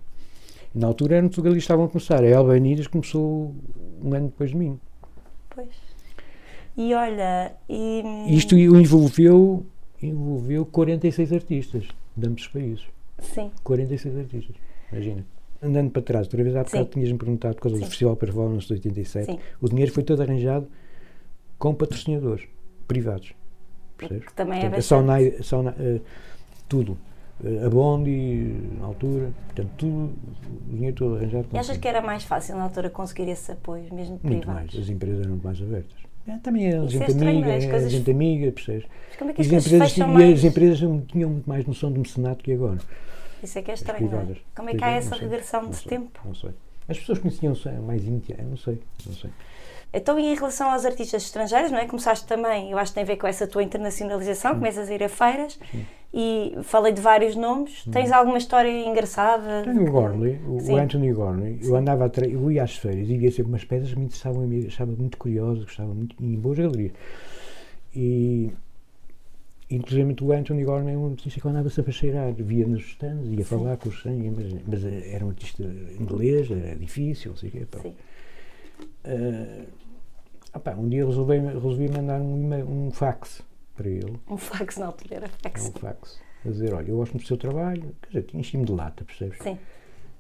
Na 0.74 0.88
altura 0.88 1.18
eram 1.18 1.30
ali 1.46 1.58
estavam 1.58 1.86
a 1.86 1.90
começar. 1.90 2.24
A 2.24 2.28
Elba 2.28 2.54
Benítez 2.54 2.88
começou 2.88 3.54
um 4.02 4.14
ano 4.14 4.28
depois 4.28 4.52
de 4.52 4.58
mim. 4.58 4.80
Pois. 5.50 5.70
E 6.78 6.94
olha. 6.94 7.54
E... 7.68 8.04
Isto 8.30 8.56
envolveu, 8.56 9.66
envolveu 10.02 10.66
46 10.66 11.34
artistas 11.34 11.88
de 12.16 12.28
ambos 12.28 12.44
os 12.44 12.48
países. 12.48 12.86
Sim. 13.20 13.52
46 13.64 14.18
artistas. 14.18 14.56
Imagina. 14.92 15.26
Andando 15.62 15.92
para 15.92 16.02
trás, 16.02 16.26
outra 16.26 16.44
vez 16.44 16.56
há 16.56 16.64
bocado 16.64 16.86
tinhas-me 16.86 17.18
perguntado 17.18 17.56
por 17.56 17.62
causa 17.64 17.78
Sim. 17.78 17.84
do 17.84 17.90
Festival 17.90 18.16
Performance 18.16 18.68
de 18.68 18.74
87. 18.74 19.26
Sim. 19.26 19.40
O 19.62 19.70
dinheiro 19.70 19.92
foi 19.92 20.04
todo 20.04 20.22
arranjado 20.22 20.68
com 21.60 21.76
patrocinadores 21.76 22.48
privados. 22.88 23.34
Percebes? 23.98 24.26
Que 24.26 24.34
também 24.34 24.58
é 24.58 24.70
Portanto, 24.70 24.74
é 24.74 24.78
bastante. 24.78 25.44
Só 25.44 25.62
na, 25.62 25.72
uh, 25.72 26.02
tudo 26.68 26.98
a 27.66 27.70
Bondi, 27.70 28.56
na 28.80 28.86
altura, 28.86 29.32
portanto, 29.48 29.70
tudo, 29.78 30.14
o 30.70 30.74
dinheiro 30.74 30.96
todo 30.96 31.16
arranjado. 31.16 31.48
E 31.54 31.58
achas 31.58 31.78
que 31.78 31.88
era 31.88 32.02
mais 32.02 32.24
fácil 32.24 32.56
na 32.56 32.64
altura 32.64 32.90
conseguir 32.90 33.30
esse 33.30 33.52
apoio, 33.52 33.94
mesmo 33.94 34.20
muito 34.24 34.40
privados? 34.40 34.74
mais, 34.74 34.84
as 34.84 34.90
empresas 34.90 35.20
eram 35.22 35.32
muito 35.32 35.44
mais 35.44 35.62
abertas. 35.62 36.02
É, 36.28 36.38
também 36.38 36.68
a 36.68 36.86
gente, 36.86 37.04
é 37.04 37.30
amiga, 37.30 37.50
é, 37.50 37.68
coisas... 37.68 37.92
gente 37.92 38.12
amiga, 38.12 38.52
percebes? 38.52 38.86
Mas 39.08 39.18
como 39.18 39.32
é 39.32 39.34
que 39.34 39.42
as, 39.42 39.48
as 39.48 39.54
empresas, 39.54 39.98
e 39.98 40.04
mais... 40.04 40.40
as 40.40 40.44
empresas 40.44 40.78
tinham 41.08 41.30
muito 41.32 41.50
mais 41.50 41.66
noção 41.66 41.92
de 41.92 42.00
mecenato 42.00 42.44
que 42.44 42.54
agora. 42.54 42.78
Isso 43.42 43.58
é 43.58 43.62
que 43.64 43.72
é 43.72 43.74
estranho, 43.74 44.12
não 44.12 44.20
é? 44.20 44.36
Como 44.56 44.70
é 44.70 44.76
que 44.76 44.84
há 44.84 44.92
essa 44.92 45.16
regressão 45.16 45.68
de 45.68 45.84
tempo? 45.84 46.20
Não 46.24 46.36
sei. 46.36 46.52
As 46.88 47.00
pessoas 47.00 47.20
conheciam-se 47.20 47.70
mais 47.72 48.06
íntimas, 48.06 48.46
não 48.46 48.58
sei, 48.58 48.80
não 49.06 49.14
sei. 49.14 49.32
Então, 49.94 50.20
e 50.20 50.32
em 50.32 50.36
relação 50.36 50.72
aos 50.72 50.86
artistas 50.86 51.24
estrangeiros, 51.24 51.72
não 51.72 51.80
é? 51.80 51.86
Começaste 51.86 52.26
também, 52.26 52.72
eu 52.72 52.78
acho 52.78 52.92
que 52.92 52.96
tem 52.96 53.04
a 53.04 53.08
ver 53.08 53.18
com 53.18 53.28
essa 53.28 53.48
tua 53.48 53.64
internacionalização, 53.64 54.52
Sim. 54.52 54.60
começas 54.60 54.90
a 54.90 54.94
ir 54.94 55.04
a 55.04 55.10
feiras 55.10 55.60
Sim. 55.70 55.86
E 56.14 56.58
falei 56.64 56.92
de 56.92 57.02
vários 57.02 57.36
nomes. 57.36 57.84
Sim. 57.84 57.92
Tens 57.92 58.12
alguma 58.12 58.38
história 58.38 58.70
engraçada? 58.70 59.64
Tenho 59.64 59.88
o 59.88 59.92
Gorley, 59.92 60.40
o, 60.46 60.76
Anthony 60.76 61.14
Gorley. 61.14 61.60
Eu 61.62 61.76
andava 61.76 62.06
a 62.06 62.26
eu 62.26 62.52
ia 62.52 62.64
às 62.64 62.76
feiras 62.76 63.10
e 63.10 63.18
via 63.18 63.32
sempre 63.32 63.52
umas 63.52 63.64
pedras 63.64 63.94
que 63.94 64.00
me 64.00 64.06
interessavam, 64.06 64.46
me 64.46 64.68
achava 64.68 64.92
muito 64.92 65.18
curioso, 65.18 65.64
gostava 65.64 65.94
muito, 65.94 66.16
em 66.22 66.36
boas 66.36 66.60
galerias. 66.60 66.92
E, 67.96 68.52
inclusive 69.70 70.16
o 70.22 70.32
Anthony 70.34 70.64
Gorman 70.64 70.94
é 70.94 70.98
um 70.98 71.12
artista 71.12 71.40
que 71.40 71.48
andava 71.48 71.70
sempre 71.70 71.92
a 71.92 71.94
cheirar, 71.94 72.34
via 72.34 72.68
nos 72.68 72.84
stands, 72.84 73.28
ia 73.30 73.38
Sim. 73.38 73.44
falar 73.44 73.78
com 73.78 73.90
os 73.90 74.04
mas, 74.06 74.62
mas 74.68 74.86
era 74.86 75.26
um 75.26 75.30
artista 75.30 75.64
inglês, 76.00 76.52
era 76.52 76.76
difícil, 76.76 77.36
sei 77.38 77.50
o 77.50 77.52
quê. 77.52 77.68
Sim. 77.82 77.96
Uh, 79.06 79.66
Opa, 80.54 80.72
um 80.72 80.90
dia 80.90 81.06
resolvi, 81.06 81.40
resolvi 81.40 81.88
mandar 81.88 82.20
um, 82.20 82.88
um 82.88 82.92
fax 82.92 83.42
para 83.76 83.90
ele. 83.90 84.20
Um 84.30 84.38
fax 84.38 84.78
na 84.78 84.88
altura 84.88 85.16
era 85.16 85.28
fax. 85.28 85.66
É 85.66 85.70
um 85.70 85.72
fax. 85.74 86.20
A 86.46 86.50
dizer, 86.50 86.74
olha, 86.74 86.90
eu 86.90 86.98
gosto 86.98 87.18
do 87.18 87.26
seu 87.26 87.38
trabalho. 87.38 87.96
Quer 88.02 88.22
dizer, 88.22 88.36
enchi-me 88.36 88.66
de 88.66 88.72
lata, 88.72 89.04
percebes? 89.04 89.38
Sim. 89.42 89.58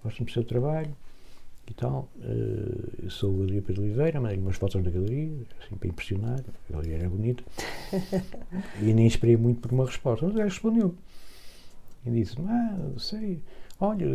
Gosto 0.03 0.23
do 0.23 0.31
seu 0.31 0.43
trabalho 0.43 0.95
e 1.69 1.73
tal. 1.73 2.09
Uh, 2.17 3.03
eu 3.03 3.09
sou 3.09 3.33
o 3.33 3.37
Galeria 3.37 3.61
Pedro 3.61 3.83
Oliveira, 3.83 4.19
mandei 4.19 4.37
umas 4.37 4.57
fotos 4.57 4.83
da 4.83 4.91
galeria, 4.91 5.31
assim, 5.61 5.75
para 5.75 5.87
impressionar. 5.87 6.39
A 6.69 6.73
galeria 6.73 6.97
era 6.97 7.09
bonita. 7.09 7.43
e 8.81 8.93
nem 8.93 9.07
esperei 9.07 9.37
muito 9.37 9.61
por 9.61 9.71
uma 9.71 9.85
resposta. 9.85 10.25
Mas 10.25 10.35
o 10.35 10.37
gajo 10.37 10.49
respondeu. 10.49 10.95
E 12.05 12.11
disse, 12.11 12.35
ah, 12.47 12.77
sei, 12.97 13.41
olha, 13.79 14.07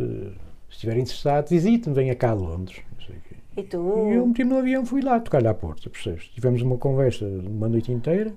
se 0.69 0.75
estiver 0.75 0.97
interessado, 0.97 1.49
visite-me, 1.49 1.95
venha 1.95 2.15
cá 2.15 2.31
a 2.31 2.33
Londres. 2.33 2.81
E 3.55 3.63
tu? 3.63 4.11
E 4.11 4.13
eu 4.13 4.27
meti-me 4.27 4.51
no 4.51 4.59
avião 4.59 4.85
fui 4.85 5.01
lá 5.01 5.19
tocar-lhe 5.19 5.47
à 5.47 5.53
porta, 5.53 5.89
percebes? 5.89 6.27
Tivemos 6.27 6.61
uma 6.61 6.77
conversa 6.77 7.25
uma 7.25 7.67
noite 7.67 7.91
inteira. 7.91 8.31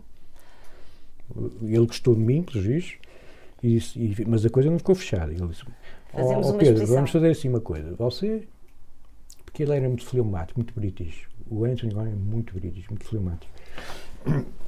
Ele 1.62 1.86
gostou 1.86 2.14
de 2.14 2.20
mim, 2.20 2.42
pelos 2.42 2.66
vistos, 2.66 2.98
e, 3.62 3.76
e, 3.96 4.24
mas 4.26 4.44
a 4.44 4.50
coisa 4.50 4.70
não 4.70 4.78
ficou 4.78 4.94
fechada. 4.94 5.32
Ele 5.32 5.46
disse: 5.46 5.64
Fazemos 6.12 6.46
oh, 6.46 6.50
uma 6.50 6.58
Pedro, 6.58 6.74
exposição. 6.74 6.94
vamos 6.96 7.10
fazer 7.10 7.30
assim 7.30 7.48
uma 7.48 7.60
coisa. 7.60 7.94
Você, 7.96 8.48
porque 9.44 9.62
ele 9.62 9.72
era 9.72 9.88
muito 9.88 10.04
fleumático, 10.04 10.58
muito 10.58 10.74
british. 10.74 11.28
O 11.48 11.64
Anthony 11.64 11.92
é 11.92 12.14
muito 12.14 12.54
british, 12.54 12.88
muito 12.88 13.04
fleumático. 13.04 13.52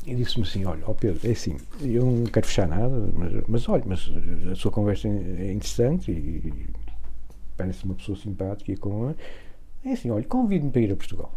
E 0.04 0.14
disse-me 0.16 0.44
assim: 0.44 0.64
Olha, 0.64 0.82
ó 0.86 0.94
Pedro, 0.94 1.20
é 1.28 1.32
assim, 1.32 1.56
eu 1.80 2.04
não 2.04 2.24
quero 2.24 2.46
fechar 2.46 2.66
nada, 2.66 2.88
mas, 3.14 3.32
mas 3.46 3.68
olha, 3.68 3.84
mas 3.86 4.10
a 4.50 4.54
sua 4.56 4.70
conversa 4.70 5.06
é 5.06 5.52
interessante 5.52 6.10
e 6.10 6.66
parece 7.56 7.84
uma 7.84 7.94
pessoa 7.94 8.18
simpática 8.18 8.72
e 8.72 8.76
com. 8.76 9.14
É 9.84 9.92
assim, 9.92 10.10
olha, 10.10 10.24
convido-me 10.24 10.70
para 10.70 10.80
ir 10.80 10.92
a 10.92 10.96
Portugal. 10.96 11.32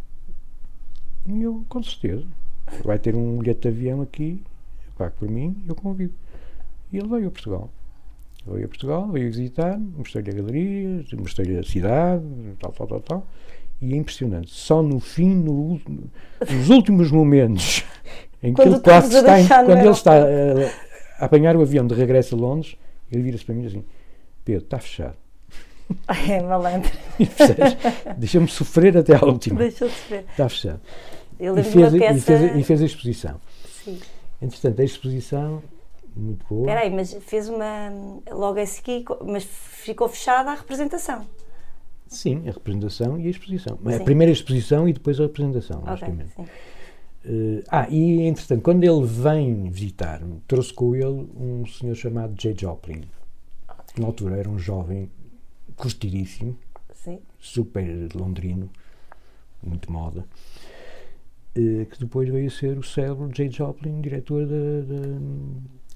E 1.28 1.42
eu, 1.42 1.64
com 1.70 1.82
certeza, 1.84 2.26
vai 2.84 3.00
ter 3.00 3.16
um 3.16 3.38
bilhete 3.38 3.62
de 3.62 3.68
avião 3.68 4.02
aqui, 4.02 4.42
pago 4.98 5.14
por 5.18 5.30
mim, 5.30 5.56
eu 5.68 5.76
convido. 5.76 6.14
E 6.92 6.98
ele 6.98 7.08
veio 7.08 7.28
a 7.28 7.32
Portugal. 7.32 7.70
Veio 8.46 8.66
a 8.66 8.68
Portugal, 8.68 9.08
veio 9.12 9.28
visitar, 9.28 9.78
mostrei-lhe 9.80 10.30
a 10.30 10.34
galeria, 10.34 11.06
mostrei-lhe 11.18 11.58
a 11.58 11.64
cidade, 11.64 12.24
tal, 12.60 12.72
tal, 12.72 12.88
tal, 12.88 13.00
tal. 13.02 13.28
E 13.82 13.94
é 13.94 13.98
impressionante. 13.98 14.52
Só 14.52 14.82
no 14.82 15.00
fim, 15.00 15.34
no, 15.34 15.82
nos 16.50 16.70
últimos 16.70 17.12
momentos 17.12 17.84
em 18.42 18.54
que 18.54 18.62
ele 18.62 18.80
quase 18.80 19.18
está, 19.18 19.40
em, 19.42 19.48
quando 19.48 19.80
ele 19.80 19.90
está 19.90 20.14
a, 20.14 20.24
a 21.20 21.26
apanhar 21.26 21.56
o 21.58 21.62
avião 21.62 21.86
de 21.88 21.96
regresso 21.96 22.36
a 22.36 22.38
Londres, 22.38 22.78
ele 23.12 23.24
vira-se 23.24 23.44
para 23.44 23.56
mim 23.56 23.66
assim: 23.66 23.84
Pedro, 24.44 24.64
está 24.64 24.80
fechado. 24.80 25.16
É 26.28 26.42
malandro. 26.42 26.92
Deixa-me 28.18 28.48
sofrer 28.48 28.98
até 28.98 29.16
à 29.16 29.24
última. 29.24 29.60
Deixa-se 29.60 30.10
ver. 30.10 30.26
Está 30.32 30.50
fechado. 30.50 30.82
Eu 31.40 31.58
E 31.60 31.64
fez, 31.64 31.94
uma 31.94 31.98
e, 31.98 32.00
peça. 32.00 32.22
fez, 32.22 32.56
e 32.56 32.64
fez 32.64 32.82
a 32.82 32.86
exposição. 32.86 33.42
Sim. 33.84 34.00
Entretanto, 34.46 34.82
a 34.82 34.86
exposição, 34.86 35.64
muito 36.16 36.46
boa. 36.48 36.62
Espera 36.62 36.82
aí, 36.82 36.90
mas 36.92 37.14
fez 37.14 37.50
uma. 37.50 37.90
Logo 38.32 38.60
a 38.60 38.66
seguir, 38.66 39.04
mas 39.26 39.44
ficou 39.44 40.08
fechada 40.08 40.52
a 40.52 40.56
representação. 40.56 41.26
Sim, 42.08 42.48
a 42.48 42.52
representação 42.52 43.20
e 43.20 43.28
a 43.28 43.30
exposição. 43.30 43.78
Sim. 43.84 43.96
A 43.96 44.00
primeira 44.04 44.32
exposição 44.32 44.88
e 44.88 44.94
depois 44.94 45.20
a 45.20 45.24
representação, 45.24 45.80
Ok, 45.80 45.90
logicamente. 45.92 46.34
sim. 46.36 46.46
Eh, 47.28 47.64
ah, 47.70 47.88
e 47.90 48.22
entretanto, 48.22 48.62
quando 48.62 48.84
ele 48.84 49.04
vem 49.04 49.70
visitar-me, 49.72 50.40
trouxe 50.48 50.72
com 50.72 50.96
ele 50.96 51.28
um 51.36 51.66
senhor 51.66 51.96
chamado 51.96 52.36
J. 52.36 52.54
Joplin. 52.56 53.02
que 53.94 54.00
Na 54.00 54.08
altura 54.08 54.38
era 54.38 54.50
um 54.50 54.60
jovem 54.60 55.10
curtidíssimo, 55.76 56.56
Sim. 56.94 57.20
super 57.40 58.10
londrino, 58.14 58.70
muito 59.64 59.92
moda, 59.92 60.26
eh, 61.56 61.86
que 61.90 62.00
depois 62.00 62.30
veio 62.30 62.48
a 62.48 62.50
ser 62.52 62.78
o 62.78 62.84
célebre 62.84 63.30
J. 63.34 63.50
Joplin, 63.50 64.02
diretor 64.02 64.46
da, 64.46 64.56
da- 64.56 65.20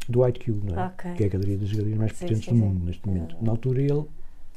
do 0.07 0.21
White 0.23 0.39
Cube, 0.39 0.73
é? 0.73 0.79
Ok. 0.85 1.13
que 1.13 1.23
é 1.23 1.25
a 1.27 1.29
galeria 1.29 1.57
das 1.57 1.71
galerias 1.71 1.97
mais 1.97 2.11
Sim, 2.13 2.25
potentes 2.25 2.45
sim, 2.45 2.51
do 2.51 2.57
sim. 2.57 2.63
mundo 2.63 2.85
neste 2.85 3.07
momento. 3.07 3.35
Na 3.41 3.51
altura 3.51 3.81
ele 3.81 4.03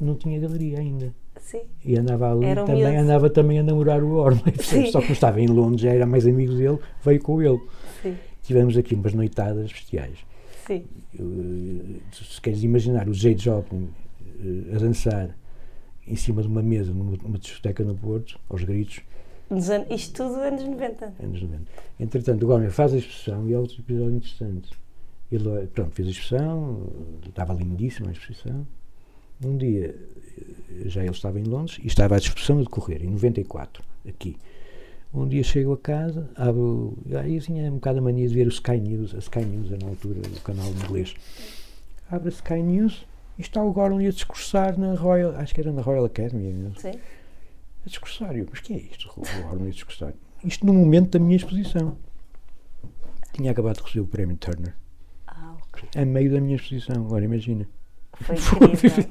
não 0.01 0.15
tinha 0.17 0.39
galeria 0.41 0.79
ainda. 0.79 1.13
Sim. 1.41 1.63
E 1.85 1.97
andava 1.99 2.33
ali, 2.33 2.47
Era 2.47 2.65
também, 2.65 2.97
andava 2.97 3.29
também 3.31 3.59
a 3.59 3.63
namorar 3.63 4.03
o 4.03 4.13
Orley, 4.15 4.55
só 4.91 5.01
que 5.01 5.13
estava 5.13 5.41
em 5.41 5.49
Londres, 5.49 5.83
já 5.83 5.91
era 5.91 6.07
mais 6.07 6.27
amigo 6.27 6.55
dele, 6.55 6.79
veio 7.05 7.21
com 7.21 7.43
ele. 7.43 7.61
Sim. 8.03 8.17
Tivemos 8.43 8.77
aqui 8.77 8.95
umas 8.95 9.13
noitadas 9.13 9.71
bestiais. 9.73 10.19
Sim. 10.67 10.85
Eh, 11.19 11.99
se 12.13 12.41
queres 12.41 12.63
imaginar 12.63 13.09
o 13.09 13.13
J. 13.13 13.37
Joplin 13.37 13.89
eh, 14.41 14.75
a 14.77 14.79
dançar 14.79 15.37
em 16.07 16.17
cima 16.17 16.43
de 16.43 16.49
uma 16.49 16.63
mesa 16.63 16.93
numa, 16.95 17.17
numa 17.23 17.39
discoteca 17.39 17.85
no 17.85 17.95
Porto, 17.95 18.39
aos 18.49 18.63
gritos, 18.65 19.01
Nos 19.53 19.69
an- 19.71 19.87
Isto 19.91 20.25
tudo 20.29 20.41
anos 20.41 20.65
90. 20.65 21.13
anos 21.23 21.43
90. 21.43 21.63
Entretanto, 22.01 22.43
o 22.43 22.47
Gorman 22.47 22.71
faz 22.71 22.95
a 22.95 22.99
exposição 22.99 23.47
e 23.49 23.53
é 23.53 23.59
outro 23.59 23.81
episódio 23.81 24.17
interessante. 24.17 24.71
Ele, 25.31 25.49
eh, 25.49 25.67
pronto, 25.73 25.91
fez 25.95 26.09
a 26.09 26.11
exposição, 26.11 26.91
eh, 27.25 27.29
estava 27.29 27.53
lindíssima 27.55 28.09
a 28.09 28.13
exposição. 28.13 28.67
Um 29.45 29.57
dia, 29.57 29.95
eh, 29.95 30.89
já 30.89 31.03
ele 31.03 31.11
estava 31.11 31.39
em 31.39 31.45
Londres 31.45 31.79
e 31.83 31.87
estava 31.87 32.15
a 32.15 32.19
exposição 32.19 32.59
a 32.59 32.63
decorrer, 32.63 33.03
em 33.05 33.11
94, 33.11 33.83
aqui. 34.09 34.37
Um 35.15 35.29
dia 35.29 35.43
chego 35.43 35.75
a 35.75 35.79
casa, 35.79 36.31
abro. 36.35 36.97
Aí 37.21 37.37
eu 37.37 37.43
tinha 37.43 37.71
um 37.71 37.75
bocado 37.75 37.99
a 37.99 38.03
mania 38.03 38.27
de 38.27 38.35
ver 38.35 38.47
o 38.47 38.51
Sky 38.51 38.79
News, 38.81 39.15
a 39.15 39.19
Sky 39.19 39.41
News 39.45 39.71
era 39.71 39.85
na 39.85 39.91
altura, 39.91 40.21
o 40.35 40.41
canal 40.41 40.67
inglês. 40.71 41.15
Abro 42.11 42.29
a 42.29 42.31
Sky 42.33 42.63
News 42.63 43.05
e 43.39 43.43
está 43.43 43.63
o 43.63 43.71
Gordon 43.73 43.99
a 43.99 44.11
discursar 44.11 44.79
na 44.79 44.95
Royal, 44.95 45.33
acho 45.37 45.55
que 45.55 45.61
era 45.61 45.71
na 45.73 45.83
Royal 45.83 46.05
Academy 46.07 46.51
mesmo 46.53 46.79
Sim. 46.81 46.93
A 47.85 47.89
discursar. 47.89 48.37
Eu, 48.37 48.47
mas 48.51 48.61
que 48.61 48.73
é 48.75 48.77
isto, 48.77 49.11
o 49.17 49.21
Horner 49.49 49.69
a 49.69 49.71
discursar? 49.71 50.13
Isto 50.45 50.67
no 50.67 50.73
momento 50.73 51.11
da 51.11 51.19
minha 51.19 51.37
exposição. 51.37 51.97
Tinha 53.33 53.51
acabado 53.51 53.77
de 53.77 53.83
receber 53.83 54.01
o 54.01 54.07
prémio 54.07 54.37
Turner. 54.37 54.75
Ah, 55.27 55.55
ok. 55.69 55.89
A 56.01 56.05
meio 56.05 56.31
da 56.31 56.41
minha 56.41 56.57
exposição, 56.57 57.07
agora 57.07 57.25
imagina. 57.25 57.67
Foi 58.21 58.37
incrível. 58.37 59.07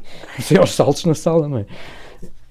Aos 0.60 0.76
saltos 0.76 1.06
na 1.06 1.16
sala, 1.16 1.48
não 1.48 1.58
é? 1.60 1.66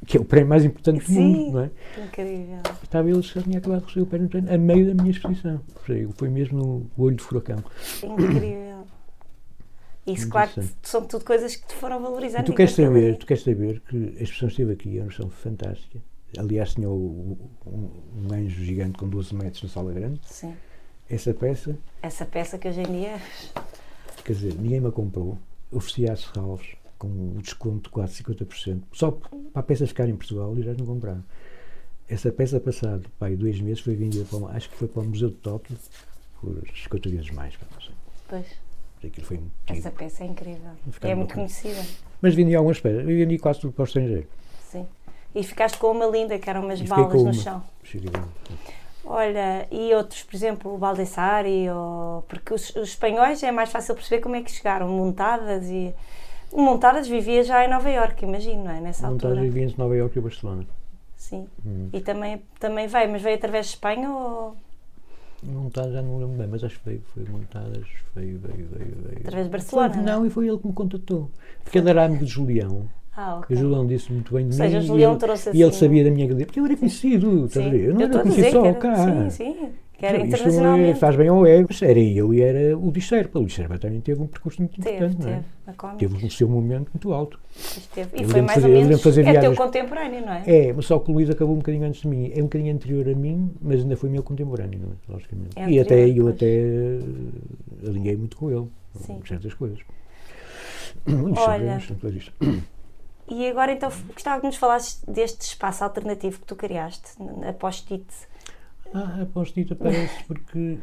Que 0.06 0.16
é 0.16 0.20
o 0.20 0.24
prémio 0.24 0.48
mais 0.48 0.64
importante 0.64 1.00
do 1.00 1.06
Sim. 1.06 1.20
mundo, 1.20 1.52
não 1.52 1.60
é? 1.64 1.70
incrível. 2.04 2.58
Estava 2.82 3.08
ele, 3.08 3.22
tinha 3.22 3.58
acabado 3.58 3.80
de 3.80 3.86
receber 3.86 4.02
o 4.02 4.06
prémio 4.06 4.28
Turner 4.28 4.52
a 4.52 4.58
meio 4.58 4.86
da 4.86 4.94
minha 5.02 5.10
exposição. 5.10 5.60
Foi- 5.84 6.28
mesmo 6.28 6.58
no 6.96 7.04
olho 7.04 7.16
de 7.16 7.22
furacão. 7.22 7.62
Incrível. 8.02 8.70
Isso, 10.06 10.28
claro, 10.28 10.50
são 10.82 11.04
tudo 11.06 11.24
coisas 11.24 11.54
que 11.54 11.68
te 11.68 11.74
foram 11.74 12.00
valorizando. 12.00 12.42
E 12.42 12.46
tu 12.46 12.54
queres 12.54 12.72
saber, 12.72 13.16
tu 13.18 13.26
queres 13.26 13.42
saber 13.44 13.80
que 13.80 13.96
a 14.18 14.22
exposição 14.22 14.48
esteve 14.48 14.72
aqui, 14.72 14.98
é 14.98 15.02
uma 15.02 15.10
exposição 15.10 15.30
fantástica. 15.30 16.00
Aliás, 16.38 16.74
tinha 16.74 16.88
o- 16.88 17.36
um, 17.66 17.90
um 18.28 18.32
anjo 18.34 18.64
gigante 18.64 18.98
com 18.98 19.08
12 19.08 19.34
metros 19.34 19.62
na 19.62 19.68
sala 19.68 19.92
grande. 19.92 20.20
Sim. 20.26 20.54
Essa 21.08 21.34
peça 21.34 21.76
Essa 22.02 22.24
peça 22.24 22.56
que 22.58 22.68
hoje 22.68 22.80
em 22.80 22.84
dia. 23.00 23.20
Quer 24.24 24.32
dizer, 24.32 24.54
ninguém 24.54 24.80
me 24.80 24.90
comprou. 24.92 25.36
Ofereci 25.72 26.08
a 26.08 26.16
Serralves 26.16 26.66
com 26.98 27.08
um 27.08 27.38
desconto 27.38 27.84
de 27.84 27.88
quase 27.90 28.14
50%. 28.22 28.82
Só 28.92 29.10
para 29.10 29.30
a 29.54 29.62
peça 29.62 29.86
ficar 29.86 30.08
em 30.08 30.14
Portugal 30.16 30.56
e 30.58 30.62
já 30.62 30.72
não 30.74 30.86
compraram. 30.86 31.24
Essa 32.08 32.30
peça, 32.32 32.58
passado 32.60 33.08
pai, 33.18 33.34
dois 33.36 33.60
meses, 33.60 33.80
foi 33.80 33.94
vendida 33.94 34.24
para, 34.24 34.56
acho 34.56 34.68
que 34.70 34.76
foi 34.76 34.88
para 34.88 35.02
o 35.02 35.06
Museu 35.06 35.30
de 35.30 35.36
Tóquio 35.36 35.76
por 36.40 36.62
50 36.76 37.08
vezes 37.08 37.30
mais. 37.30 37.54
sei. 37.54 37.94
Pois, 38.28 38.46
Aquilo 39.02 39.26
foi 39.26 39.38
muito 39.38 39.52
essa 39.66 39.90
peça 39.90 40.22
é 40.24 40.26
incrível. 40.26 40.72
É 41.00 41.14
muito 41.14 41.34
conhecida. 41.34 41.80
Mas 42.20 42.34
vendi 42.34 42.54
algumas 42.54 42.78
peças. 42.80 43.00
Eu 43.00 43.06
vendi 43.06 43.38
quase 43.38 43.60
tudo 43.60 43.72
para 43.72 43.82
o 43.82 43.86
estrangeiro. 43.86 44.26
E 45.34 45.42
ficaste 45.44 45.78
com 45.78 45.88
uma 45.88 46.06
linda, 46.06 46.38
que 46.38 46.50
eram 46.50 46.62
umas 46.62 46.80
balas 46.82 47.22
no 47.22 47.32
chão. 47.34 47.62
Olha, 49.04 49.66
e 49.70 49.94
outros, 49.94 50.22
por 50.22 50.34
exemplo, 50.36 50.74
o 50.74 50.78
Baldessari, 50.78 51.68
ou... 51.70 52.22
porque 52.28 52.52
os, 52.52 52.70
os 52.76 52.90
espanhóis 52.90 53.42
é 53.42 53.50
mais 53.50 53.70
fácil 53.70 53.94
perceber 53.94 54.20
como 54.20 54.36
é 54.36 54.42
que 54.42 54.50
chegaram, 54.50 54.88
montadas 54.88 55.66
e. 55.66 55.94
Montadas 56.52 57.06
vivia 57.06 57.44
já 57.44 57.64
em 57.64 57.68
Nova 57.68 57.88
Iorque, 57.88 58.24
imagino, 58.24 58.64
não 58.64 58.72
é? 58.72 58.80
Nessa 58.80 59.08
Montagem 59.08 59.38
altura. 59.38 59.48
vivia 59.48 59.64
entre 59.64 59.78
Nova 59.78 59.96
Iorque 59.96 60.18
e 60.18 60.22
Barcelona. 60.22 60.66
Sim. 61.16 61.46
Hum. 61.64 61.88
E 61.92 62.00
também, 62.00 62.42
também 62.58 62.88
veio, 62.88 63.10
mas 63.10 63.22
veio 63.22 63.36
através 63.36 63.66
de 63.66 63.72
Espanha 63.72 64.10
ou 64.10 64.56
Montadas 65.42 65.92
já 65.92 66.02
não 66.02 66.18
lembro 66.18 66.36
bem, 66.36 66.46
mas 66.46 66.62
acho 66.62 66.78
que 66.80 66.84
veio, 66.84 67.02
foi 67.14 67.24
montadas, 67.24 67.86
veio, 68.14 68.38
veio, 68.38 68.68
veio, 68.68 68.96
veio. 69.06 69.18
através 69.20 69.46
de 69.46 69.50
Barcelona? 69.50 69.94
Foi- 69.94 70.02
não 70.02 70.12
é? 70.12 70.16
não, 70.16 70.26
e 70.26 70.30
foi 70.30 70.48
ele 70.48 70.58
que 70.58 70.66
me 70.66 70.72
contatou. 70.72 71.30
Porque 71.64 71.78
ele 71.78 71.88
era 71.88 72.04
amigo 72.04 72.24
de 72.24 72.30
Julião. 72.30 72.86
Ah, 73.22 73.34
O 73.36 73.38
ok. 73.40 73.54
Julião 73.56 73.86
disse 73.86 74.10
muito 74.12 74.32
bem 74.34 74.48
de 74.48 74.60
Ou 74.62 74.68
mim. 74.68 74.76
o 74.76 74.80
Julião 74.80 75.10
e 75.10 75.12
ele, 75.12 75.20
trouxe 75.20 75.50
e 75.50 75.52
ele 75.52 75.64
assim- 75.64 75.78
sabia 75.78 76.04
da 76.04 76.10
minha 76.10 76.26
galeria. 76.26 76.46
Porque 76.46 76.60
eu 76.60 76.64
era 76.64 76.76
conhecido, 76.76 77.44
estás 77.46 77.66
a 77.66 77.68
ver? 77.70 77.80
Eu 77.88 77.94
não 77.94 78.02
era 78.02 78.18
conhecido 78.22 78.50
só 78.50 78.64
era- 78.64 78.74
cá. 78.78 78.96
Sim, 78.96 79.30
sim. 79.30 79.68
Que 79.98 80.06
era 80.06 80.16
Isto 80.16 80.28
internacionalmente. 80.28 80.98
faz 80.98 81.14
bem 81.14 81.28
ao 81.28 81.46
ego. 81.46 81.66
Mas 81.68 81.82
Era 81.82 81.98
eu 82.00 82.32
e 82.32 82.40
era 82.40 82.78
o 82.78 82.90
Discerpa. 82.90 83.38
O 83.38 83.44
Discerpa 83.44 83.76
também 83.76 84.00
teve 84.00 84.22
um 84.22 84.26
percurso 84.26 84.62
muito 84.62 84.80
Teve, 84.80 84.96
importante, 84.96 85.22
não 85.22 85.28
é? 85.28 85.42
teve. 85.66 85.96
Teve 85.98 86.26
o 86.26 86.30
seu 86.30 86.48
momento 86.48 86.88
muito 86.94 87.12
alto. 87.12 87.38
teve. 87.94 88.08
E 88.16 88.22
Eu 88.22 88.28
foi 88.30 88.40
mais 88.40 88.54
fazer- 88.62 88.74
ou 88.74 88.82
menos. 88.82 89.02
fazer 89.02 89.20
É 89.20 89.24
teu 89.24 89.32
viagens- 89.34 89.58
contemporâneo, 89.58 90.20
não 90.24 90.32
é? 90.32 90.42
É, 90.46 90.72
mas 90.72 90.86
só 90.86 90.98
que 90.98 91.10
o 91.10 91.14
Luís 91.14 91.28
acabou 91.28 91.54
um 91.54 91.58
bocadinho 91.58 91.84
antes 91.84 92.00
de 92.00 92.08
mim. 92.08 92.32
É 92.34 92.38
um 92.40 92.44
bocadinho 92.44 92.72
anterior 92.74 93.06
a 93.10 93.14
mim, 93.14 93.50
mas 93.60 93.80
ainda 93.80 93.94
foi 93.94 94.08
meu 94.08 94.22
contemporâneo, 94.22 94.80
não 94.80 94.88
é? 94.88 95.12
Logicamente. 95.12 95.50
É 95.58 95.70
e 95.70 95.78
até 95.78 95.94
anterior, 95.96 96.16
eu 96.24 96.28
até 96.32 96.46
eh, 96.46 97.86
alinhei 97.88 98.16
muito 98.16 98.38
com 98.38 98.50
ele. 98.50 98.66
Sim. 98.94 99.20
Certas 99.28 99.52
coisas. 99.52 99.80
Olha. 101.36 101.76
disto. 102.10 102.34
E 103.30 103.48
agora 103.48 103.72
então 103.72 103.90
gostava 104.12 104.40
que 104.40 104.46
nos 104.46 104.56
falasses 104.56 105.02
deste 105.06 105.42
espaço 105.42 105.84
alternativo 105.84 106.40
que 106.40 106.46
tu 106.46 106.56
criaste, 106.56 107.10
a 107.48 107.52
post-it. 107.52 108.04
Ah, 108.92 109.22
a 109.22 109.26
post-it 109.26 109.72
aparece 109.72 110.24
porque 110.24 110.78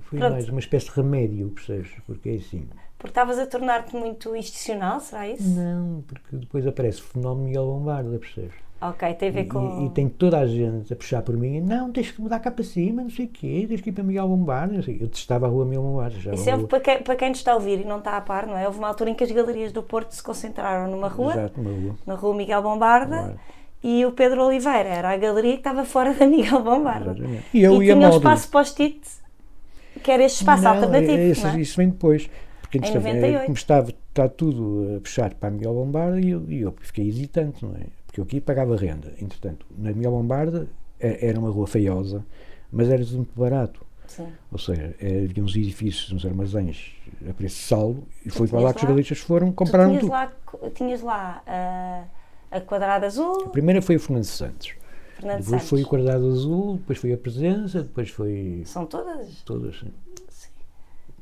foi 0.00 0.18
Pronto. 0.18 0.32
mais 0.32 0.48
uma 0.48 0.60
espécie 0.60 0.86
de 0.86 0.92
remédio, 0.92 1.50
percebes? 1.50 1.90
Porque 2.06 2.30
é 2.30 2.34
assim. 2.36 2.66
Porque 3.04 3.10
estavas 3.10 3.38
a 3.38 3.44
tornar-te 3.46 3.94
muito 3.94 4.34
institucional, 4.34 4.98
será 4.98 5.28
isso? 5.28 5.46
Não, 5.46 6.02
porque 6.08 6.36
depois 6.36 6.66
aparece 6.66 7.02
o 7.02 7.04
fenómeno 7.04 7.44
Miguel 7.48 7.66
Bombarda, 7.66 8.18
percebes? 8.18 8.54
Ok, 8.80 9.12
tem 9.12 9.28
a 9.28 9.30
E, 9.30 9.34
ver 9.34 9.44
com. 9.44 9.82
e- 9.82 9.84
e 9.86 9.90
tem 9.90 10.08
toda 10.08 10.38
a 10.38 10.46
gente 10.46 10.90
a 10.90 10.96
puxar 10.96 11.20
por 11.20 11.36
mim, 11.36 11.60
não, 11.60 11.92
tens 11.92 12.10
que 12.10 12.18
mudar 12.22 12.38
cá 12.40 12.50
para 12.50 12.64
cima, 12.64 13.02
não 13.02 13.10
sei 13.10 13.26
o 13.26 13.28
quê, 13.28 13.66
tens 13.68 13.82
que 13.82 13.90
ir 13.90 13.92
para 13.92 14.02
Miguel 14.04 14.26
Bombarda. 14.26 14.72
não 14.72 14.82
sei. 14.82 14.96
Eu 15.02 15.08
testava 15.08 15.44
a 15.44 15.50
rua 15.50 15.66
Miguel 15.66 15.82
Bombarda. 15.82 16.18
Já 16.18 16.32
E 16.32 16.38
sempre 16.38 16.66
para 16.66 16.80
quem, 16.80 17.02
para 17.02 17.14
quem 17.14 17.28
nos 17.28 17.38
está 17.40 17.52
a 17.52 17.56
ouvir 17.56 17.80
e 17.80 17.84
não 17.84 17.98
está 17.98 18.16
a 18.16 18.22
par, 18.22 18.46
não 18.46 18.56
é? 18.56 18.66
Houve 18.66 18.78
uma 18.78 18.88
altura 18.88 19.10
em 19.10 19.14
que 19.14 19.22
as 19.22 19.30
galerias 19.30 19.70
do 19.70 19.82
Porto 19.82 20.10
se 20.12 20.22
concentraram 20.22 20.90
numa 20.90 21.08
rua, 21.08 21.32
Exato, 21.32 21.60
uma 21.60 21.70
rua. 21.72 21.94
na 22.06 22.14
rua 22.14 22.34
Miguel 22.34 22.62
Bombarda, 22.62 23.36
e 23.82 24.06
o 24.06 24.12
Pedro 24.12 24.44
Oliveira 24.46 24.88
era 24.88 25.10
a 25.10 25.16
galeria 25.18 25.52
que 25.52 25.58
estava 25.58 25.84
fora 25.84 26.14
da 26.14 26.24
Miguel 26.26 26.62
Bombarda. 26.62 27.10
Exatamente. 27.10 27.44
E 27.52 27.62
eu 27.62 27.82
e 27.82 27.86
ia 27.86 27.92
tinha 27.94 28.06
o 28.08 28.10
modo. 28.12 28.16
espaço 28.16 28.48
post-it, 28.50 28.98
que 30.02 30.10
era 30.10 30.24
este 30.24 30.38
espaço 30.40 30.64
Não, 30.64 30.72
alternativo. 30.72 31.12
é- 31.12 31.28
Isso, 31.28 31.46
não 31.46 31.54
é? 31.54 31.60
isso 31.60 31.76
vem 31.76 31.90
depois. 31.90 32.30
Entretanto, 32.78 33.04
98. 33.04 33.36
é, 33.36 33.44
como 33.44 33.54
estava 33.56 33.90
está 33.90 34.28
tudo 34.28 34.96
a 34.96 35.00
puxar 35.00 35.34
para 35.34 35.48
a 35.48 35.52
Miguel 35.52 35.74
Bombarda 35.74 36.20
e 36.20 36.30
eu, 36.30 36.44
e 36.48 36.60
eu 36.60 36.74
fiquei 36.80 37.08
hesitante, 37.08 37.64
não 37.64 37.74
é? 37.74 37.86
Porque 38.06 38.20
eu 38.20 38.24
aqui 38.24 38.40
pagava 38.40 38.76
renda. 38.76 39.12
Entretanto, 39.20 39.66
na 39.76 39.92
Miguel 39.92 40.10
Bombarda 40.12 40.68
é- 41.00 41.28
era 41.28 41.38
uma 41.38 41.50
rua 41.50 41.66
feiosa, 41.66 42.24
mas 42.72 42.88
era 42.88 43.04
tudo 43.04 43.16
muito 43.18 43.38
barato. 43.38 43.84
Sim. 44.06 44.26
Ou 44.52 44.58
seja, 44.58 44.94
eh, 45.00 45.26
havia 45.28 45.42
uns 45.42 45.56
edifícios, 45.56 46.12
uns 46.12 46.24
armazéns 46.26 46.92
a 47.28 47.32
preço 47.32 47.56
de 47.56 47.62
saldo 47.62 48.04
e 48.24 48.30
foi 48.30 48.46
para 48.46 48.60
lá 48.60 48.72
que 48.74 48.80
os 48.80 48.84
galeristas 48.88 49.18
foram, 49.18 49.48
Tu 49.50 49.54
compraram 49.54 49.88
tinhas 49.90 50.00
tudo. 50.02 50.12
lá, 50.12 50.32
tinhas 50.74 51.00
lá 51.02 51.42
a, 51.46 52.04
a 52.50 52.60
quadrada 52.60 53.06
azul, 53.06 53.44
A 53.46 53.48
primeira 53.48 53.80
foi 53.80 53.96
o 53.96 54.00
Fernando 54.00 54.24
Santos, 54.24 54.74
Fernando 55.16 55.38
depois 55.38 55.46
Santos. 55.48 55.68
foi 55.70 55.82
o 55.82 55.86
Quadrado 55.88 56.28
Azul, 56.28 56.76
depois 56.76 56.98
foi 56.98 57.12
a 57.14 57.18
Presença, 57.18 57.82
depois 57.82 58.10
foi 58.10 58.62
São 58.66 58.84
todas. 58.84 59.42
todas. 59.44 59.80
sim. 59.80 59.90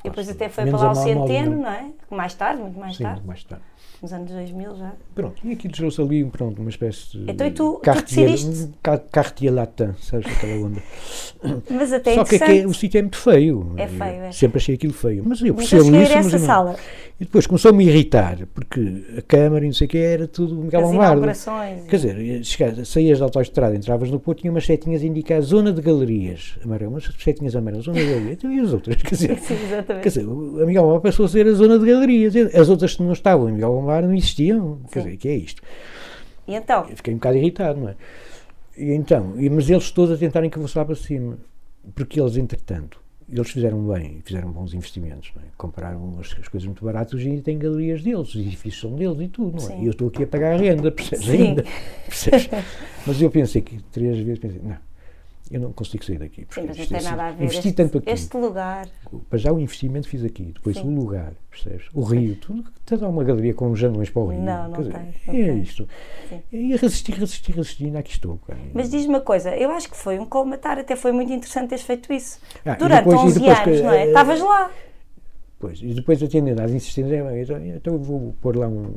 E 0.05 0.09
depois 0.09 0.29
até 0.29 0.49
foi 0.49 0.67
para 0.67 0.79
lá 0.79 0.91
o 0.91 0.95
Centeno, 0.95 1.57
não 1.63 1.71
é? 1.71 1.87
Mais 2.11 2.35
tarde, 2.35 2.61
muito 2.61 2.79
mais 2.79 2.97
Sim, 2.97 3.05
tarde. 3.05 3.23
mais 3.27 3.45
tarde. 3.45 3.65
Nos 4.03 4.13
anos 4.13 4.33
2000 4.33 4.75
já. 4.77 4.93
Pronto, 5.15 5.37
e 5.45 5.53
aqui 5.53 5.71
gerou-se 5.73 6.01
ali 6.01 6.25
pronto, 6.25 6.61
uma 6.61 6.71
espécie 6.71 7.17
de. 7.19 7.31
Então, 7.31 7.47
e 7.47 7.53
tu- 7.53 7.75
tu 7.75 7.81
Cartier- 7.83 8.29
decidiste- 8.31 8.65
um 8.65 8.73
ca- 8.83 8.99
Cartier 8.99 9.55
Latin, 9.55 9.91
sabes 10.01 10.27
aquela 10.27 10.67
onda? 10.67 10.83
Mas 11.71 11.93
até 11.93 12.15
Só 12.17 12.25
que, 12.25 12.35
interessante. 12.35 12.59
aqui, 12.59 12.67
o 12.67 12.75
sítio 12.75 12.99
é 12.99 13.03
muito 13.03 13.17
feio. 13.17 13.73
É 13.77 13.87
feio, 13.87 14.23
é. 14.25 14.33
Sempre 14.33 14.59
achei 14.59 14.75
aquilo 14.75 14.93
feio. 14.93 15.23
Mas 15.25 15.41
eu 15.41 15.55
percebo 15.55 15.85
ir 15.95 16.03
isso. 16.03 16.31
mas 16.33 16.43
sala. 16.43 16.77
E 17.21 17.25
depois 17.25 17.47
começou-me 17.47 17.85
a 17.85 17.89
irritar, 17.93 18.39
porque 18.53 19.05
a 19.17 19.23
Câmara 19.23 19.65
e 19.65 19.69
não 19.69 19.75
sei 19.75 19.87
o 19.87 19.91
que 19.91 19.99
era 19.99 20.27
tudo 20.27 20.57
Miguel 20.57 20.93
inaugurações. 20.93 21.85
Quer 21.87 21.97
dizer, 21.97 22.45
chegas, 22.45 22.89
saías 22.89 23.21
da 23.21 23.27
autoestrada, 23.27 23.77
entravas 23.77 24.11
no 24.11 24.19
Porto, 24.19 24.41
tinha 24.41 24.51
umas 24.51 24.67
setinhas 24.67 25.03
a 25.03 25.07
indicar 25.07 25.41
zona 25.43 25.73
de 25.73 25.81
galerias. 25.81 26.57
Amarelo, 26.65 26.91
umas 26.91 27.05
setinhas 27.21 27.55
amarelas, 27.55 27.85
zona 27.85 28.01
de 28.01 28.07
galerias. 28.07 28.39
E 28.43 28.59
as 28.61 28.73
outras? 28.73 28.97
Quer 29.01 29.15
dizer, 29.15 29.39
Sim, 29.43 29.55
exatamente. 29.55 29.92
Quer 30.01 30.09
dizer, 30.09 30.25
Miguel 30.27 30.83
Bombarda 30.83 31.01
passou 31.03 31.27
a 31.27 31.29
ser 31.29 31.47
a 31.47 31.53
zona 31.53 31.79
de 31.79 31.87
galerias. 31.87 32.35
As 32.55 32.69
outras 32.69 32.95
que 32.97 33.03
não 33.03 33.13
estavam 33.13 33.49
em 33.49 33.53
Miguel 33.53 33.73
Bombarda 33.73 34.07
não 34.09 34.15
existiam. 34.15 34.81
Quer 34.91 35.01
Sim. 35.01 35.05
dizer, 35.07 35.17
que 35.19 35.29
é 35.29 35.37
isto? 35.37 35.63
E 36.49 36.55
então? 36.55 36.87
Eu 36.89 36.97
fiquei 36.97 37.13
um 37.15 37.17
bocado 37.19 37.37
irritado, 37.37 37.81
não 37.81 37.89
é? 37.91 37.97
E 38.77 38.93
então, 38.93 39.35
e- 39.39 39.51
mas 39.51 39.69
eles 39.69 39.91
todos 39.91 40.15
a 40.15 40.19
tentarem 40.19 40.49
que 40.51 40.57
eu 40.59 40.63
fosse 40.63 40.79
lá 40.79 40.85
para 40.85 40.95
cima. 40.95 41.39
Porque 41.95 42.21
eles, 42.21 42.37
entretanto, 42.37 43.01
eles 43.29 43.51
fizeram 43.51 43.81
bem, 43.89 44.21
fizeram 44.25 44.51
bons 44.51 44.73
investimentos, 44.75 45.33
é? 45.37 45.41
Compraram 45.57 46.17
as, 46.21 46.35
as 46.41 46.49
coisas 46.49 46.67
muito 46.67 46.85
baratas 46.85 47.21
e 47.21 47.29
ainda 47.29 47.43
têm 47.43 47.59
galerias 47.59 48.03
deles, 48.03 48.29
os 48.35 48.37
edifícios 48.37 48.81
são 48.81 48.95
deles 48.95 49.19
e 49.21 49.29
tudo, 49.29 49.61
não 49.63 49.71
é? 49.77 49.81
E 49.81 49.87
eu 49.87 49.91
estou 49.91 50.09
aqui 50.09 50.23
a 50.23 50.27
pagar 50.27 50.55
a 50.55 50.57
renda, 50.59 50.91
percebes 50.93 51.29
ainda? 51.29 51.65
Percebes? 52.07 52.49
Mas 53.07 53.21
eu 53.23 53.31
pensei 53.31 53.63
que 53.63 53.83
três 53.91 54.19
vezes, 54.19 54.39
pensei, 54.39 54.61
não, 54.63 54.77
eu 55.51 55.61
não 55.61 55.73
consigo 55.73 56.05
sair 56.05 56.19
daqui. 56.19 56.47
Sim, 56.51 56.65
mas 56.67 56.79
não 56.79 56.87
tem 56.87 56.95
é 56.95 56.99
assim, 56.99 57.09
nada 57.11 57.23
a 57.25 57.31
ver. 57.33 57.45
Investi 57.45 57.69
Este, 57.69 57.73
tanto 57.77 57.99
aqui. 57.99 58.11
este 58.11 58.37
lugar. 58.37 58.89
Para 59.29 59.39
já 59.39 59.53
o 59.53 59.61
investimento 59.61 60.09
fiz 60.09 60.25
aqui, 60.25 60.45
depois 60.55 60.77
Sim. 60.77 60.85
o 60.85 60.91
lugar, 61.01 61.33
percebes? 61.51 61.87
O 61.93 62.03
rio, 62.03 62.37
tudo. 62.37 62.65
A 63.03 63.09
uma 63.09 63.25
galeria 63.25 63.55
com 63.55 63.75
janelas 63.75 64.11
para 64.11 64.23
o 64.23 64.27
rio. 64.29 64.41
Não, 64.41 64.69
não 64.69 64.79
dizer, 64.79 64.93
não 65.27 65.35
é 65.35 65.55
isto. 65.55 65.89
Sim. 66.29 66.43
E 66.53 66.77
resisti, 66.77 67.13
resisti, 67.13 67.53
resisti, 67.53 67.85
ainda 67.87 67.99
aqui 68.01 68.13
estou. 68.13 68.39
cara. 68.47 68.59
Mas 68.75 68.91
diz-me 68.91 69.15
uma 69.15 69.21
coisa, 69.21 69.55
eu 69.57 69.71
acho 69.71 69.89
que 69.91 69.97
foi 69.97 70.19
um 70.19 70.27
colmatar, 70.27 70.79
até 70.79 70.95
foi 70.95 71.11
muito 71.13 71.33
interessante 71.33 71.71
teres 71.71 71.85
feito 71.85 72.13
isso. 72.13 72.39
Ah, 72.67 72.73
e 72.73 72.77
Durante 72.77 73.05
depois- 73.05 73.21
e 73.21 73.25
11 73.25 73.41
depois 73.41 73.59
anos, 73.59 73.77
que, 73.79 73.83
não 73.83 73.93
é? 73.93 74.03
eh, 74.03 74.07
Estavas 74.09 74.41
lá. 74.41 74.71
Pois, 75.63 75.81
e 75.81 75.95
depois 75.95 76.21
atendendo 76.21 76.61
às 76.61 76.73
insistências, 76.73 77.13
é, 77.13 77.41
então, 77.41 77.65
então 77.65 77.93
eu 77.95 78.01
vou 78.01 78.35
pôr 78.41 78.57
lá 78.57 78.67
um, 78.67 78.97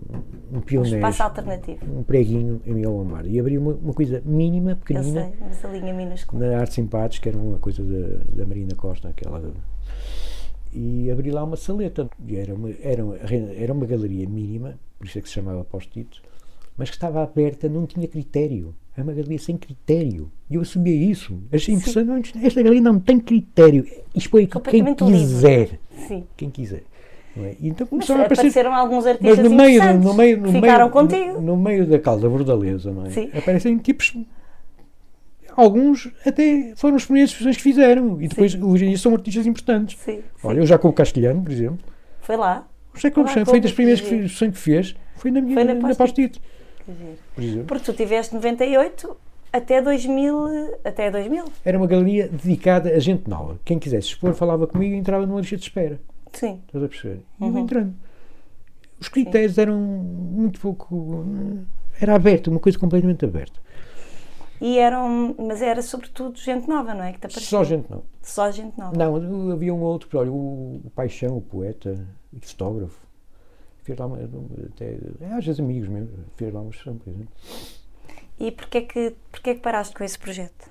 um 0.51 0.57
Um 0.57 0.61
pioneiro, 0.61 0.95
espaço 0.97 1.21
alternativo. 1.21 1.77
um 1.95 2.01
preguinho 2.01 2.59
em 2.65 2.73
Miguel 2.73 2.91
Bombarda. 2.91 3.29
E 3.29 3.39
abri 3.39 3.55
uma, 3.55 3.73
uma 3.73 3.93
coisa 3.93 4.19
mínima, 4.25 4.71
Eu 4.71 4.75
pequenina, 4.77 5.25
sei, 5.25 5.33
mas 5.39 5.63
a 5.63 5.67
linha 5.69 5.93
minúscula. 5.93 6.43
na 6.47 6.57
Arte 6.57 6.73
Simpatos, 6.73 7.19
que 7.19 7.29
era 7.29 7.37
uma 7.37 7.59
coisa 7.59 7.83
da, 7.83 8.17
da 8.37 8.45
Marina 8.47 8.73
Costa, 8.75 9.09
aquela. 9.09 9.53
E 10.73 11.11
abri 11.11 11.29
lá 11.29 11.43
uma 11.43 11.55
saleta. 11.55 12.09
E 12.27 12.35
era 12.35 12.55
uma, 12.55 12.71
era, 12.81 13.05
uma, 13.05 13.15
era 13.15 13.71
uma 13.71 13.85
galeria 13.85 14.27
mínima, 14.27 14.79
por 14.97 15.05
isso 15.05 15.19
é 15.19 15.21
que 15.21 15.27
se 15.27 15.35
chamava 15.35 15.63
Post-it, 15.63 16.19
mas 16.75 16.89
que 16.89 16.95
estava 16.95 17.21
aberta, 17.21 17.69
não 17.69 17.85
tinha 17.85 18.07
critério. 18.07 18.73
É 18.97 19.03
uma 19.03 19.13
galeria 19.13 19.37
sem 19.37 19.55
critério. 19.57 20.31
E 20.49 20.55
eu 20.55 20.61
assumia 20.61 20.95
isso. 20.95 21.37
Achei 21.51 21.75
interessante. 21.75 22.33
Esta 22.41 22.63
galeria 22.63 22.81
não 22.81 22.97
tem 22.99 23.19
critério. 23.19 23.85
Expõe 24.15 24.45
aqui 24.45 24.53
quem 24.71 24.83
Completamente 24.83 25.03
livre. 25.03 25.79
Sim. 25.95 26.25
Quem 26.35 26.49
quiser. 26.49 26.83
É? 27.37 27.55
Então 27.61 27.85
Mas 27.91 28.09
a 28.21 28.25
aparecer. 28.25 28.41
apareceram 28.41 28.73
alguns 28.73 29.03
Mas 29.03 29.13
artistas 29.13 29.39
no 29.39 29.55
meio, 29.55 29.69
interessantes. 29.75 30.05
no 30.05 30.13
meio, 30.13 30.37
no 30.39 30.51
Ficaram 30.53 30.85
meio, 30.85 30.91
contigo. 30.91 31.33
No, 31.33 31.41
no 31.41 31.57
meio 31.57 31.85
da 31.85 31.99
causa 31.99 32.29
bordaleza, 32.29 32.91
não 32.91 33.05
é? 33.05 33.09
Sim. 33.09 33.29
Aparecem 33.37 33.77
tipos. 33.77 34.15
Alguns 35.55 36.09
até 36.25 36.73
foram 36.75 36.95
as 36.95 37.05
primeiras 37.05 37.31
exposições 37.31 37.57
que 37.57 37.63
fizeram. 37.63 38.21
E 38.21 38.27
depois, 38.27 38.55
hoje 38.55 38.85
em 38.85 38.95
são 38.97 39.13
artistas 39.13 39.45
importantes. 39.45 39.97
Sim, 39.99 40.17
sim. 40.17 40.23
Olha, 40.47 40.61
o 40.61 40.65
Jacobo 40.65 40.93
Castelhano, 40.93 41.41
por 41.41 41.51
exemplo. 41.51 41.79
Foi 42.21 42.37
lá. 42.37 42.67
O 42.93 42.97
José 42.97 43.09
Cobo 43.09 43.25
Olá, 43.27 43.33
Chão 43.33 43.45
foi 43.45 43.59
das 43.59 43.71
primeiras 43.73 43.99
que 44.01 44.29
que 44.51 44.57
fez. 44.57 44.95
Foi 45.15 45.29
na 45.29 45.41
minha 45.41 45.55
Foi 45.55 45.63
na 45.65 45.73
na 45.73 45.79
exemplo. 47.43 47.65
Porque 47.65 47.83
tu 47.83 47.93
tiveste 47.93 48.33
98 48.33 49.17
até 49.57 49.81
2000. 49.81 50.77
Até 50.83 51.09
2000. 51.11 51.45
Era 51.63 51.77
uma 51.77 51.87
galeria 51.87 52.27
dedicada 52.27 52.89
a 52.89 52.99
gente 52.99 53.29
nova. 53.29 53.59
Quem 53.65 53.79
quisesse 53.79 54.07
expor 54.07 54.33
falava 54.33 54.67
comigo 54.67 54.93
e 54.93 54.97
entrava 54.97 55.25
numa 55.25 55.39
lista 55.39 55.57
de 55.57 55.63
espera. 55.63 55.99
Sim. 56.33 56.61
Estás 56.67 56.83
a 56.83 56.87
perceber? 56.87 57.21
E 57.39 57.43
Uhum. 57.43 57.51
eu 57.57 57.57
entrando. 57.59 57.93
Os 58.99 59.07
critérios 59.09 59.57
eram 59.57 59.77
muito 59.77 60.59
pouco. 60.59 61.23
Era 61.99 62.15
aberto, 62.15 62.47
uma 62.49 62.59
coisa 62.59 62.77
completamente 62.77 63.23
aberta. 63.25 63.59
E 64.61 64.77
eram. 64.79 65.35
Mas 65.37 65.61
era 65.61 65.81
sobretudo 65.81 66.37
gente 66.39 66.67
nova, 66.67 66.93
não 66.93 67.03
é? 67.03 67.11
Que 67.13 67.27
te. 67.27 67.39
Só 67.41 67.63
gente 67.63 67.89
nova. 67.89 68.03
Só 68.21 68.49
gente 68.51 68.77
nova. 68.77 68.95
Não, 68.97 69.51
havia 69.51 69.73
um 69.73 69.81
outro, 69.81 70.17
olha, 70.17 70.31
o, 70.31 70.81
o 70.85 70.89
Paixão, 70.95 71.37
o 71.37 71.41
poeta 71.41 72.07
e 72.33 72.39
fotógrafo. 72.39 73.05
Fez 73.83 73.99
lá 73.99 74.07
uma, 74.07 74.17
até, 74.73 74.97
é, 75.21 75.33
às 75.33 75.45
vezes 75.45 75.59
amigos 75.59 75.87
mesmo, 75.89 76.09
fez 76.35 76.51
lá 76.53 76.61
uma 76.61 76.71
sessão, 76.71 76.95
por 76.95 77.09
exemplo. 77.11 77.29
E 78.39 78.51
porquê 78.51 78.81
que, 78.81 79.15
porquê 79.31 79.55
que 79.55 79.61
paraste 79.61 79.93
com 79.95 80.03
esse 80.03 80.19
projeto? 80.19 80.69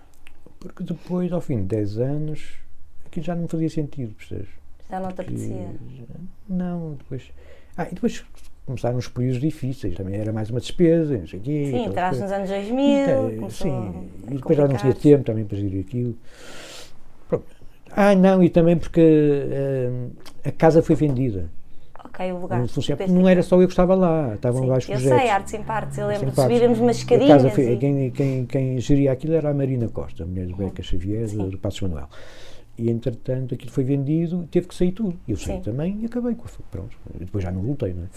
Porque 0.61 0.83
depois, 0.83 1.33
ao 1.33 1.41
fim 1.41 1.59
de 1.59 1.65
10 1.65 1.99
anos, 1.99 2.55
aquilo 3.07 3.25
já 3.25 3.35
não 3.35 3.49
fazia 3.49 3.69
sentido, 3.69 4.15
percebes? 4.15 4.49
Já 4.91 5.01
não 5.01 5.13
te 5.13 5.21
apetecia? 5.21 5.75
Não, 6.49 6.95
depois. 6.95 7.31
Ah, 7.77 7.87
e 7.91 7.95
depois 7.95 8.25
começaram 8.67 8.97
os 8.97 9.09
períodos 9.09 9.41
difíceis, 9.41 9.95
também 9.95 10.17
era 10.19 10.33
mais 10.33 10.51
uma 10.51 10.61
despesa, 10.61 11.19
não 11.19 11.27
sei 11.27 11.39
o 11.39 11.43
quê. 11.43 11.69
Sim, 11.71 11.85
entraste 11.87 12.23
nos 12.23 12.33
anos 12.33 12.49
2000. 12.49 13.03
Então, 13.03 13.37
começou 13.37 13.51
sim, 13.51 14.09
e 14.31 14.35
depois 14.35 14.57
já 14.57 14.69
não 14.69 14.77
tinha 14.77 14.95
tempo 14.95 15.25
também 15.25 15.45
para 15.45 15.59
gerir 15.59 15.85
aquilo. 15.87 16.17
Pronto. 17.29 17.47
Ah, 17.91 18.15
não, 18.15 18.43
e 18.43 18.49
também 18.49 18.77
porque 18.77 19.01
hum, 19.01 20.11
a 20.45 20.51
casa 20.51 20.83
foi 20.83 20.97
vendida. 20.97 21.51
Ok, 22.15 22.33
o 22.33 22.39
lugar. 22.39 22.61
Não, 22.61 22.69
funciona- 22.69 22.97
Deste 22.99 23.13
não 23.13 23.29
era 23.29 23.43
só 23.43 23.61
eu 23.61 23.67
que 23.67 23.73
estava 23.73 23.95
lá, 23.97 24.35
estavam 24.35 24.63
Sim, 24.63 24.69
vários 24.69 24.89
Eu 24.89 24.93
projetos. 24.95 25.19
sei, 25.21 25.29
artes 25.31 25.55
em 25.55 25.63
partes. 25.65 25.99
Eu 25.99 26.07
lembro 26.07 26.31
de 26.31 26.37
subirmos 26.37 26.97
escadinhas. 26.97 27.43
casa 27.43 27.61
e- 27.61 27.77
quem, 27.77 28.11
quem, 28.13 28.47
quem 28.47 28.81
geria 28.81 29.11
aquilo 29.13 29.35
era 29.35 29.51
a 29.51 29.55
Marina 29.55 29.89
Costa, 29.89 30.23
a 30.23 30.27
mulher 30.27 30.47
do 30.47 30.55
Beca 30.57 30.81
Xavier, 30.83 31.27
do 31.27 31.59
Passos 31.59 31.81
Manuel. 31.81 32.09
E 32.77 32.91
entretanto 32.91 33.55
aquilo 33.55 33.71
foi 33.71 33.85
vendido, 33.85 34.49
teve 34.51 34.67
que 34.67 34.75
sair 34.75 34.93
tudo. 34.93 35.19
Eu 35.29 35.37
saí 35.37 35.57
Sim. 35.57 35.63
também 35.63 35.99
e 36.01 36.07
acabei 36.07 36.35
com 36.35 36.45
Pronto. 36.71 36.97
E 37.15 37.19
depois 37.25 37.45
já 37.45 37.53
não 37.53 37.63
voltei, 37.63 37.95
não 37.95 38.05
é? 38.05 38.09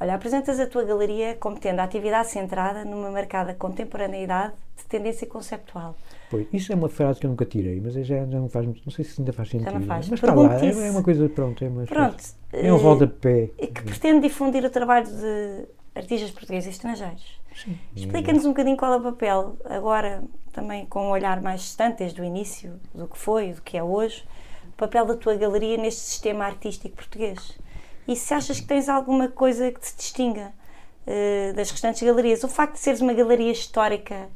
Olha, 0.00 0.14
apresentas 0.14 0.58
a 0.58 0.66
tua 0.66 0.84
galeria 0.84 1.36
como 1.38 1.58
tendo 1.58 1.80
a 1.80 1.84
atividade 1.84 2.30
centrada 2.30 2.84
numa 2.84 3.10
marcada 3.10 3.54
contemporaneidade 3.54 4.54
de 4.78 4.84
tendência 4.84 5.26
conceptual. 5.26 5.94
Pois, 6.30 6.46
isso 6.52 6.72
é 6.72 6.74
uma 6.74 6.88
frase 6.88 7.20
que 7.20 7.26
eu 7.26 7.30
nunca 7.30 7.44
tirei, 7.44 7.80
mas 7.80 7.94
já, 7.94 8.24
já 8.24 8.38
não 8.38 8.48
faz. 8.48 8.66
Não 8.66 8.92
sei 8.92 9.04
se 9.04 9.20
ainda 9.20 9.32
faz 9.32 9.50
sentido. 9.50 9.72
não 9.72 9.82
faz. 9.82 10.08
Mas 10.08 10.22
está 10.22 10.32
lá, 10.32 10.64
é, 10.64 10.88
é 10.88 10.90
uma 10.90 11.02
coisa, 11.02 11.28
pronto, 11.28 11.62
é 11.62 11.68
uma 11.68 11.84
Pronto. 11.84 12.24
É 12.52 12.72
um 12.72 12.76
eh, 12.76 12.80
rodapé. 12.80 13.50
E 13.58 13.66
que 13.66 13.82
pretende 13.82 14.28
difundir 14.28 14.64
o 14.64 14.70
trabalho 14.70 15.06
de 15.06 15.66
artistas 15.94 16.30
portugueses 16.30 16.68
e 16.68 16.70
estrangeiros. 16.70 17.40
Sim. 17.54 17.78
Explica-nos 17.94 18.44
um 18.44 18.50
bocadinho 18.50 18.76
qual 18.76 18.92
é 18.94 18.96
o 18.96 19.02
papel, 19.02 19.56
agora 19.64 20.22
também 20.52 20.86
com 20.86 21.06
um 21.06 21.10
olhar 21.10 21.40
mais 21.40 21.60
distante, 21.62 21.98
desde 21.98 22.20
o 22.20 22.24
início, 22.24 22.78
do 22.94 23.06
que 23.06 23.18
foi, 23.18 23.52
do 23.52 23.62
que 23.62 23.76
é 23.76 23.82
hoje, 23.82 24.24
o 24.68 24.76
papel 24.76 25.04
da 25.06 25.16
tua 25.16 25.36
galeria 25.36 25.76
neste 25.76 26.00
sistema 26.00 26.44
artístico 26.44 26.96
português. 26.96 27.58
E 28.06 28.16
se 28.16 28.34
achas 28.34 28.60
que 28.60 28.66
tens 28.66 28.88
alguma 28.88 29.28
coisa 29.28 29.70
que 29.70 29.80
te 29.80 29.94
distinga 29.96 30.52
eh, 31.06 31.52
das 31.54 31.70
restantes 31.70 32.02
galerias, 32.02 32.42
o 32.42 32.48
facto 32.48 32.74
de 32.74 32.80
seres 32.80 33.00
uma 33.00 33.12
galeria 33.12 33.52
histórica 33.52 34.28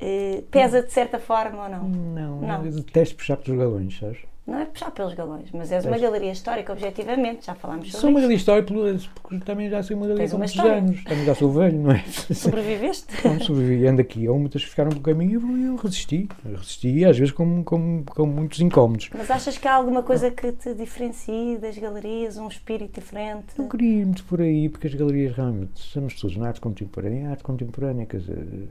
eh, 0.00 0.42
pesa 0.50 0.82
de 0.82 0.92
certa 0.92 1.18
forma 1.18 1.64
ou 1.64 1.68
não? 1.68 1.88
Não, 1.88 2.40
Não. 2.40 2.64
eu 2.66 2.72
detesto 2.72 3.16
puxar 3.16 3.36
pelos 3.36 3.58
galões, 3.60 3.98
sabes? 3.98 4.18
Não 4.48 4.58
é 4.60 4.64
puxar 4.64 4.90
pelos 4.92 5.12
galões, 5.12 5.50
mas 5.52 5.70
és 5.70 5.84
uma 5.84 5.98
galeria 5.98 6.32
histórica, 6.32 6.72
objetivamente, 6.72 7.44
já 7.44 7.54
falámos 7.54 7.88
sobre 7.88 8.00
Sou 8.00 8.08
uma 8.08 8.18
galeria 8.18 8.38
histórica 8.38 8.74
porque 9.22 9.44
também 9.44 9.68
já 9.68 9.82
sou 9.82 9.94
uma 9.94 10.06
galeria 10.06 10.30
com 10.30 10.38
muitos 10.38 10.54
história. 10.54 10.78
anos, 10.78 11.04
também 11.04 11.24
já 11.26 11.34
sou 11.34 11.52
velho, 11.52 11.78
não 11.78 11.92
é? 11.92 12.02
Sobreviveste? 12.32 13.28
Não, 13.28 13.40
sobrevivi, 13.40 13.86
ando 13.86 14.00
aqui, 14.00 14.26
há 14.26 14.32
muitas 14.32 14.64
que 14.64 14.70
ficaram 14.70 14.88
pelo 14.88 15.02
caminho 15.02 15.32
e 15.32 15.34
eu, 15.34 15.72
eu 15.72 15.76
resisti, 15.76 16.26
eu 16.46 16.56
resisti, 16.56 17.04
às 17.04 17.18
vezes 17.18 17.30
com, 17.30 17.62
com, 17.62 18.02
com 18.06 18.24
muitos 18.24 18.58
incómodos. 18.60 19.10
Mas 19.14 19.30
achas 19.30 19.58
que 19.58 19.68
há 19.68 19.74
alguma 19.74 20.02
coisa 20.02 20.30
que 20.30 20.50
te 20.52 20.72
diferencie 20.72 21.58
das 21.58 21.76
galerias, 21.76 22.38
um 22.38 22.48
espírito 22.48 22.98
diferente? 22.98 23.48
Não 23.58 23.68
queria 23.68 24.00
ir 24.00 24.04
muito 24.06 24.24
por 24.24 24.40
aí, 24.40 24.70
porque 24.70 24.86
as 24.86 24.94
galerias 24.94 25.36
realmente, 25.36 25.76
estamos 25.76 26.18
todos 26.18 26.34
na 26.38 26.48
arte 26.48 26.62
contemporânea, 26.62 27.28
a 27.28 27.30
arte 27.32 27.42
contemporânea, 27.42 28.06
quer 28.06 28.20
dizer 28.20 28.68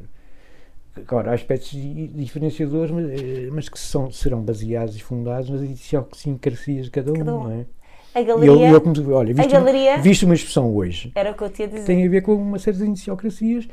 Agora, 1.06 1.32
há 1.32 1.34
aspectos 1.34 1.72
diferenciadores, 1.72 2.92
mas, 2.92 3.06
eh, 3.10 3.50
mas 3.52 3.70
que 3.70 3.80
são, 3.80 4.12
serão 4.12 4.42
baseados 4.42 4.96
e 4.96 5.00
fundados 5.00 5.50
nas 5.50 5.62
idiosincrasias 5.62 6.86
de 6.86 6.92
cada 6.92 7.12
um, 7.12 7.16
cada 7.16 7.36
um. 7.36 7.44
não 7.44 7.52
é? 7.52 7.66
A 8.16 8.22
galeria, 8.24 8.70
eu, 8.70 8.94
eu, 8.96 9.14
olha, 9.14 9.32
visto, 9.32 9.52
galeria, 9.52 9.98
visto 10.00 10.24
uma 10.24 10.34
expressão 10.34 10.76
hoje, 10.76 11.12
era 11.14 11.32
o 11.32 11.36
que 11.36 11.44
eu 11.44 11.50
tinha 11.52 11.68
a 11.68 11.72
dizer. 11.72 11.86
tem 11.86 12.04
a 12.04 12.10
ver 12.10 12.22
com 12.22 12.34
uma 12.34 12.58
série 12.58 12.78
de 12.78 12.84
idiosincrasias 12.84 13.68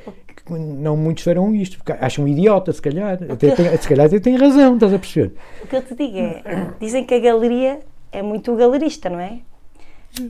que 0.45 0.53
não 0.53 0.99
muitos 0.99 1.25
farão 1.25 1.55
isto, 1.55 1.79
porque 1.79 1.93
acham 1.93 2.29
idiota, 2.29 2.70
se 2.70 2.83
calhar. 2.83 3.18
Até 3.22 3.55
tem, 3.55 3.77
se 3.77 3.89
calhar 3.89 4.07
até 4.07 4.20
têm 4.20 4.37
razão, 4.37 4.75
estás 4.75 4.93
a 4.93 4.99
perceber? 4.99 5.33
O 5.62 5.66
que 5.66 5.77
eu 5.77 5.83
te 5.83 5.95
digo 5.95 6.18
é, 6.18 6.43
dizem 6.79 7.07
que 7.07 7.14
a 7.14 7.20
galeria 7.20 7.81
é 8.12 8.20
muito 8.20 8.55
galerista, 8.55 9.09
não 9.09 9.18
é? 9.18 9.41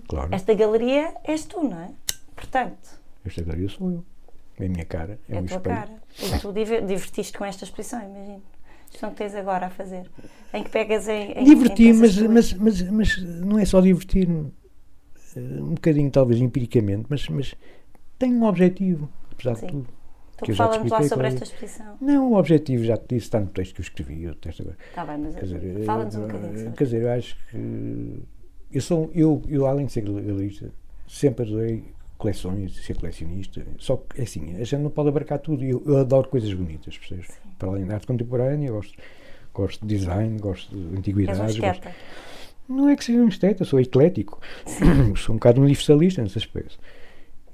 Claro. 0.07 0.29
Esta 0.33 0.55
galeria 0.55 1.13
és 1.25 1.45
tu, 1.45 1.63
não 1.63 1.81
é? 1.81 1.91
Portanto. 2.37 3.01
Esta 3.27 3.43
galeria 3.43 3.69
sou 3.69 3.91
eu. 3.91 4.05
É 4.59 4.67
a 4.67 4.69
minha 4.69 4.85
cara, 4.85 5.19
é, 5.29 5.37
é 5.37 5.41
o 5.41 5.45
tua 5.45 5.57
espelho. 5.57 5.77
cara. 5.77 5.91
E 6.19 6.39
tu 6.39 6.53
divertiste 6.53 7.37
com 7.37 7.45
esta 7.45 7.65
expressão, 7.65 8.01
imagino. 8.01 8.43
Isto 8.93 9.09
que 9.09 9.17
tens 9.17 9.35
agora 9.35 9.67
a 9.67 9.71
fazer. 9.71 10.09
Em 10.53 10.63
que 10.63 10.71
pegas 10.71 11.09
em. 11.09 11.33
em 11.33 11.45
Diverti, 11.45 11.93
mas, 11.93 12.17
mas, 12.19 12.53
mas, 12.53 12.83
mas 12.83 13.23
não 13.41 13.59
é 13.59 13.65
só 13.65 13.81
divertir-me. 13.81 14.53
Eh, 15.37 15.41
um 15.41 15.75
bocadinho, 15.75 16.11
talvez, 16.11 16.41
empiricamente, 16.41 17.07
mas, 17.09 17.29
mas 17.29 17.55
tem 18.19 18.33
um 18.33 18.45
objetivo, 18.45 19.09
apesar 19.33 19.57
Sim. 19.57 19.67
de 19.67 19.73
tudo. 19.73 19.89
Tu 20.45 20.55
fala-nos 20.55 20.91
lá 20.91 21.03
sobre 21.05 21.29
esta 21.29 21.45
expressão. 21.45 21.97
Não, 22.01 22.33
o 22.33 22.37
objetivo 22.37 22.85
já 22.85 22.97
te 22.97 23.15
disse, 23.15 23.27
está 23.27 23.41
no 23.41 23.47
texto 23.47 23.75
que 23.75 23.81
eu 23.81 23.85
escrevi. 23.85 24.27
O 24.29 24.35
texto 24.35 24.63
agora. 24.63 24.77
Está 24.89 25.05
bem, 25.05 25.19
mas 25.19 25.87
fala-nos 25.87 26.17
um 26.17 26.23
bocadinho. 26.23 26.59
Sobre. 26.59 26.73
Quer 26.73 26.85
dizer, 26.85 27.03
eu 27.03 27.13
acho 27.13 27.37
que. 27.51 28.23
Eu, 28.73 28.81
sou, 28.81 29.11
eu, 29.15 29.43
eu 29.49 29.67
além 29.67 29.87
de 29.87 29.93
ser 29.93 30.03
galerista, 30.03 30.73
sempre 31.07 31.47
adorei 31.47 31.94
coleções, 32.25 32.77
ser 32.77 32.97
colecionista. 32.97 33.63
Só 33.79 33.97
que, 33.99 34.21
é 34.21 34.25
assim, 34.25 34.57
a 34.57 34.65
gente 34.65 34.81
não 34.81 34.91
pode 34.91 35.11
abarcar 35.11 35.39
tudo. 35.39 35.63
Eu, 35.63 35.83
eu 35.85 35.99
adoro 35.99 36.29
coisas 36.29 36.53
bonitas, 36.55 36.97
percebes? 36.97 37.29
Para 37.59 37.69
além 37.69 37.85
da 37.85 37.95
arte 37.95 38.07
contemporânea, 38.07 38.71
gosto, 38.71 38.95
gosto 39.53 39.87
de 39.87 39.95
design, 39.95 40.39
gosto 40.39 40.75
de 40.75 40.97
antiguidades. 40.97 41.59
Gosto... 41.59 41.89
Não 42.67 42.89
é 42.89 42.97
que 42.97 43.05
seja 43.05 43.21
um 43.21 43.29
esteta, 43.29 43.65
sou 43.65 43.79
eclético. 43.79 44.41
sou 45.17 45.35
um 45.35 45.39
bocado 45.39 45.61
universalista 45.61 46.23
nesse 46.23 46.39
aspecto. 46.39 46.79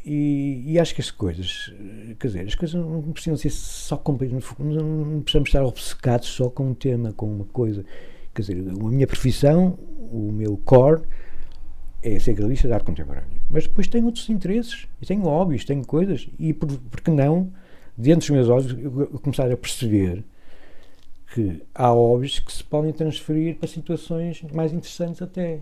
E, 0.07 0.63
e, 0.67 0.79
acho 0.79 0.95
que 0.95 1.01
as 1.01 1.11
coisas, 1.11 1.71
quer 2.19 2.29
dizer, 2.29 2.47
as 2.47 2.55
coisas 2.55 2.81
não 2.81 3.03
precisam 3.13 3.37
ser 3.37 3.51
só 3.51 3.99
compridas, 3.99 4.43
não 4.59 5.21
precisamos 5.21 5.49
estar 5.49 5.63
obcecados 5.63 6.29
só 6.29 6.49
com 6.49 6.71
um 6.71 6.75
tema, 6.75 7.13
com 7.13 7.27
uma 7.27 7.45
coisa. 7.45 7.85
Quer 8.35 8.43
dizer, 8.43 8.57
a 8.57 8.85
minha 8.89 9.07
profissão, 9.07 9.79
o 10.11 10.33
meu 10.33 10.57
core, 10.65 11.03
é 12.03 12.19
ser 12.19 12.35
galerista 12.35 12.69
de 12.69 12.75
arte 12.75 12.85
contemporânea. 12.85 13.29
Mas 13.51 13.67
depois 13.67 13.87
tenho 13.87 14.07
outros 14.07 14.29
interesses, 14.29 14.87
e 15.01 15.07
tenho 15.07 15.23
hobbies, 15.23 15.65
tenho 15.65 15.85
coisas, 15.85 16.29
e 16.39 16.53
por, 16.53 16.69
porque 16.91 17.11
não, 17.11 17.53
dentro 17.97 18.21
dos 18.21 18.31
meus 18.31 18.49
olhos, 18.49 18.77
começar 19.21 19.51
a 19.51 19.57
perceber 19.57 20.25
que 21.35 21.63
há 21.75 21.89
hobbies 21.89 22.39
que 22.39 22.53
se 22.53 22.65
podem 22.65 22.93
transferir 22.93 23.57
para 23.57 23.69
situações 23.69 24.43
mais 24.53 24.73
interessantes 24.73 25.23
até, 25.23 25.61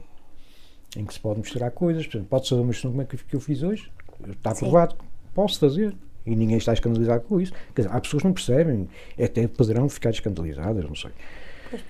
em 0.97 1.05
que 1.05 1.13
se 1.13 1.21
pode 1.21 1.41
misturar 1.41 1.71
coisas. 1.71 2.07
Por 2.07 2.17
exemplo, 2.17 2.29
pode 2.31 2.49
fazer 2.49 2.61
uma 2.61 2.73
questão 2.73 2.91
como 2.91 3.03
é 3.03 3.05
que 3.05 3.35
eu 3.35 3.41
fiz 3.41 3.63
hoje, 3.63 3.91
está 4.31 4.51
aprovado, 4.51 4.97
posso 5.35 5.59
fazer. 5.59 5.95
E 6.27 6.37
ninguém 6.37 6.59
está 6.59 6.75
escandalizado 6.75 7.23
com 7.23 7.41
isso. 7.41 7.53
Quer 7.75 7.83
dizer, 7.83 7.95
há 7.95 7.99
pessoas 8.03 8.23
que 8.23 8.29
não 8.29 8.35
percebem, 8.35 8.87
até 9.23 9.49
poderão 9.49 9.89
ficar 9.89 10.11
escandalizadas, 10.11 10.85
não 10.85 10.95
sei. 10.95 11.11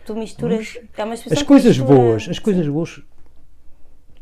tu 0.06 0.14
misturas. 0.14 0.78
Mas, 0.96 1.26
é 1.26 1.32
as 1.32 1.42
coisas 1.42 1.76
boas, 1.76 2.28
as 2.28 2.38
coisas 2.38 2.68
boas 2.68 3.02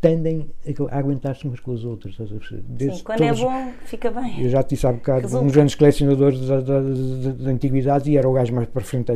tendem 0.07 0.49
a 0.91 0.99
aguentar-se 0.99 1.45
umas 1.45 1.59
com 1.59 1.73
as 1.73 1.85
outras. 1.85 2.15
Sim, 2.17 3.03
quando 3.05 3.23
é 3.25 3.33
bom, 3.33 3.73
fica 3.85 4.11
bem. 4.11 4.45
Eu 4.45 4.51
já 4.51 4.63
te 4.63 4.71
disse 4.71 4.87
há 4.87 4.93
bocado, 4.93 5.23
Resulta. 5.23 5.45
uns 5.45 5.53
grandes 5.53 5.75
colecionadores 5.75 6.39
de, 6.41 7.49
antiguidades 7.49 8.07
e 8.07 8.17
era 8.17 8.29
o 8.29 8.33
gajo 8.33 8.55
mais 8.55 8.69
para 8.69 8.83
frente 8.83 9.11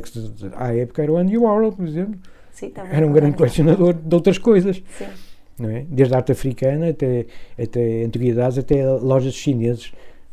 à 0.56 0.74
época, 0.74 1.02
era 1.02 1.12
o 1.12 1.16
Andy 1.16 1.38
Warhol, 1.38 1.72
por 1.72 1.86
exemplo. 1.86 2.18
Sim, 2.50 2.70
tá 2.70 2.86
era 2.90 3.06
um 3.06 3.12
grande 3.12 3.36
colecionador 3.36 3.94
de 3.94 4.14
outras 4.14 4.36
coisas. 4.36 4.82
Sim. 4.98 5.06
Não 5.58 5.70
é? 5.70 5.84
Desde 5.88 6.14
a 6.14 6.18
arte 6.18 6.32
africana 6.32 6.88
até, 6.88 7.26
até 7.58 8.02
antiguidades, 8.02 8.58
até 8.58 8.84
lojas 8.86 9.34
chineses. 9.34 9.92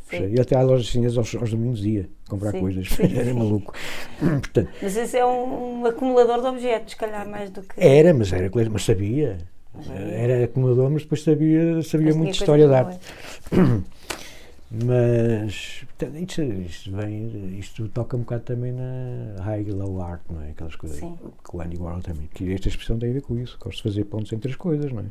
E 0.10 0.40
até 0.40 0.56
à 0.56 0.62
loja 0.62 0.84
chinesas 0.86 1.18
aos, 1.18 1.36
aos 1.36 1.52
domingos 1.52 1.86
ia 1.86 2.08
comprar 2.30 2.52
sim, 2.52 2.62
coisas. 2.62 2.88
Sim, 2.88 3.04
era 3.14 3.26
sim. 3.26 3.34
maluco. 3.34 3.74
Portanto, 4.18 4.70
mas 4.82 4.96
esse 4.96 5.18
é 5.18 5.26
um, 5.26 5.82
um, 5.82 5.86
acumulador 5.86 6.42
de 6.42 6.48
objetos, 6.48 6.94
se 6.94 6.98
calhar 6.98 7.28
mais 7.30 7.50
do 7.50 7.62
que. 7.62 7.74
Era, 7.78 8.14
mas 8.14 8.32
era 8.32 8.50
mas 8.72 8.86
sabia. 8.86 9.38
Era 9.90 10.44
acumulador, 10.44 10.90
mas 10.90 11.04
depois 11.04 11.24
sabia, 11.24 11.82
sabia 11.84 12.14
muito 12.14 12.32
de 12.32 12.38
história 12.38 12.68
da 12.68 12.80
arte. 12.80 13.00
Mas 14.70 15.86
isto, 16.22 16.44
isto, 16.44 16.92
vem, 16.92 17.58
isto 17.58 17.88
toca 17.88 18.18
um 18.18 18.20
bocado 18.20 18.44
também 18.44 18.74
na 18.74 19.42
high 19.42 19.64
low 19.64 20.02
art, 20.02 20.22
não 20.30 20.42
é? 20.44 20.50
Aquelas 20.50 20.76
coisas 20.76 21.00
Sim. 21.00 21.18
que 21.42 21.56
o 21.56 21.62
Andy 21.62 21.78
Warhol 21.78 22.02
também. 22.02 22.28
Que 22.34 22.52
esta 22.52 22.68
expressão 22.68 23.00
tem 23.00 23.10
a 23.12 23.14
ver 23.14 23.22
com 23.22 23.40
isso. 23.40 23.58
Gosto 23.62 23.78
de 23.78 23.84
fazer 23.84 24.04
pontos 24.04 24.34
entre 24.34 24.52
as 24.52 24.58
coisas, 24.58 24.92
não 24.92 25.04
é? 25.04 25.06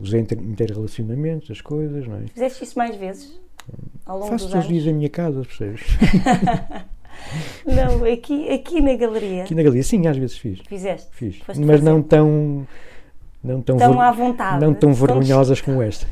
Os 0.00 0.12
interrelacionamentos 0.12 1.48
das 1.48 1.62
coisas, 1.62 2.06
não 2.06 2.16
é? 2.16 2.26
Fizeste 2.26 2.64
isso 2.64 2.78
mais 2.78 2.94
vezes? 2.96 3.40
Ao 4.04 4.18
longo 4.18 4.30
Faço 4.30 4.44
dos 4.44 4.52
todos 4.52 4.66
os 4.66 4.72
dias 4.72 4.86
em 4.86 4.94
minha 4.94 5.08
casa, 5.08 5.42
percebes? 5.42 5.82
não, 7.64 8.04
aqui, 8.04 8.50
aqui 8.50 8.80
na 8.80 8.94
galeria. 8.94 9.44
Aqui 9.44 9.54
na 9.54 9.62
galeria, 9.62 9.82
sim, 9.82 10.06
às 10.06 10.16
vezes 10.16 10.36
fiz. 10.36 10.60
Fizeste? 10.68 11.08
Fiz. 11.12 11.40
Mas 11.46 11.56
fazer. 11.58 11.82
não 11.82 12.02
tão 12.02 12.66
não 13.42 13.62
tão, 13.62 13.76
tão 13.76 14.00
à 14.00 14.12
vontade. 14.12 14.64
Não 14.64 14.74
tão 14.74 14.92
vergonhosas 14.92 15.60
como 15.60 15.82
esta. 15.82 16.06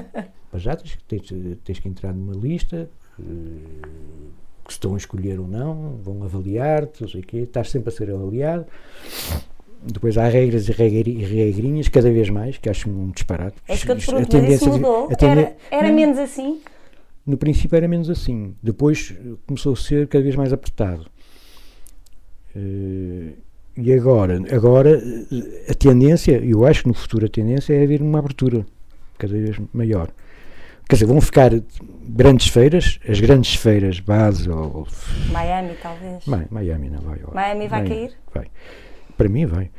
Mas 0.52 0.62
já 0.62 0.76
tens, 0.76 0.98
tens, 1.08 1.32
tens, 1.64 1.78
que 1.80 1.88
entrar 1.88 2.12
numa 2.12 2.34
lista 2.34 2.88
eh, 3.18 3.22
que 4.64 4.72
se 4.72 4.76
estão 4.76 4.94
a 4.94 4.96
escolher 4.96 5.40
ou 5.40 5.48
não, 5.48 5.96
vão 6.02 6.22
avaliar-te, 6.22 7.02
não 7.02 7.08
sei 7.08 7.20
o 7.20 7.24
quê, 7.24 7.38
estás 7.38 7.70
sempre 7.70 7.88
a 7.88 7.92
ser 7.92 8.10
avaliado. 8.10 8.66
Depois 9.82 10.16
há 10.16 10.28
regras 10.28 10.68
e 10.68 10.72
regrinhas, 10.72 11.88
cada 11.88 12.10
vez 12.10 12.30
mais, 12.30 12.56
que 12.56 12.70
acho 12.70 12.88
um 12.88 13.10
disparate. 13.10 13.56
É 13.68 13.74
isso 13.74 13.84
que 13.84 13.92
eu 13.92 13.98
te 13.98 14.06
pergunto, 14.06 14.36
mas 14.36 14.54
isso 14.54 14.70
mudou? 14.70 15.08
Era, 15.20 15.56
era 15.70 15.88
não, 15.88 15.94
menos 15.94 16.18
assim? 16.18 16.60
No 17.26 17.36
princípio 17.36 17.76
era 17.76 17.88
menos 17.88 18.08
assim. 18.08 18.54
Depois 18.62 19.14
começou 19.46 19.72
a 19.72 19.76
ser 19.76 20.08
cada 20.08 20.22
vez 20.22 20.36
mais 20.36 20.52
apertado. 20.52 21.06
Uh, 22.56 23.32
e 23.76 23.92
agora, 23.92 24.40
agora 24.54 25.02
a 25.68 25.74
tendência, 25.74 26.42
eu 26.44 26.64
acho 26.64 26.82
que 26.82 26.88
no 26.88 26.94
futuro 26.94 27.26
a 27.26 27.28
tendência 27.28 27.74
é 27.74 27.82
haver 27.82 28.00
uma 28.00 28.20
abertura 28.20 28.64
cada 29.18 29.32
vez 29.32 29.56
maior. 29.72 30.08
Quer 30.88 30.96
dizer, 30.96 31.06
vão 31.06 31.20
ficar 31.20 31.50
grandes 32.06 32.48
feiras, 32.48 33.00
as 33.08 33.18
grandes 33.18 33.54
feiras 33.54 34.00
base 34.00 34.50
ou. 34.50 34.86
Miami, 35.32 35.74
talvez. 35.82 36.24
Miami 36.26 36.90
não 36.90 37.00
vai. 37.00 37.18
Miami 37.32 37.68
vai 37.68 37.82
Miami, 37.82 37.88
cair? 37.88 38.12
Vai. 38.34 38.46
Para 39.16 39.28
mim 39.28 39.46
vai. 39.46 39.70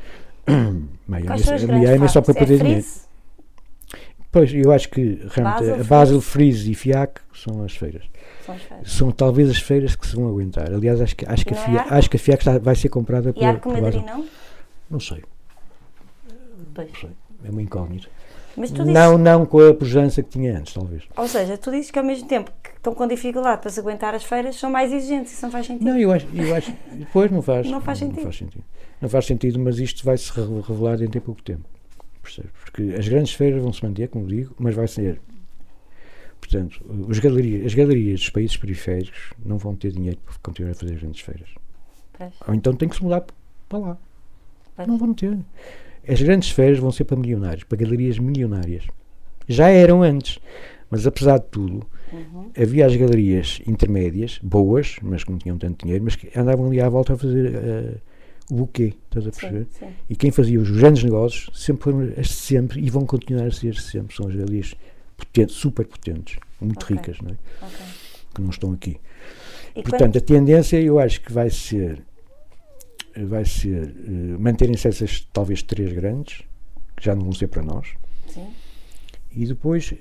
Miami, 1.07 1.27
Miami 1.67 2.05
é 2.05 2.07
só 2.07 2.21
para 2.21 2.33
é 2.33 2.37
perder 2.37 2.57
dinheiro. 2.59 2.85
Pois, 4.31 4.53
eu 4.53 4.71
acho 4.71 4.89
que 4.89 5.25
realmente 5.31 5.59
Basel, 5.59 5.75
a 5.75 5.83
Basel, 5.83 6.21
Freeze 6.21 6.69
e 6.69 6.75
FIAC 6.75 7.21
são 7.33 7.63
as 7.63 7.75
feiras. 7.77 8.03
São, 8.45 8.57
são 8.85 9.11
talvez 9.11 9.49
as 9.49 9.57
feiras 9.57 9.95
que 9.95 10.05
se 10.05 10.15
vão 10.15 10.27
aguentar. 10.27 10.71
Aliás, 10.73 11.01
acho 11.01 11.15
que, 11.15 11.25
acho 11.25 11.45
que, 11.45 11.53
a, 11.53 11.57
FIAC, 11.57 11.89
é 11.91 11.97
acho 11.97 12.09
que 12.09 12.17
a 12.17 12.19
FIAC 12.19 12.41
está, 12.41 12.57
vai 12.59 12.75
ser 12.75 12.89
comprada 12.89 13.33
por. 13.33 13.41
E 13.41 13.45
Arco 13.45 13.69
Madrid 13.71 14.03
não? 14.05 14.25
Não 14.89 14.99
sei. 14.99 15.23
Pois. 16.73 16.87
Não 16.87 16.99
sei. 16.99 17.09
É 17.43 17.49
uma 17.49 17.61
incógnita. 17.61 18.07
Mas 18.57 18.71
tu 18.71 18.85
não, 18.85 19.17
não 19.17 19.45
com 19.45 19.59
a 19.59 19.73
pujança 19.73 20.23
que 20.23 20.29
tinha 20.29 20.57
antes, 20.57 20.73
talvez. 20.73 21.03
Ou 21.17 21.27
seja, 21.27 21.57
tu 21.57 21.71
dizes 21.71 21.91
que 21.91 21.99
ao 21.99 22.05
mesmo 22.05 22.27
tempo 22.27 22.51
que 22.63 22.69
estão 22.69 22.95
com 22.95 23.05
dificuldade 23.05 23.61
para 23.61 23.69
se 23.69 23.79
aguentar 23.79 24.15
as 24.15 24.23
feiras, 24.23 24.55
são 24.55 24.71
mais 24.71 24.93
exigentes, 24.93 25.33
isso 25.33 25.43
não 25.43 25.51
faz 25.51 25.65
sentido. 25.65 25.85
Não, 25.85 25.97
eu 25.97 26.11
acho, 26.11 26.25
eu 26.33 26.55
acho 26.55 26.73
depois 26.93 27.29
não 27.29 27.41
faz. 27.41 27.69
Não 27.69 27.81
faz, 27.81 27.99
sentido. 27.99 28.15
não 28.17 28.23
faz 28.23 28.37
sentido. 28.37 28.63
Não 29.01 29.09
faz 29.09 29.25
sentido, 29.25 29.59
mas 29.59 29.77
isto 29.77 30.05
vai 30.05 30.17
se 30.17 30.31
revelar 30.31 30.97
dentro 30.97 31.19
de 31.19 31.25
pouco 31.25 31.41
tempo 31.41 31.65
percebes? 32.25 32.51
Porque 32.63 32.95
as 32.97 33.07
grandes 33.07 33.33
feiras 33.33 33.61
vão 33.61 33.71
se 33.71 33.83
manter, 33.85 34.09
como 34.09 34.27
digo, 34.27 34.53
mas 34.57 34.75
vai 34.75 34.87
ser. 34.87 35.21
Portanto, 36.47 36.79
galerias, 37.21 37.65
as 37.65 37.73
galerias 37.73 38.19
dos 38.19 38.29
países 38.29 38.57
periféricos 38.57 39.33
não 39.43 39.57
vão 39.57 39.75
ter 39.75 39.91
dinheiro 39.91 40.17
para 40.23 40.35
continuar 40.41 40.71
a 40.71 40.75
fazer 40.75 40.93
as 40.93 40.99
grandes 41.01 41.21
feiras. 41.21 41.49
Ou 42.47 42.53
então 42.53 42.73
tem 42.73 42.87
que 42.87 42.95
se 42.95 43.03
mudar 43.03 43.25
para 43.67 43.79
lá. 43.79 43.97
Não 44.87 44.97
vão 44.97 45.13
ter. 45.13 45.37
As 46.07 46.21
grandes 46.21 46.51
feiras 46.51 46.79
vão 46.79 46.91
ser 46.91 47.05
para 47.05 47.17
milionários, 47.17 47.63
para 47.63 47.77
galerias 47.77 48.19
milionárias. 48.19 48.85
Já 49.47 49.69
eram 49.69 50.03
antes. 50.03 50.39
Mas 50.89 51.07
apesar 51.07 51.39
de 51.39 51.45
tudo, 51.47 51.85
uhum. 52.13 52.51
havia 52.55 52.85
as 52.85 52.95
galerias 52.95 53.59
intermédias, 53.65 54.39
boas, 54.41 54.97
mas 55.01 55.23
que 55.23 55.31
não 55.31 55.39
tinham 55.39 55.57
tanto 55.57 55.83
dinheiro, 55.83 56.03
mas 56.03 56.15
que 56.15 56.29
andavam 56.37 56.67
ali 56.67 56.79
à 56.79 56.87
volta 56.87 57.13
a 57.13 57.17
fazer 57.17 57.55
uh, 57.55 58.01
o 58.51 58.57
buquê, 58.57 58.93
estás 59.05 59.25
a 59.27 59.31
perceber? 59.31 59.65
Sim, 59.71 59.87
sim. 59.87 59.93
E 60.09 60.15
quem 60.15 60.29
fazia 60.29 60.59
os 60.59 60.69
grandes 60.69 61.03
negócios 61.03 61.49
sempre 61.59 61.83
foram 61.83 62.13
as 62.17 62.29
sempre 62.29 62.79
e 62.79 62.89
vão 62.89 63.05
continuar 63.05 63.47
a 63.47 63.51
ser 63.51 63.75
sempre. 63.75 64.15
São 64.15 64.27
as 64.27 64.35
galerias 64.35 64.75
potentes, 65.17 65.55
super 65.55 65.85
potentes, 65.85 66.37
muito 66.59 66.83
okay. 66.83 66.95
ricas, 66.95 67.17
não 67.21 67.31
é? 67.31 67.65
Okay. 67.65 67.85
Que 68.33 68.41
não 68.41 68.49
estão 68.49 68.71
aqui. 68.71 68.97
E 69.75 69.81
Portanto, 69.81 69.99
quando... 69.99 70.17
a 70.17 70.21
tendência 70.21 70.81
eu 70.81 70.99
acho 70.99 71.21
que 71.21 71.31
vai 71.31 71.49
ser 71.49 72.03
vai 73.23 73.45
ser 73.45 73.87
uh, 73.87 74.39
manterem-se 74.39 74.87
essas 74.87 75.27
talvez 75.31 75.63
três 75.63 75.93
grandes, 75.93 76.41
que 76.97 77.05
já 77.05 77.15
não 77.15 77.23
vão 77.23 77.33
ser 77.33 77.47
para 77.47 77.63
nós. 77.63 77.87
Sim. 78.27 78.47
E 79.33 79.45
depois 79.45 79.91
uh, 79.91 79.95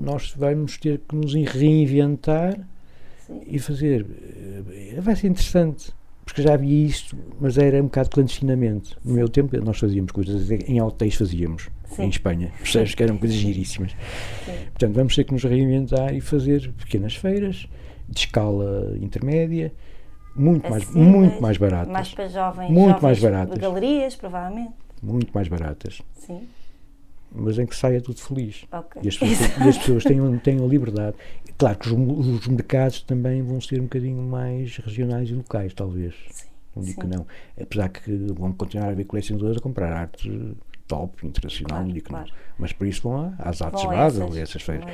nós 0.00 0.32
vamos 0.36 0.78
ter 0.78 1.00
que 1.06 1.14
nos 1.14 1.34
reinventar 1.34 2.58
Sim. 3.26 3.42
e 3.46 3.58
fazer. 3.58 4.02
Uh, 4.02 5.02
vai 5.02 5.14
ser 5.16 5.28
interessante 5.28 5.92
porque 6.24 6.42
já 6.42 6.54
havia 6.54 6.86
isto, 6.86 7.16
mas 7.40 7.58
era 7.58 7.78
um 7.78 7.84
bocado 7.84 8.10
clandestinamente. 8.10 8.96
No 9.04 9.14
meu 9.14 9.28
tempo, 9.28 9.56
nós 9.60 9.78
fazíamos 9.78 10.12
coisas, 10.12 10.50
em 10.50 10.80
hotéis 10.80 11.14
fazíamos, 11.14 11.68
Sim. 11.94 12.04
em 12.04 12.08
Espanha, 12.08 12.52
percebes 12.58 12.94
que 12.94 13.02
eram 13.02 13.18
coisas 13.18 13.36
giríssimas. 13.36 13.92
Sim. 14.44 14.52
Portanto, 14.70 14.94
vamos 14.94 15.14
ter 15.14 15.24
que 15.24 15.32
nos 15.32 15.44
reinventar 15.44 16.14
e 16.14 16.20
fazer 16.20 16.72
pequenas 16.72 17.14
feiras, 17.14 17.68
de 18.08 18.20
escala 18.20 18.96
intermédia, 19.00 19.72
muito, 20.34 20.68
mais, 20.68 20.90
muito 20.90 21.42
mais 21.42 21.56
baratas. 21.56 21.92
Mais 21.92 22.08
para 22.14 22.28
jovens, 22.28 22.70
muito 22.70 22.86
jovens 22.86 23.02
mais 23.02 23.18
baratas. 23.20 23.58
galerias, 23.58 24.16
provavelmente. 24.16 24.72
Muito 25.02 25.30
mais 25.32 25.48
baratas. 25.48 26.00
Sim. 26.14 26.48
Mas 27.34 27.58
em 27.58 27.66
que 27.66 27.74
saia 27.74 28.00
tudo 28.00 28.20
feliz. 28.20 28.64
Okay. 28.70 29.02
E 29.04 29.08
as 29.08 29.16
pessoas, 29.16 29.56
e 29.58 29.68
as 29.68 29.78
pessoas 29.78 30.04
tenham, 30.04 30.36
tenham 30.38 30.68
liberdade. 30.68 31.16
Claro 31.58 31.78
que 31.78 31.88
os, 31.88 32.26
os, 32.26 32.46
mercados 32.46 33.02
também 33.02 33.42
vão 33.42 33.60
ser 33.60 33.80
um 33.80 33.84
bocadinho 33.84 34.22
mais 34.22 34.76
regionais 34.76 35.30
e 35.30 35.34
locais, 35.34 35.72
talvez. 35.74 36.14
Sim. 36.30 36.48
Não 36.74 36.82
digo 36.82 37.02
Sim. 37.02 37.08
que 37.08 37.16
não. 37.16 37.26
Apesar 37.60 37.88
que 37.88 38.10
vão 38.34 38.52
continuar 38.52 38.88
a 38.88 38.90
haver 38.90 39.04
colecionadores 39.04 39.58
a 39.58 39.60
comprar 39.60 39.92
arte 39.92 40.30
top, 40.92 41.26
internacional, 41.26 41.70
claro, 41.70 41.86
não 41.86 41.94
digo 41.94 42.06
claro. 42.06 42.26
não. 42.26 42.34
Mas 42.58 42.72
por 42.72 42.86
isso 42.86 43.02
vão 43.02 43.34
às 43.38 43.62
artes 43.62 43.82
Basel 43.84 44.30
e 44.34 44.40
essas 44.40 44.60
feiras. 44.60 44.84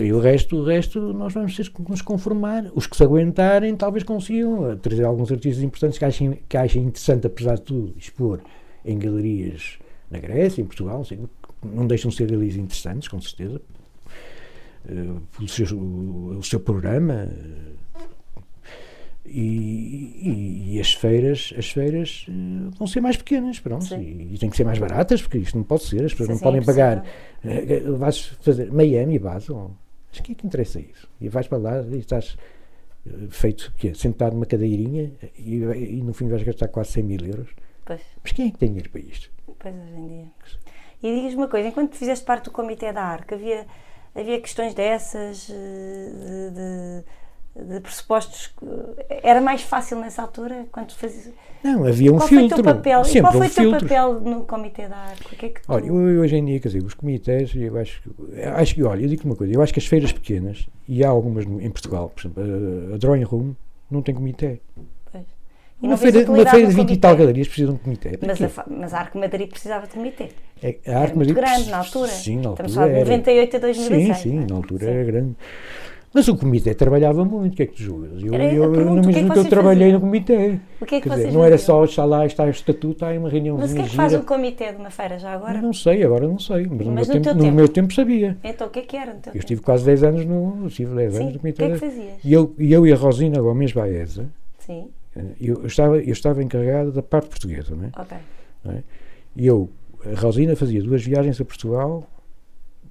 e 0.00 0.12
o 0.12 0.20
resto, 0.20 0.56
o 0.58 0.64
resto 0.64 1.12
nós 1.12 1.34
vamos 1.34 1.56
ter 1.56 1.68
que 1.68 1.90
nos 1.90 2.00
conformar. 2.00 2.66
Os 2.72 2.86
que 2.86 2.96
se 2.96 3.02
aguentarem 3.02 3.74
talvez 3.74 4.04
consigam 4.04 4.76
trazer 4.78 5.04
alguns 5.04 5.32
artistas 5.32 5.64
importantes 5.64 5.98
que 5.98 6.04
achem, 6.04 6.38
que 6.48 6.56
achem 6.56 6.84
interessante, 6.84 7.26
apesar 7.26 7.56
de 7.56 7.62
tudo, 7.62 7.94
expor 7.98 8.40
em 8.84 8.96
galerias 8.98 9.78
na 10.08 10.18
Grécia, 10.18 10.62
em 10.62 10.64
Portugal, 10.64 11.00
assim, 11.00 11.28
não 11.64 11.86
deixam 11.86 12.10
de 12.10 12.16
ser 12.16 12.30
galerias 12.30 12.56
interessantes, 12.56 13.08
com 13.08 13.20
certeza, 13.20 13.60
uh, 14.84 15.20
pelo 15.36 15.48
seu, 15.48 15.76
o, 15.76 16.38
o 16.38 16.42
seu 16.44 16.60
programa. 16.60 17.28
E, 19.34 20.18
e, 20.20 20.74
e, 20.74 20.80
as 20.80 20.92
feiras, 20.92 21.54
as 21.56 21.70
feiras 21.70 22.26
uh, 22.28 22.70
vão 22.76 22.86
ser 22.86 23.00
mais 23.00 23.16
pequenas, 23.16 23.58
pronto, 23.58 23.94
e, 23.94 24.34
e 24.34 24.38
têm 24.38 24.50
que 24.50 24.56
ser 24.56 24.64
mais 24.64 24.78
baratas, 24.78 25.22
porque 25.22 25.38
isto 25.38 25.56
não 25.56 25.64
pode 25.64 25.84
ser, 25.84 26.04
as 26.04 26.12
pessoas 26.12 26.28
não 26.28 26.38
podem 26.38 26.62
pagar. 26.62 27.02
Uh, 27.42 27.96
vais 27.96 28.26
fazer 28.42 28.70
Miami, 28.70 29.18
Basel, 29.18 29.70
acho 30.12 30.22
que 30.22 30.32
é 30.32 30.34
que 30.34 30.46
interessa 30.46 30.78
isso. 30.78 31.08
E 31.18 31.30
vais 31.30 31.48
para 31.48 31.56
lá 31.56 31.80
e 31.80 31.96
estás 31.96 32.36
uh, 33.06 33.30
feito, 33.30 33.72
que 33.78 33.94
sentado 33.94 34.34
numa 34.34 34.44
cadeirinha 34.44 35.10
e, 35.38 35.54
e, 35.54 36.02
no 36.02 36.12
fim 36.12 36.28
vais 36.28 36.42
gastar 36.42 36.68
quase 36.68 36.92
100 36.92 37.02
mil 37.02 37.26
euros. 37.26 37.48
Pois. 37.86 38.02
Mas 38.22 38.32
quem 38.32 38.48
é 38.48 38.50
que 38.50 38.58
tem 38.58 38.68
dinheiro 38.68 38.90
para 38.90 39.00
isto? 39.00 39.30
Pois 39.58 39.74
hoje 39.74 39.96
em 39.96 40.08
dia. 40.08 40.26
E 41.02 41.16
digas 41.16 41.34
uma 41.34 41.48
coisa, 41.48 41.68
enquanto 41.68 41.96
fizeste 41.96 42.24
parte 42.24 42.44
do 42.44 42.50
Comitê 42.50 42.92
da 42.92 43.02
ARC, 43.02 43.32
havia 43.32 43.66
havia 44.14 44.40
questões 44.40 44.74
dessas, 44.74 45.48
eh, 45.50 46.10
de, 46.12 46.50
de, 46.54 47.04
de 47.54 47.80
pressupostos. 47.80 48.54
Era 49.08 49.40
mais 49.40 49.62
fácil 49.62 49.98
nessa 49.98 50.22
altura, 50.22 50.66
quando 50.72 50.92
fazias. 50.92 51.32
Não, 51.62 51.84
havia 51.84 52.12
um 52.12 52.16
qual 52.16 52.28
filtro. 52.28 52.62
Foi 52.62 52.74
papel? 52.74 53.04
Sempre 53.04 53.20
qual 53.20 53.32
foi 53.32 53.40
um 53.40 53.44
o 53.44 53.50
teu 53.50 53.64
filtro. 53.64 53.88
papel 53.88 54.20
no 54.20 54.44
Comitê 54.44 54.88
da 54.88 55.12
que 55.38 55.46
é 55.46 55.48
que 55.50 55.60
tu... 55.60 55.66
Olha, 55.68 55.86
eu, 55.86 55.94
hoje 55.94 56.36
em 56.36 56.44
dia, 56.44 56.58
quer 56.58 56.68
dizer, 56.68 56.82
os 56.82 56.94
comitês, 56.94 57.54
eu 57.54 57.78
acho, 57.78 58.02
acho 58.56 58.74
que, 58.74 58.82
olha, 58.82 59.02
eu 59.02 59.08
digo 59.08 59.24
uma 59.24 59.36
coisa, 59.36 59.52
eu 59.52 59.62
acho 59.62 59.72
que 59.72 59.78
as 59.78 59.86
feiras 59.86 60.10
pequenas, 60.10 60.66
e 60.88 61.04
há 61.04 61.08
algumas 61.08 61.44
em 61.44 61.70
Portugal, 61.70 62.10
por 62.10 62.20
exemplo, 62.20 62.42
a, 62.42 62.94
a 62.94 62.98
Drawing 62.98 63.22
Room 63.22 63.54
não 63.90 64.02
tem 64.02 64.14
comitê. 64.14 64.60
Uma 65.80 65.96
feira, 65.96 66.30
uma 66.30 66.46
feira 66.46 66.68
de 66.68 66.74
20 66.76 66.90
e 66.92 66.96
tal 66.96 67.16
galerias 67.16 67.48
precisa 67.48 67.66
de 67.66 67.74
um 67.74 67.76
comitê. 67.76 68.16
Mas 68.24 68.40
a, 68.40 68.64
mas 68.68 68.94
a 68.94 69.00
Arco 69.00 69.18
Madrid 69.18 69.50
precisava 69.50 69.84
de 69.88 69.94
comitê. 69.94 70.28
É, 70.62 70.78
a 70.86 71.00
Arco 71.00 71.18
Madrid. 71.18 71.34
grande 71.34 71.68
na 71.70 71.78
altura. 71.78 72.08
Sim, 72.08 72.36
na 72.36 72.50
altura. 72.50 72.68
Estamos 72.68 72.72
só 72.72 72.86
de 72.86 73.00
98 73.00 73.56
a 73.56 73.58
2006. 73.58 74.16
Sim, 74.16 74.22
sim, 74.22 74.38
é? 74.38 74.46
na 74.48 74.54
altura 74.54 74.84
sim. 74.84 74.90
era 74.92 75.04
grande. 75.04 75.36
Mas 76.14 76.28
o 76.28 76.36
comitê 76.36 76.74
trabalhava 76.74 77.24
muito, 77.24 77.54
o 77.54 77.56
que 77.56 77.62
é 77.62 77.66
que 77.66 77.74
tu 77.74 77.82
julgas? 77.82 78.22
Eu, 78.22 78.34
eu, 78.34 78.74
eu, 78.74 78.84
no 78.84 78.94
mesmo 78.96 79.12
que, 79.12 79.18
é 79.18 79.28
que 79.30 79.38
eu 79.38 79.44
trabalhei 79.48 79.92
faziam? 79.92 80.00
no 80.00 80.00
comitê. 80.00 80.58
O 80.80 80.84
que 80.84 80.94
é 80.96 81.00
que 81.00 81.08
Quer 81.08 81.16
dizer, 81.16 81.32
Não 81.32 81.42
era 81.42 81.56
só 81.56 81.84
estar 81.84 82.04
lá, 82.04 82.26
está 82.26 82.44
o 82.44 82.50
estatuto, 82.50 82.92
está 82.92 83.08
aí 83.08 83.18
uma 83.18 83.30
reunião 83.30 83.56
Mas 83.56 83.72
o 83.72 83.74
que 83.74 83.80
é 83.80 83.84
que 83.84 83.96
faz 83.96 84.12
um 84.12 84.22
comitê 84.22 84.72
de 84.72 84.78
uma 84.78 84.90
feira 84.90 85.18
já 85.18 85.32
agora? 85.32 85.62
não 85.62 85.72
sei, 85.72 86.04
agora 86.04 86.28
não 86.28 86.38
sei. 86.38 86.66
Mas, 86.66 86.86
mas 86.86 87.08
no, 87.08 87.14
meu, 87.14 87.22
tempo, 87.22 87.42
no 87.42 87.52
meu 87.52 87.68
tempo 87.68 87.94
sabia. 87.94 88.36
Então 88.44 88.66
o 88.66 88.70
que 88.70 88.80
é 88.80 88.82
que 88.82 88.96
era? 88.96 89.16
eu 89.34 89.38
estive 89.38 89.62
quase 89.62 89.84
10 89.84 90.02
anos 90.02 90.24
no, 90.26 90.66
estive 90.66 90.94
10 90.94 91.14
sim, 91.14 91.20
anos 91.20 91.32
no 91.34 91.40
comitê. 91.40 91.64
O 91.64 91.66
que 91.66 91.72
é 91.72 91.74
que 91.74 91.86
fazias? 91.86 92.14
E 92.24 92.32
eu, 92.32 92.54
eu 92.58 92.86
e 92.86 92.92
a 92.92 92.96
Rosina 92.96 93.40
Gomes 93.40 93.72
Baeza, 93.72 94.26
sim 94.58 94.90
eu 95.40 95.66
estava, 95.66 95.98
eu 95.98 96.12
estava 96.12 96.42
encarregado 96.42 96.92
da 96.92 97.02
parte 97.02 97.28
portuguesa, 97.28 97.74
não 97.74 97.84
é? 97.84 97.90
Ok. 98.00 98.16
Não 98.64 98.72
é? 98.72 98.82
E 99.36 99.46
eu, 99.46 99.70
a 100.04 100.18
Rosina 100.18 100.56
fazia 100.56 100.82
duas 100.82 101.02
viagens 101.02 101.40
a 101.40 101.44
Portugal 101.44 102.08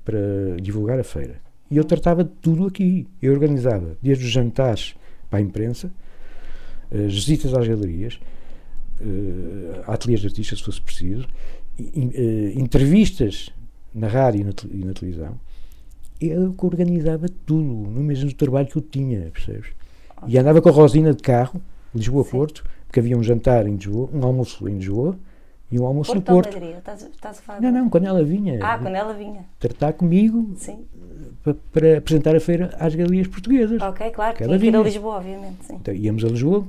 para 0.03 0.19
divulgar 0.61 0.99
a 0.99 1.03
feira. 1.03 1.39
E 1.72 1.78
eu 1.78 1.86
tratava 1.86 2.24
de 2.26 2.32
tudo 2.41 2.67
aqui. 2.67 3.07
Eu 3.22 3.32
organizava 3.32 3.97
desde 4.01 4.26
os 4.26 4.30
jantares 4.30 4.93
para 5.30 5.39
a 5.39 5.41
imprensa, 5.41 5.89
as 6.93 7.13
visitas 7.13 7.53
às 7.53 7.65
galerias, 7.65 8.19
uh, 8.99 9.89
ateliês 9.89 10.19
de 10.19 10.28
artistas, 10.28 10.59
se 10.59 10.65
fosse 10.65 10.82
preciso, 10.82 11.26
uh, 11.80 12.59
entrevistas 12.59 13.49
na 13.95 14.09
rádio 14.09 14.41
e 14.41 14.43
na, 14.43 14.51
e 14.74 14.86
na 14.86 14.93
televisão. 14.93 15.39
Eu 16.19 16.53
que 16.53 16.65
organizava 16.65 17.28
tudo, 17.45 17.63
no 17.63 18.03
mesmo 18.03 18.32
trabalho 18.34 18.67
que 18.67 18.76
eu 18.76 18.82
tinha, 18.82 19.32
percebes? 19.32 19.69
E 20.28 20.38
andava 20.38 20.61
com 20.61 20.69
a 20.69 20.72
Rosina 20.72 21.13
de 21.13 21.24
carro, 21.24 21.61
Lisboa-Porto, 21.95 22.63
porque 22.86 22.99
havia 22.99 23.17
um 23.17 23.24
jantar 23.24 23.65
em 23.65 23.76
Lisboa, 23.76 24.09
um 24.13 24.24
almoço 24.24 24.67
em 24.67 24.78
Lisboa 24.78 25.17
e 25.72 25.80
um 25.80 25.86
almoço 25.86 26.11
Porto 26.13 26.28
no 26.28 26.36
Porto. 26.36 26.53
Madrid? 26.53 26.78
Estás, 26.78 27.01
estás 27.03 27.39
a 27.39 27.41
falar 27.41 27.61
não, 27.61 27.72
não, 27.72 27.89
quando 27.89 28.05
ela 28.05 28.24
vinha. 28.24 28.59
Ah, 28.61 28.78
quando 28.78 28.95
ela 28.95 29.13
vinha. 29.13 29.45
Tratar 29.59 29.93
comigo 29.93 30.53
sim. 30.57 30.86
Para, 31.43 31.55
para 31.72 31.97
apresentar 31.97 32.36
a 32.36 32.39
feira 32.39 32.76
às 32.80 32.93
galerias 32.93 33.28
portuguesas. 33.28 33.82
Ok, 33.82 34.11
claro, 34.11 34.38
que 34.38 34.43
tinha 34.43 34.59
que 34.59 34.65
ir 34.65 34.76
a 34.76 34.82
Lisboa, 34.82 35.15
obviamente. 35.15 35.65
Sim. 35.65 35.76
Então, 35.76 35.93
íamos 35.93 36.24
a 36.26 36.28
Lisboa 36.28 36.65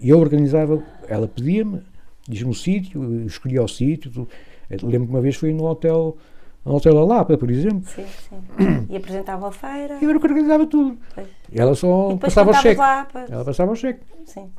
e 0.00 0.08
eu 0.08 0.18
organizava, 0.18 0.82
ela 1.08 1.28
pedia-me, 1.28 1.82
diz-me 2.28 2.50
o 2.50 2.54
sítio, 2.54 3.26
escolhia 3.26 3.62
o 3.62 3.68
sítio. 3.68 4.26
Lembro 4.70 5.08
que 5.08 5.12
uma 5.12 5.20
vez 5.20 5.36
fui 5.36 5.52
no 5.52 5.64
hotel 5.64 6.16
no 6.64 6.74
Hotel 6.74 6.94
da 6.94 7.04
Lapa, 7.04 7.38
por 7.38 7.50
exemplo. 7.50 7.82
Sim, 7.86 8.04
sim. 8.28 8.86
E 8.90 8.96
apresentava 8.96 9.48
a 9.48 9.52
feira. 9.52 9.98
E 10.00 10.04
eu 10.04 10.10
era 10.10 10.18
que 10.18 10.26
organizava 10.26 10.66
tudo. 10.66 10.98
Pois. 11.14 11.26
E 11.50 11.58
ela 11.60 11.74
só 11.74 12.16
passava 12.16 12.50
o 12.50 12.54
cheque. 12.54 12.78
Lá, 12.78 13.08
ela 13.30 13.44
passava 13.44 13.72
o 13.72 13.76
cheque. 13.76 14.00
Sim. 14.26 14.50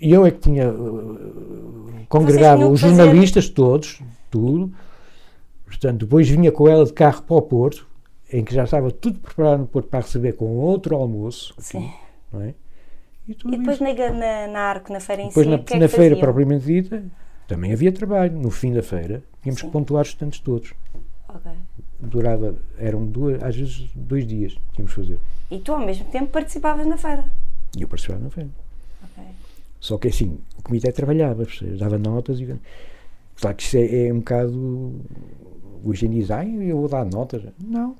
E 0.00 0.12
eu 0.12 0.26
é 0.26 0.30
que 0.30 0.38
tinha. 0.38 0.70
Uh, 0.70 2.06
congregava 2.08 2.66
os 2.68 2.80
jornalistas 2.80 3.48
todos, 3.48 4.00
tudo. 4.30 4.72
Portanto, 5.64 6.04
depois 6.04 6.28
vinha 6.28 6.52
com 6.52 6.68
ela 6.68 6.84
de 6.84 6.92
carro 6.92 7.22
para 7.22 7.36
o 7.36 7.42
Porto, 7.42 7.86
em 8.32 8.44
que 8.44 8.54
já 8.54 8.64
estava 8.64 8.90
tudo 8.90 9.18
preparado 9.18 9.60
no 9.60 9.66
Porto 9.66 9.88
para 9.88 10.00
receber 10.00 10.32
com 10.34 10.56
outro 10.56 10.96
almoço. 10.96 11.54
Sim. 11.58 11.90
É? 12.34 12.54
E, 13.28 13.32
e 13.32 13.58
depois 13.58 13.80
na, 13.80 13.92
na, 13.92 14.46
na, 14.46 14.60
Arco, 14.60 14.92
na 14.92 15.00
feira 15.00 15.22
em 15.22 15.28
depois 15.28 15.46
si, 15.46 15.50
na, 15.50 15.62
é 15.68 15.78
na 15.78 15.88
feira 15.88 16.16
propriamente 16.16 16.64
dita, 16.64 17.04
também 17.48 17.72
havia 17.72 17.92
trabalho. 17.92 18.38
No 18.38 18.50
fim 18.50 18.72
da 18.72 18.82
feira, 18.82 19.22
tínhamos 19.42 19.60
Sim. 19.60 19.66
que 19.66 19.72
pontuar 19.72 20.02
os 20.02 20.08
estantes 20.08 20.40
todos. 20.40 20.72
Ok. 21.28 21.50
Durava, 21.98 22.54
eram 22.78 23.04
duas, 23.06 23.42
às 23.42 23.56
vezes 23.56 23.90
dois 23.94 24.26
dias 24.26 24.56
tínhamos 24.72 24.94
que 24.94 25.00
fazer. 25.00 25.18
E 25.50 25.58
tu 25.58 25.72
ao 25.72 25.80
mesmo 25.80 26.04
tempo 26.06 26.28
participavas 26.28 26.86
na 26.86 26.96
feira? 26.96 27.24
E 27.76 27.82
eu 27.82 27.88
participava 27.88 28.22
na 28.22 28.30
feira. 28.30 28.50
Só 29.80 29.98
que 29.98 30.08
assim, 30.08 30.38
o 30.58 30.62
comitê 30.62 30.90
trabalhava, 30.92 31.46
dava 31.78 31.98
notas 31.98 32.40
e. 32.40 32.54
Claro 33.38 33.56
que 33.56 33.62
isso 33.62 33.76
é, 33.76 34.06
é 34.06 34.12
um 34.12 34.18
bocado. 34.18 34.94
Hoje 35.84 36.06
em 36.06 36.10
dia 36.10 36.44
eu 36.64 36.78
vou 36.78 36.88
dar 36.88 37.04
notas. 37.04 37.42
Não. 37.62 37.96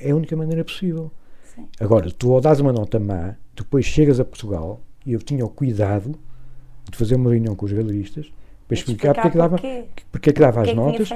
É 0.00 0.10
a 0.10 0.16
única 0.16 0.36
maneira 0.36 0.64
possível. 0.64 1.10
Sim. 1.54 1.66
Agora, 1.80 2.10
tu 2.10 2.32
ao 2.32 2.40
dás 2.40 2.60
uma 2.60 2.72
nota 2.72 2.98
má, 2.98 3.36
depois 3.54 3.84
chegas 3.84 4.18
a 4.18 4.24
Portugal 4.24 4.80
e 5.06 5.12
eu 5.12 5.20
tinha 5.20 5.44
o 5.44 5.48
cuidado 5.48 6.18
de 6.90 6.98
fazer 6.98 7.14
uma 7.14 7.30
reunião 7.30 7.54
com 7.54 7.64
os 7.64 7.72
galeristas 7.72 8.32
para 8.66 8.74
explicar, 8.74 9.14
porque, 9.14 9.28
é 9.28 9.30
que 9.30 9.36
dava, 9.36 9.58
porque 10.10 10.30
é 10.30 10.32
que 10.32 10.40
dava 10.40 10.62
as 10.62 10.68
é 10.68 10.74
notas. 10.74 11.08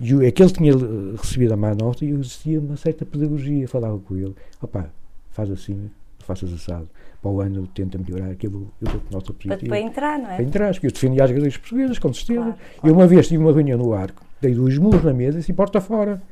E 0.00 0.26
aquele 0.26 0.50
tinha 0.50 0.72
recebido 1.16 1.54
a 1.54 1.56
má 1.56 1.74
nota 1.74 2.04
e 2.04 2.10
eu 2.10 2.20
existia 2.20 2.60
uma 2.60 2.76
certa 2.76 3.04
pedagogia. 3.04 3.66
Falava 3.68 3.98
com 3.98 4.16
ele: 4.16 4.34
opá, 4.60 4.90
faz 5.30 5.50
assim, 5.50 5.90
faças 6.18 6.52
assado. 6.52 6.88
Para 7.26 7.32
o 7.32 7.40
ano 7.40 7.66
tenta 7.66 7.98
melhorar 7.98 8.30
aquilo, 8.30 8.70
eu 8.80 8.88
dou-te 8.88 9.12
nota 9.12 9.32
positiva. 9.32 9.68
Para, 9.68 9.80
entrar, 9.80 10.16
não 10.16 10.30
é? 10.30 10.36
Para 10.36 10.44
entrar, 10.44 10.72
porque 10.72 10.86
eu 10.86 10.92
defendia 10.92 11.24
as 11.24 11.30
galerias 11.32 11.56
portuguesas, 11.56 11.98
com 11.98 12.12
certeza. 12.12 12.40
Claro, 12.40 12.56
claro. 12.56 12.88
Eu 12.88 12.94
uma 12.94 13.06
vez 13.08 13.26
tive 13.26 13.42
uma 13.42 13.52
reunião 13.52 13.76
no 13.76 13.92
arco, 13.92 14.24
dei 14.40 14.54
dois 14.54 14.78
murros 14.78 15.02
na 15.02 15.12
mesa 15.12 15.38
e 15.38 15.40
assim, 15.40 15.52
porta 15.52 15.80
fora. 15.80 16.22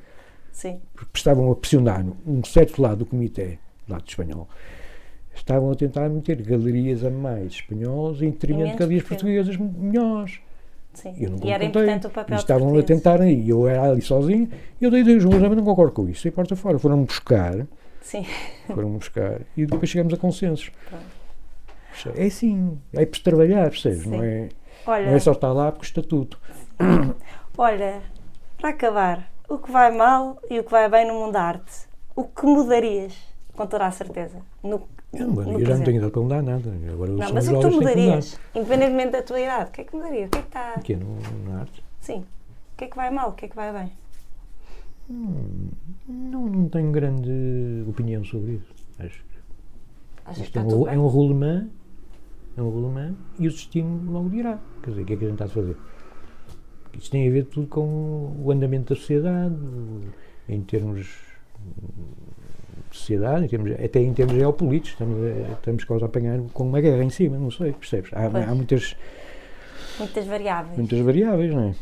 Sim. 0.53 0.81
Porque 0.95 1.11
estavam 1.17 1.51
a 1.51 1.57
pressionar 1.57 2.07
um 2.25 2.45
certo 2.45 2.81
lado 2.81 2.99
do 2.99 3.07
comitê, 3.07 3.59
lado 3.89 4.05
espanhol, 4.07 4.49
estavam 5.35 5.73
a 5.73 5.75
tentar 5.75 6.09
meter 6.09 6.41
galerias 6.43 7.05
a 7.05 7.11
mais 7.11 7.55
espanholas 7.55 8.23
em 8.23 8.31
detrimento 8.31 8.71
de 8.71 8.79
galerias 8.79 9.03
portuguesas 9.03 9.57
melhores. 9.57 10.39
Sim. 10.93 11.13
Eu 11.19 11.31
não 11.31 11.41
e 11.43 11.51
era 11.51 11.65
importante 11.65 12.07
o 12.07 12.11
papel 12.11 12.37
Estavam 12.37 12.69
português. 12.69 12.85
a 12.85 13.03
tentar, 13.03 13.27
e 13.27 13.49
eu 13.49 13.67
era 13.67 13.91
ali 13.91 14.01
sozinho, 14.01 14.49
e 14.81 14.85
eu 14.85 14.93
dei 14.93 15.03
Deus, 15.03 15.25
mas 15.25 15.43
não 15.43 15.65
concordo 15.65 15.93
com 15.93 16.09
isso, 16.09 16.29
e 16.29 16.31
porta 16.31 16.55
fora. 16.55 16.79
Foram 16.79 17.03
buscar, 17.03 17.67
Sim. 18.05 18.27
foram 18.67 18.91
buscar, 18.91 19.41
e 19.57 19.65
depois 19.65 19.89
chegamos 19.89 20.13
a 20.13 20.17
consensos. 20.19 20.71
Pronto. 20.89 22.19
É 22.19 22.27
assim, 22.27 22.79
é 22.93 23.07
para 23.07 23.21
trabalhar, 23.21 23.71
percebes? 23.71 24.05
Não 24.05 24.23
é, 24.23 24.51
Olha, 24.87 25.07
não 25.07 25.15
é 25.15 25.19
só 25.19 25.33
estar 25.33 25.53
lá 25.53 25.73
porque 25.73 25.85
o 25.85 25.89
estatuto. 25.89 26.39
Olha, 27.57 28.03
para 28.59 28.71
acabar, 28.71 29.33
o 29.49 29.57
que 29.59 29.73
vai 29.73 29.91
mal 29.91 30.39
e 30.51 30.61
o 30.61 30.65
que 30.65 30.71
vai 30.71 30.89
bem 30.89 31.07
no 31.09 31.15
mundo 31.15 31.33
da 31.33 31.43
arte, 31.43 31.89
o 32.15 32.25
que 32.25 32.45
mudarias, 32.45 33.17
com 33.55 33.67
toda 33.67 33.87
a 33.87 33.91
certeza, 33.91 34.39
no, 34.63 34.87
eu, 35.15 35.29
não, 35.29 35.59
eu 35.59 35.65
já 35.65 35.77
não 35.77 35.85
tenho 35.85 35.97
idade 35.97 36.13
para 36.13 36.23
mudar 36.23 36.43
nada. 36.43 36.73
Agora 36.93 37.11
não, 37.11 37.33
mas 37.33 37.49
o 37.49 37.55
que 37.55 37.61
tu 37.61 37.71
mudarias, 37.71 38.39
independentemente 38.55 39.13
da 39.13 39.23
tua 39.23 39.41
idade, 39.41 39.71
o 39.71 39.73
que 39.73 39.81
é 39.81 39.85
que 39.85 39.97
mudaria? 39.97 40.27
O 40.27 40.29
que 40.29 40.39
é 40.39 40.43
que 40.43 40.49
está. 40.49 40.75
O 40.77 40.81
que 40.83 40.93
é 40.93 40.97
no, 40.97 41.17
na 41.49 41.61
arte? 41.61 41.83
Sim. 42.01 42.27
O 42.75 42.77
que 42.77 42.85
é 42.85 42.89
que 42.89 42.97
vai 42.97 43.11
mal? 43.11 43.31
O 43.31 43.33
que 43.33 43.47
é 43.47 43.49
que 43.49 43.57
vai 43.57 43.73
bem? 43.73 43.93
Não, 45.09 46.49
não 46.49 46.69
tenho 46.69 46.91
grande 46.91 47.85
opinião 47.87 48.25
sobre 48.25 48.55
isso. 48.55 48.75
Acho 48.99 49.23
que 49.23 50.43
isto 50.43 50.59
é, 50.59 50.63
um, 50.63 50.89
é 50.89 50.99
um 50.99 51.07
rolemã, 51.07 51.69
é 52.57 52.63
um 52.63 52.71
rolemã 52.71 53.15
e 53.39 53.47
o 53.47 53.51
destino 53.51 54.11
logo 54.11 54.31
dirá. 54.31 54.59
Quer 54.83 54.91
dizer, 54.91 55.03
o 55.03 55.05
que 55.05 55.13
é 55.13 55.17
que 55.17 55.25
a 55.25 55.29
gente 55.29 55.35
está 55.35 55.45
a 55.45 55.49
fazer? 55.49 55.77
Isto 56.95 57.11
tem 57.11 57.29
a 57.29 57.31
ver 57.31 57.45
tudo 57.47 57.67
com 57.67 58.37
o 58.43 58.51
andamento 58.51 58.95
da 58.95 59.01
sociedade, 59.01 59.57
em 60.49 60.63
termos 60.63 61.35
sociedade, 62.91 63.45
em 63.45 63.49
termos, 63.49 63.73
até 63.73 64.01
em 64.01 64.15
termos 64.15 64.35
geopolíticos, 64.37 64.93
estamos, 64.93 65.19
estamos 65.53 65.85
quase 65.85 66.05
a 66.05 66.07
apanhar 66.07 66.41
com 66.53 66.69
uma 66.69 66.81
guerra 66.81 67.03
em 67.03 67.11
cima, 67.11 67.37
não 67.37 67.51
sei, 67.51 67.73
percebes? 67.73 68.11
Há, 68.15 68.27
há 68.27 68.55
muitas, 68.55 68.97
muitas 69.99 70.27
variáveis. 70.27 70.79
Muitas 70.79 71.01
variáveis, 71.01 71.53
não 71.53 71.63
é? 71.63 71.75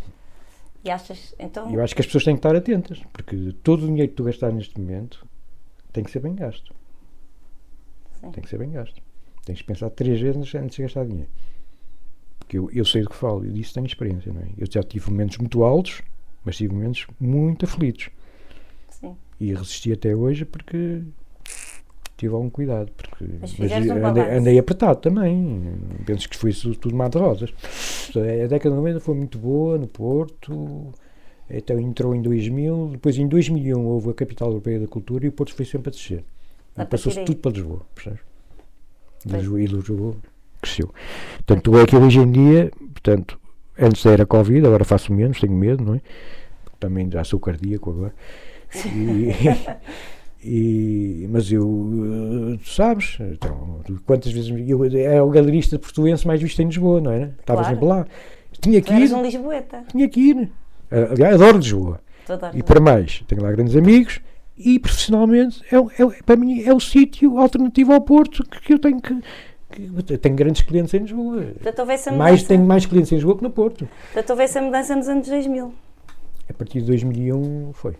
E 0.84 0.90
achas, 0.90 1.34
então... 1.38 1.72
Eu 1.72 1.82
acho 1.82 1.94
que 1.94 2.00
as 2.00 2.06
pessoas 2.06 2.24
têm 2.24 2.34
que 2.34 2.40
estar 2.40 2.56
atentas, 2.56 3.00
porque 3.12 3.52
todo 3.62 3.84
o 3.84 3.86
dinheiro 3.86 4.08
que 4.08 4.16
tu 4.16 4.24
gastar 4.24 4.52
neste 4.52 4.78
momento 4.80 5.26
tem 5.92 6.02
que 6.02 6.10
ser 6.10 6.20
bem 6.20 6.34
gasto. 6.34 6.74
Sim. 8.20 8.30
Tem 8.32 8.42
que 8.42 8.48
ser 8.48 8.58
bem 8.58 8.70
gasto. 8.70 9.00
Tens 9.44 9.60
que 9.60 9.66
pensar 9.66 9.90
três 9.90 10.20
vezes 10.20 10.54
antes 10.54 10.76
de 10.76 10.82
gastar 10.82 11.06
dinheiro. 11.06 11.30
Porque 12.38 12.58
eu, 12.58 12.70
eu 12.72 12.84
sei 12.84 13.02
do 13.02 13.10
que 13.10 13.16
falo, 13.16 13.44
e 13.46 13.50
disso 13.50 13.74
tenho 13.74 13.86
experiência, 13.86 14.32
não 14.32 14.40
é? 14.40 14.48
Eu 14.58 14.66
já 14.70 14.82
tive 14.82 15.10
momentos 15.10 15.38
muito 15.38 15.62
altos, 15.62 16.02
mas 16.44 16.56
tive 16.56 16.74
momentos 16.74 17.06
muito 17.20 17.64
aflitos. 17.64 18.10
Sim. 18.88 19.16
E 19.38 19.54
resisti 19.54 19.92
até 19.92 20.14
hoje 20.14 20.44
porque 20.44 21.02
tive 22.22 22.34
algum 22.34 22.50
cuidado. 22.50 22.90
Porque, 22.96 23.24
mas, 23.40 23.58
mas 23.58 23.72
um 23.72 24.06
andei, 24.06 24.22
andei, 24.22 24.58
apertado 24.58 25.00
também. 25.00 25.74
Penso 26.06 26.28
que 26.28 26.36
foi 26.36 26.52
tudo 26.52 26.94
mar 26.94 27.10
de 27.10 27.18
rosas. 27.18 27.52
A 28.16 28.46
década 28.46 28.70
de 28.70 28.76
90 28.76 29.00
foi 29.00 29.14
muito 29.16 29.38
boa 29.38 29.76
no 29.76 29.88
Porto. 29.88 30.92
Então 31.50 31.78
entrou 31.80 32.14
em 32.14 32.22
2000. 32.22 32.90
Depois 32.92 33.18
em 33.18 33.26
2001 33.26 33.84
houve 33.84 34.10
a 34.10 34.14
Capital 34.14 34.48
Europeia 34.48 34.80
da 34.80 34.86
Cultura 34.86 35.26
e 35.26 35.28
o 35.28 35.32
Porto 35.32 35.52
foi 35.54 35.64
sempre 35.64 35.88
a 35.88 35.92
descer. 35.92 36.24
Passou-se 36.88 37.24
tudo 37.24 37.38
para 37.38 37.50
Lisboa. 37.50 37.82
Percebes? 37.94 38.20
Lisboa, 39.26 39.60
e 39.60 39.66
Lisboa 39.66 40.16
cresceu. 40.60 40.94
Tanto 41.44 41.76
é 41.76 41.86
que 41.86 41.96
hoje 41.96 42.20
em 42.20 42.30
dia, 42.30 42.70
portanto, 42.92 43.38
antes 43.78 44.06
era 44.06 44.24
Covid, 44.24 44.64
agora 44.64 44.84
faço 44.84 45.12
menos, 45.12 45.40
tenho 45.40 45.52
medo, 45.52 45.84
não 45.84 45.94
é? 45.94 46.00
Também 46.78 47.10
já 47.10 47.24
sou 47.24 47.40
cardíaco 47.40 47.90
agora. 47.90 48.14
E, 48.86 49.28
e, 50.44 51.28
mas 51.30 51.52
eu, 51.52 52.58
tu 52.62 52.68
sabes, 52.68 53.18
então, 53.20 53.80
quantas 54.04 54.32
vezes 54.32 54.52
eu 54.66 54.84
era 54.84 55.24
o 55.24 55.30
galerista 55.30 55.78
portuense 55.78 56.26
mais 56.26 56.42
visto 56.42 56.60
em 56.60 56.66
Lisboa, 56.66 57.00
não 57.00 57.12
era? 57.12 57.34
Estava 57.38 57.60
claro. 57.60 57.74
sempre 57.74 57.88
lá. 57.88 58.06
Tinha 58.60 58.80
que 58.82 58.92
ir. 58.92 59.14
um 59.14 59.22
Lisboeta. 59.22 59.84
Tinha 59.90 60.08
que 60.08 60.20
ir. 60.20 60.50
Aliás, 60.90 61.34
adoro 61.34 61.58
Lisboa. 61.58 62.00
E 62.54 62.62
para 62.62 62.80
mais, 62.80 63.22
tenho 63.26 63.42
lá 63.42 63.52
grandes 63.52 63.76
amigos 63.76 64.20
e 64.56 64.78
profissionalmente 64.78 65.62
é, 65.72 65.76
é, 65.76 66.22
para 66.24 66.36
mim 66.36 66.62
é 66.62 66.72
o 66.72 66.80
sítio 66.80 67.38
alternativo 67.38 67.92
ao 67.92 68.00
Porto 68.00 68.44
que, 68.44 68.60
que 68.60 68.74
eu 68.74 68.78
tenho 68.78 69.00
que, 69.00 69.20
que 69.70 70.18
tenho 70.18 70.36
grandes 70.36 70.62
clientes 70.62 70.92
em 70.94 70.98
Lisboa. 70.98 71.46
mais, 72.16 72.42
tenho 72.42 72.64
mais 72.64 72.86
clientes 72.86 73.10
em 73.12 73.16
Lisboa 73.16 73.36
que 73.36 73.42
no 73.42 73.50
Porto. 73.50 73.88
Portanto, 74.12 74.30
houve 74.30 74.42
essa 74.42 74.60
mudança 74.60 74.94
nos 74.94 75.08
anos 75.08 75.28
2000. 75.28 75.72
A 76.48 76.52
partir 76.52 76.80
de 76.80 76.86
2001 76.86 77.72
foi 77.72 77.96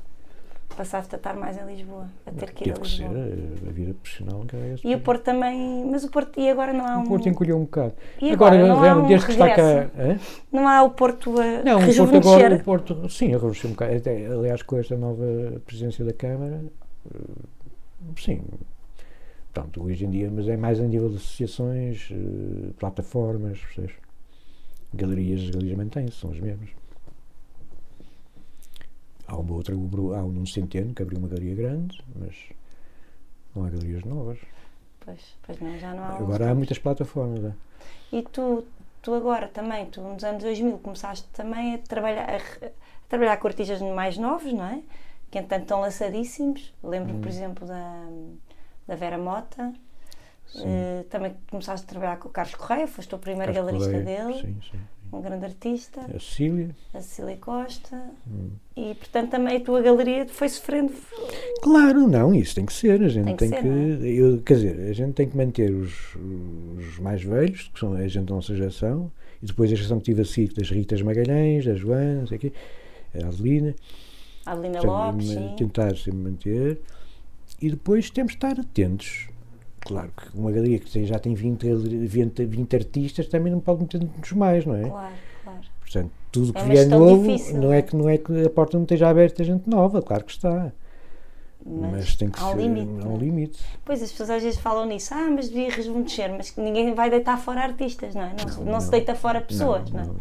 passaste 0.72 1.14
a 1.14 1.18
estar 1.18 1.34
mais 1.34 1.56
em 1.56 1.64
Lisboa, 1.64 2.08
a 2.26 2.30
ter 2.32 2.52
que 2.52 2.68
ir 2.68 2.72
Teve 2.72 2.80
a 2.80 2.82
Lisboa. 2.82 3.08
Que 3.08 3.60
ser, 3.60 3.68
a 3.68 3.72
vida 3.72 3.94
profissional 3.94 4.44
que 4.46 4.56
é 4.56 4.74
E 4.84 4.94
o 4.94 5.00
Porto 5.00 5.22
também, 5.22 5.84
mas 5.90 6.04
o 6.04 6.10
Porto, 6.10 6.38
e 6.40 6.48
agora 6.50 6.72
não 6.72 6.86
há 6.86 6.98
um... 6.98 7.02
O 7.02 7.08
Porto 7.08 7.28
encolheu 7.28 7.56
um 7.56 7.62
bocado. 7.62 7.94
E 8.20 8.30
agora, 8.30 8.56
agora 8.56 8.68
não 8.68 8.84
há 8.84 9.04
um 9.04 9.06
desde 9.06 9.26
que 9.26 9.32
está 9.32 9.54
cá... 9.54 9.90
Não 10.50 10.68
há 10.68 10.82
o 10.82 10.90
Porto 10.90 11.40
a 11.40 11.62
Não, 11.62 11.78
o 11.78 11.96
Porto 11.96 12.16
agora, 12.16 12.56
o 12.56 12.64
Porto, 12.64 13.08
sim, 13.08 13.34
arrojou 13.34 13.70
um 13.70 13.74
bocado. 13.74 13.96
Até, 13.96 14.26
aliás, 14.26 14.62
com 14.62 14.76
esta 14.78 14.96
nova 14.96 15.24
presidência 15.66 16.04
da 16.04 16.12
Câmara, 16.12 16.62
eh, 17.14 17.18
sim, 18.16 18.42
pronto, 19.52 19.84
hoje 19.84 20.04
em 20.04 20.10
dia, 20.10 20.30
mas 20.30 20.48
é 20.48 20.56
mais 20.56 20.80
a 20.80 20.84
nível 20.84 21.08
de 21.08 21.16
associações, 21.16 22.08
eh, 22.10 22.72
plataformas, 22.78 23.58
percebes? 23.60 23.94
Galerias, 24.94 25.48
galerias 25.50 25.76
mantêm-se, 25.76 26.16
são 26.18 26.30
as 26.30 26.40
mesmas. 26.40 26.68
Há 29.32 29.36
uma 29.36 29.54
outra, 29.54 29.74
há 29.74 30.24
um 30.24 30.44
Centeno 30.44 30.92
que 30.92 31.02
abriu 31.02 31.18
uma 31.18 31.26
galeria 31.26 31.54
grande, 31.54 32.04
mas 32.14 32.36
não 33.56 33.64
há 33.64 33.70
galerias 33.70 34.04
novas. 34.04 34.38
Pois, 35.00 35.20
pois 35.42 35.58
não, 35.58 35.78
já 35.78 35.94
não 35.94 36.04
há. 36.04 36.16
Agora 36.18 36.50
há 36.50 36.54
muitas 36.54 36.78
plataformas. 36.78 37.42
É? 37.42 37.52
E 38.12 38.22
tu, 38.22 38.62
tu 39.00 39.14
agora 39.14 39.48
também, 39.48 39.86
tu 39.86 40.02
nos 40.02 40.22
anos 40.22 40.42
2000 40.42 40.76
começaste 40.80 41.26
também 41.32 41.76
a 41.76 41.78
trabalhar, 41.78 42.28
a, 42.28 42.36
a 42.36 42.70
trabalhar 43.08 43.38
com 43.38 43.48
artistas 43.48 43.80
mais 43.80 44.18
novos, 44.18 44.52
não 44.52 44.66
é? 44.66 44.82
Que 45.30 45.38
entanto 45.38 45.62
estão 45.62 45.80
lançadíssimos. 45.80 46.70
Lembro, 46.84 47.14
hum. 47.14 47.20
por 47.22 47.28
exemplo, 47.28 47.66
da, 47.66 48.06
da 48.86 48.94
Vera 48.96 49.16
Mota. 49.16 49.72
Uh, 50.54 51.04
também 51.04 51.34
começaste 51.48 51.86
a 51.86 51.88
trabalhar 51.88 52.18
com 52.18 52.28
o 52.28 52.30
Carlos 52.30 52.54
Correia, 52.54 52.86
foste 52.86 53.14
o 53.14 53.18
primeiro 53.18 53.54
Carlos 53.54 53.72
galerista 53.72 53.98
Correia, 53.98 54.24
dele. 54.24 54.40
Sim, 54.42 54.60
sim 54.70 54.78
um 55.12 55.20
grande 55.20 55.44
artista. 55.44 56.00
A 56.00 56.18
Cecília. 56.18 56.70
A 56.94 57.00
Cecília 57.00 57.36
Costa. 57.36 58.02
Hum. 58.26 58.50
E, 58.74 58.94
portanto, 58.94 59.30
também 59.30 59.58
a 59.58 59.60
tua 59.60 59.82
galeria 59.82 60.26
foi 60.26 60.48
sofrendo. 60.48 60.92
Claro, 61.60 62.08
não, 62.08 62.34
isso 62.34 62.54
tem 62.54 62.64
que 62.64 62.72
ser. 62.72 63.02
A 63.02 63.08
gente 63.08 63.36
tem, 63.36 63.50
tem 63.50 63.50
que. 63.50 63.60
que 63.60 64.06
é? 64.06 64.10
eu, 64.10 64.40
quer 64.42 64.54
dizer, 64.54 64.90
a 64.90 64.92
gente 64.92 65.12
tem 65.12 65.28
que 65.28 65.36
manter 65.36 65.70
os, 65.70 66.16
os 66.16 66.98
mais 66.98 67.22
velhos, 67.22 67.70
que 67.72 67.78
são 67.78 67.92
a 67.92 68.08
gente 68.08 68.24
da 68.24 68.34
nossa 68.34 68.56
geração, 68.56 69.12
e 69.42 69.46
depois 69.46 69.70
a 69.70 69.74
geração 69.74 69.98
que 69.98 70.04
tive 70.04 70.22
assim, 70.22 70.48
das 70.56 70.70
Ritas 70.70 71.02
Magalhães, 71.02 71.66
da 71.66 71.74
Joana, 71.74 72.26
sei 72.26 72.36
aqui, 72.36 72.52
a 73.22 73.26
Adelina. 73.26 73.74
A 74.46 74.52
Adelina 74.52 74.80
Lopes. 74.80 75.28
Sim. 75.28 75.54
Tentar 75.58 75.96
sempre 75.96 76.20
manter. 76.20 76.80
E 77.60 77.70
depois 77.70 78.10
temos 78.10 78.32
de 78.32 78.38
estar 78.38 78.58
atentos 78.58 79.28
Claro 79.84 80.10
que 80.16 80.38
uma 80.38 80.50
galeria 80.50 80.78
que 80.78 81.04
já 81.04 81.18
tem 81.18 81.34
20, 81.34 81.66
20, 82.06 82.44
20 82.44 82.76
artistas 82.76 83.26
também 83.26 83.52
não 83.52 83.60
pode 83.60 83.82
meter 83.82 84.00
muitos 84.00 84.32
mais, 84.32 84.64
não 84.64 84.76
é? 84.76 84.88
Claro, 84.88 85.14
claro. 85.42 85.60
Portanto, 85.80 86.10
tudo 86.30 86.52
que 86.52 86.60
é 86.60 86.64
vier 86.64 86.88
novo 86.88 87.26
difícil, 87.26 87.60
não, 87.60 87.72
é? 87.72 87.78
é 87.78 87.82
que, 87.82 87.96
não 87.96 88.08
é 88.08 88.18
que 88.18 88.46
a 88.46 88.50
porta 88.50 88.76
não 88.76 88.84
esteja 88.84 89.08
aberta 89.08 89.42
a 89.42 89.44
gente 89.44 89.68
nova, 89.68 90.00
claro 90.00 90.24
que 90.24 90.32
está. 90.32 90.72
Mas, 91.64 91.90
mas 91.92 92.16
tem 92.16 92.28
que 92.28 92.40
há 92.40 92.48
ser 92.48 92.56
limite, 92.56 93.04
há 93.04 93.08
um 93.08 93.18
limite. 93.18 93.64
Pois 93.84 94.02
as 94.02 94.10
pessoas 94.10 94.30
às 94.30 94.42
vezes 94.42 94.58
falam 94.58 94.86
nisso, 94.86 95.14
ah, 95.14 95.30
mas 95.30 95.48
devia 95.48 95.68
descer, 96.02 96.30
mas 96.30 96.56
ninguém 96.56 96.94
vai 96.94 97.10
deitar 97.10 97.36
fora 97.38 97.60
artistas, 97.60 98.14
não 98.14 98.22
é? 98.22 98.34
Não, 98.38 98.44
não, 98.44 98.64
não, 98.64 98.72
não 98.72 98.80
se 98.80 98.90
deita 98.90 99.14
fora 99.14 99.40
pessoas, 99.40 99.90
não, 99.90 100.04
não, 100.04 100.12
é? 100.12 100.16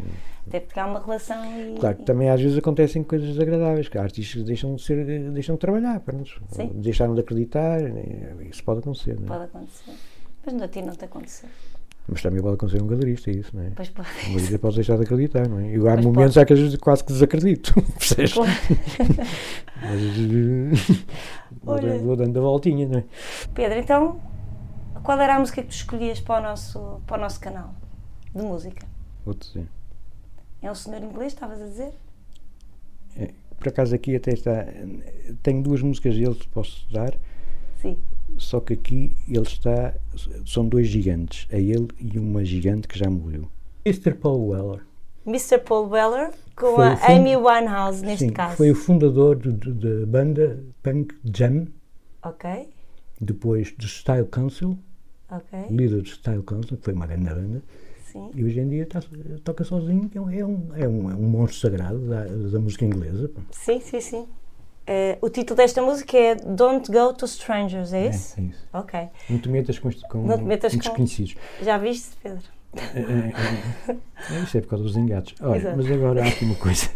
Até 0.48 0.60
porque 0.60 0.80
há 0.80 0.86
uma 0.86 1.00
relação 1.00 1.44
e. 1.60 1.78
Claro 1.80 1.98
que 1.98 2.04
também 2.04 2.30
às 2.30 2.42
vezes 2.42 2.58
acontecem 2.58 3.04
coisas 3.04 3.30
desagradáveis, 3.30 3.88
que 3.88 3.98
artistas 3.98 4.44
deixam 4.44 4.76
de, 4.76 4.82
ser, 4.82 5.32
deixam 5.32 5.56
de 5.56 5.60
trabalhar, 5.60 6.00
pronto, 6.00 6.42
deixaram 6.76 7.14
de 7.14 7.22
acreditar, 7.22 7.80
isso 8.50 8.64
pode 8.64 8.80
acontecer. 8.80 9.20
Não 9.20 9.26
é? 9.26 9.28
Pode 9.28 9.44
acontecer. 9.44 9.94
Mas 10.46 10.54
não, 10.56 10.64
a 10.64 10.68
ti 10.68 10.82
não 10.82 10.96
te 10.96 11.06
aconteceu. 11.06 11.50
Mas 12.08 12.22
também 12.22 12.42
pode 12.42 12.56
acontecer 12.56 12.82
um 12.82 12.88
galerista, 12.88 13.30
é 13.30 13.36
isso, 13.36 13.56
não 13.56 13.64
é? 13.64 13.72
Pois 13.76 13.90
pode. 13.90 14.10
Um 14.10 14.30
galerista 14.30 14.60
pode 14.60 14.76
deixar 14.76 14.98
de 14.98 15.04
acreditar, 15.04 15.48
não 15.48 15.60
é? 15.60 15.70
E 15.70 15.78
há 15.78 15.94
pois 15.94 16.06
momentos 16.06 16.38
há 16.38 16.46
que 16.46 16.54
às 16.54 16.60
vezes 16.60 16.76
quase 16.78 17.04
que 17.04 17.14
desacredito, 17.14 17.74
percebes? 17.98 18.34
Claro. 18.34 18.52
Mas 19.82 20.02
Olha, 21.66 22.00
vou 22.00 22.16
dando 22.16 22.38
a 22.38 22.42
voltinha, 22.42 22.88
não 22.88 23.00
é? 23.00 23.04
Pedro, 23.54 23.80
então, 23.80 24.20
qual 25.04 25.20
era 25.20 25.36
a 25.36 25.40
música 25.40 25.62
que 25.62 25.70
tu 25.70 25.76
escolhias 25.76 26.20
para 26.20 26.40
o 26.40 26.44
nosso, 26.44 27.02
para 27.06 27.18
o 27.18 27.22
nosso 27.22 27.40
canal 27.40 27.74
de 28.34 28.42
música? 28.42 28.86
Vou-te 29.24 29.48
dizer. 29.48 29.81
É 30.62 30.70
um 30.70 30.76
senhor 30.76 31.02
inglês, 31.02 31.34
estavas 31.34 31.62
a 31.62 31.66
dizer? 31.66 31.94
É, 33.18 33.32
por 33.58 33.70
acaso 33.70 33.96
aqui 33.96 34.16
até 34.16 34.32
está. 34.32 34.66
Tenho 35.42 35.64
duas 35.64 35.82
músicas 35.82 36.16
dele 36.16 36.36
que 36.36 36.48
posso 36.50 36.88
dar. 36.92 37.18
Sim. 37.82 37.98
Só 38.38 38.60
que 38.60 38.74
aqui 38.74 39.16
ele 39.28 39.42
está. 39.42 39.94
São 40.46 40.68
dois 40.68 40.88
gigantes. 40.88 41.48
É 41.50 41.60
ele 41.60 41.88
e 42.00 42.18
uma 42.20 42.46
gigante 42.46 42.88
que 42.88 42.98
já 42.98 43.10
morreu. 43.10 43.50
Mr. 43.86 44.14
Paul 44.14 44.50
Weller. 44.50 44.86
Mr. 45.26 45.60
Paul 45.60 45.90
Weller 45.90 46.32
com 46.56 46.76
foi 46.76 46.88
a. 46.88 47.12
Amy 47.12 47.36
Winehouse, 47.36 48.04
neste 48.04 48.26
Sim, 48.26 48.34
caso. 48.34 48.56
Foi 48.58 48.72
o 48.72 48.76
fundador 48.76 49.38
da 49.38 50.06
banda 50.06 50.64
Punk 50.84 51.16
Jam. 51.24 51.68
Ok. 52.24 52.70
Depois 53.20 53.72
do 53.74 53.88
Style 53.88 54.26
Council. 54.26 54.78
okay. 55.30 55.68
líder 55.70 56.02
do 56.02 56.08
Style 56.08 56.44
Council, 56.44 56.78
que 56.78 56.84
foi 56.84 56.94
uma 56.94 57.08
grande 57.08 57.30
banda. 57.30 57.64
Sim. 58.12 58.30
E 58.36 58.44
hoje 58.44 58.60
em 58.60 58.68
dia 58.68 58.86
tá, 58.86 59.02
toca 59.44 59.64
sozinho, 59.64 60.10
é 60.14 60.20
um, 60.20 60.30
é 60.30 60.46
um, 60.46 60.68
é 60.76 60.88
um, 60.88 61.12
é 61.12 61.16
um 61.16 61.30
monstro 61.30 61.60
sagrado 61.60 62.00
da, 62.00 62.26
da 62.26 62.60
música 62.60 62.84
inglesa. 62.84 63.32
Sim, 63.52 63.80
sim, 63.80 64.02
sim. 64.02 64.22
Uh, 64.22 65.18
o 65.22 65.30
título 65.30 65.56
desta 65.56 65.82
música 65.82 66.18
é 66.18 66.36
Don't 66.36 66.92
Go 66.92 67.14
to 67.14 67.26
Strangers, 67.26 67.94
é 67.94 68.10
isso? 68.10 68.40
É, 68.40 68.44
é 68.44 68.46
isso. 68.48 68.68
Ok. 68.74 69.00
Não 69.30 69.40
te 69.40 69.48
metas 69.48 69.80
com, 69.80 69.90
com, 70.10 70.26
Não 70.26 70.38
te 70.38 70.44
metas 70.44 70.74
com 70.74 70.80
desconhecidos. 70.80 71.36
Já 71.62 71.78
viste, 71.78 72.18
Pedro? 72.22 72.44
É, 72.74 73.00
é, 73.00 73.94
é, 74.34 74.44
isso 74.44 74.58
é 74.58 74.62
por 74.62 74.70
causa 74.70 74.84
dos 74.84 74.98
engates. 74.98 75.36
Olha, 75.42 75.58
Exato. 75.58 75.78
mas 75.78 75.92
agora 75.92 76.24
há 76.24 76.28
aqui 76.28 76.46
uma 76.46 76.56
coisa. 76.56 76.90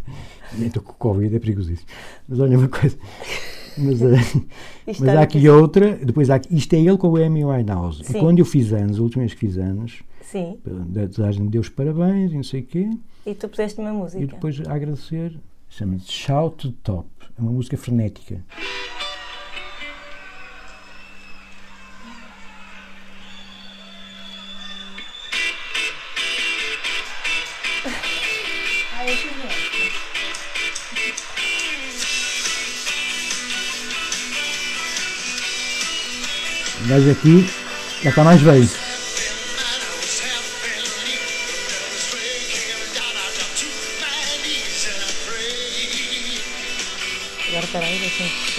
Estou 0.60 0.82
com 0.82 0.92
o 0.92 0.96
Covid, 0.96 1.36
é 1.36 1.40
perigosíssimo. 1.40 1.88
Mas 2.28 2.40
olha 2.40 2.58
uma 2.58 2.68
coisa. 2.68 2.98
Mas, 3.78 4.02
uh, 4.02 4.46
mas 4.86 5.10
há 5.10 5.22
aqui 5.22 5.48
outra. 5.48 5.94
Depois 5.96 6.30
há, 6.30 6.42
isto 6.50 6.74
é 6.74 6.80
ele 6.80 6.98
com 6.98 7.10
o 7.10 7.18
Amy 7.18 7.46
Winehouse. 7.46 8.04
E 8.10 8.20
quando 8.20 8.40
eu 8.40 8.46
fiz 8.46 8.74
anos, 8.74 9.00
a 9.00 9.02
última 9.02 9.22
vez 9.22 9.34
que 9.34 9.40
fiz 9.40 9.58
anos, 9.58 10.02
Sim. 10.26 10.60
desejando 10.66 11.50
Deus 11.50 11.70
parabéns 11.70 12.32
e 12.32 12.36
não 12.36 12.44
sei 12.44 12.62
o 12.62 12.66
quê. 12.66 12.90
E 13.26 13.34
tu 13.36 13.48
puseste 13.48 13.80
uma 13.80 13.94
música. 13.94 14.22
E 14.22 14.28
depois 14.28 14.60
a 14.68 14.74
agradecer. 14.74 15.40
Chama-se 15.70 16.12
Shout 16.12 16.58
to 16.58 16.72
Top. 16.84 17.08
É 17.38 17.42
uma 17.42 17.52
música 17.52 17.78
frenética. 17.78 18.44
Mas 36.88 37.10
aqui 37.10 37.46
já 38.04 38.10
está 38.12 38.24
mais 38.24 38.42
velho. 38.42 38.85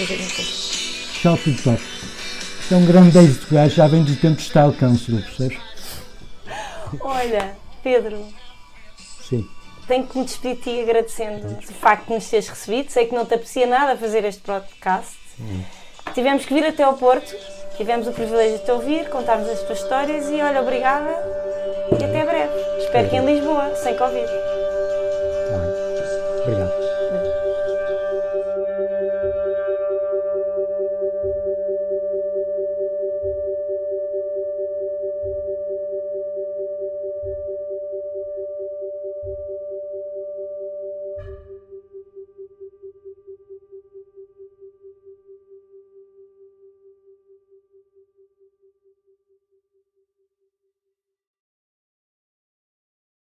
Fazer. 0.05 0.43
Shopping 1.21 1.55
Top. 1.55 1.81
Isto 2.59 2.73
é 2.73 2.77
um 2.77 2.85
grande 2.85 3.17
êxito, 3.17 3.53
gajo, 3.53 3.75
já 3.75 3.87
vem 3.87 4.03
do 4.03 4.15
tempo 4.15 4.35
de 4.35 4.43
Style 4.43 4.73
Council, 4.73 5.21
percebes? 5.21 5.57
Olha, 7.01 7.55
Pedro. 7.81 8.25
Sim. 9.27 9.47
Tenho 9.87 10.05
que 10.05 10.17
me 10.17 10.25
despedir 10.25 10.55
de 10.57 10.61
ti 10.61 10.81
agradecendo 10.81 11.47
o 11.47 11.73
facto 11.73 12.07
de 12.07 12.13
nos 12.13 12.29
teres 12.29 12.49
recebido. 12.49 12.91
Sei 12.91 13.05
que 13.05 13.15
não 13.15 13.25
te 13.25 13.33
aprecia 13.35 13.65
nada 13.65 13.97
fazer 13.97 14.25
este 14.25 14.41
podcast. 14.41 15.15
Hum. 15.39 15.63
Tivemos 16.13 16.45
que 16.45 16.53
vir 16.53 16.65
até 16.65 16.83
ao 16.83 16.95
Porto 16.95 17.33
Tivemos 17.77 18.07
o 18.07 18.11
privilégio 18.11 18.57
de 18.57 18.65
te 18.65 18.71
ouvir, 18.71 19.07
contarmos 19.07 19.47
as 19.47 19.61
tuas 19.61 19.79
histórias 19.79 20.27
e 20.31 20.41
olha, 20.41 20.61
obrigada 20.61 21.11
e 21.91 22.03
até 22.03 22.25
breve. 22.25 22.53
Espero 22.79 23.07
que 23.07 23.15
em 23.15 23.25
Lisboa, 23.25 23.75
sem 23.75 23.95
Covid. 23.95 24.25
Tá 24.25 25.57
bem. 25.59 26.41
Obrigado. 26.41 26.76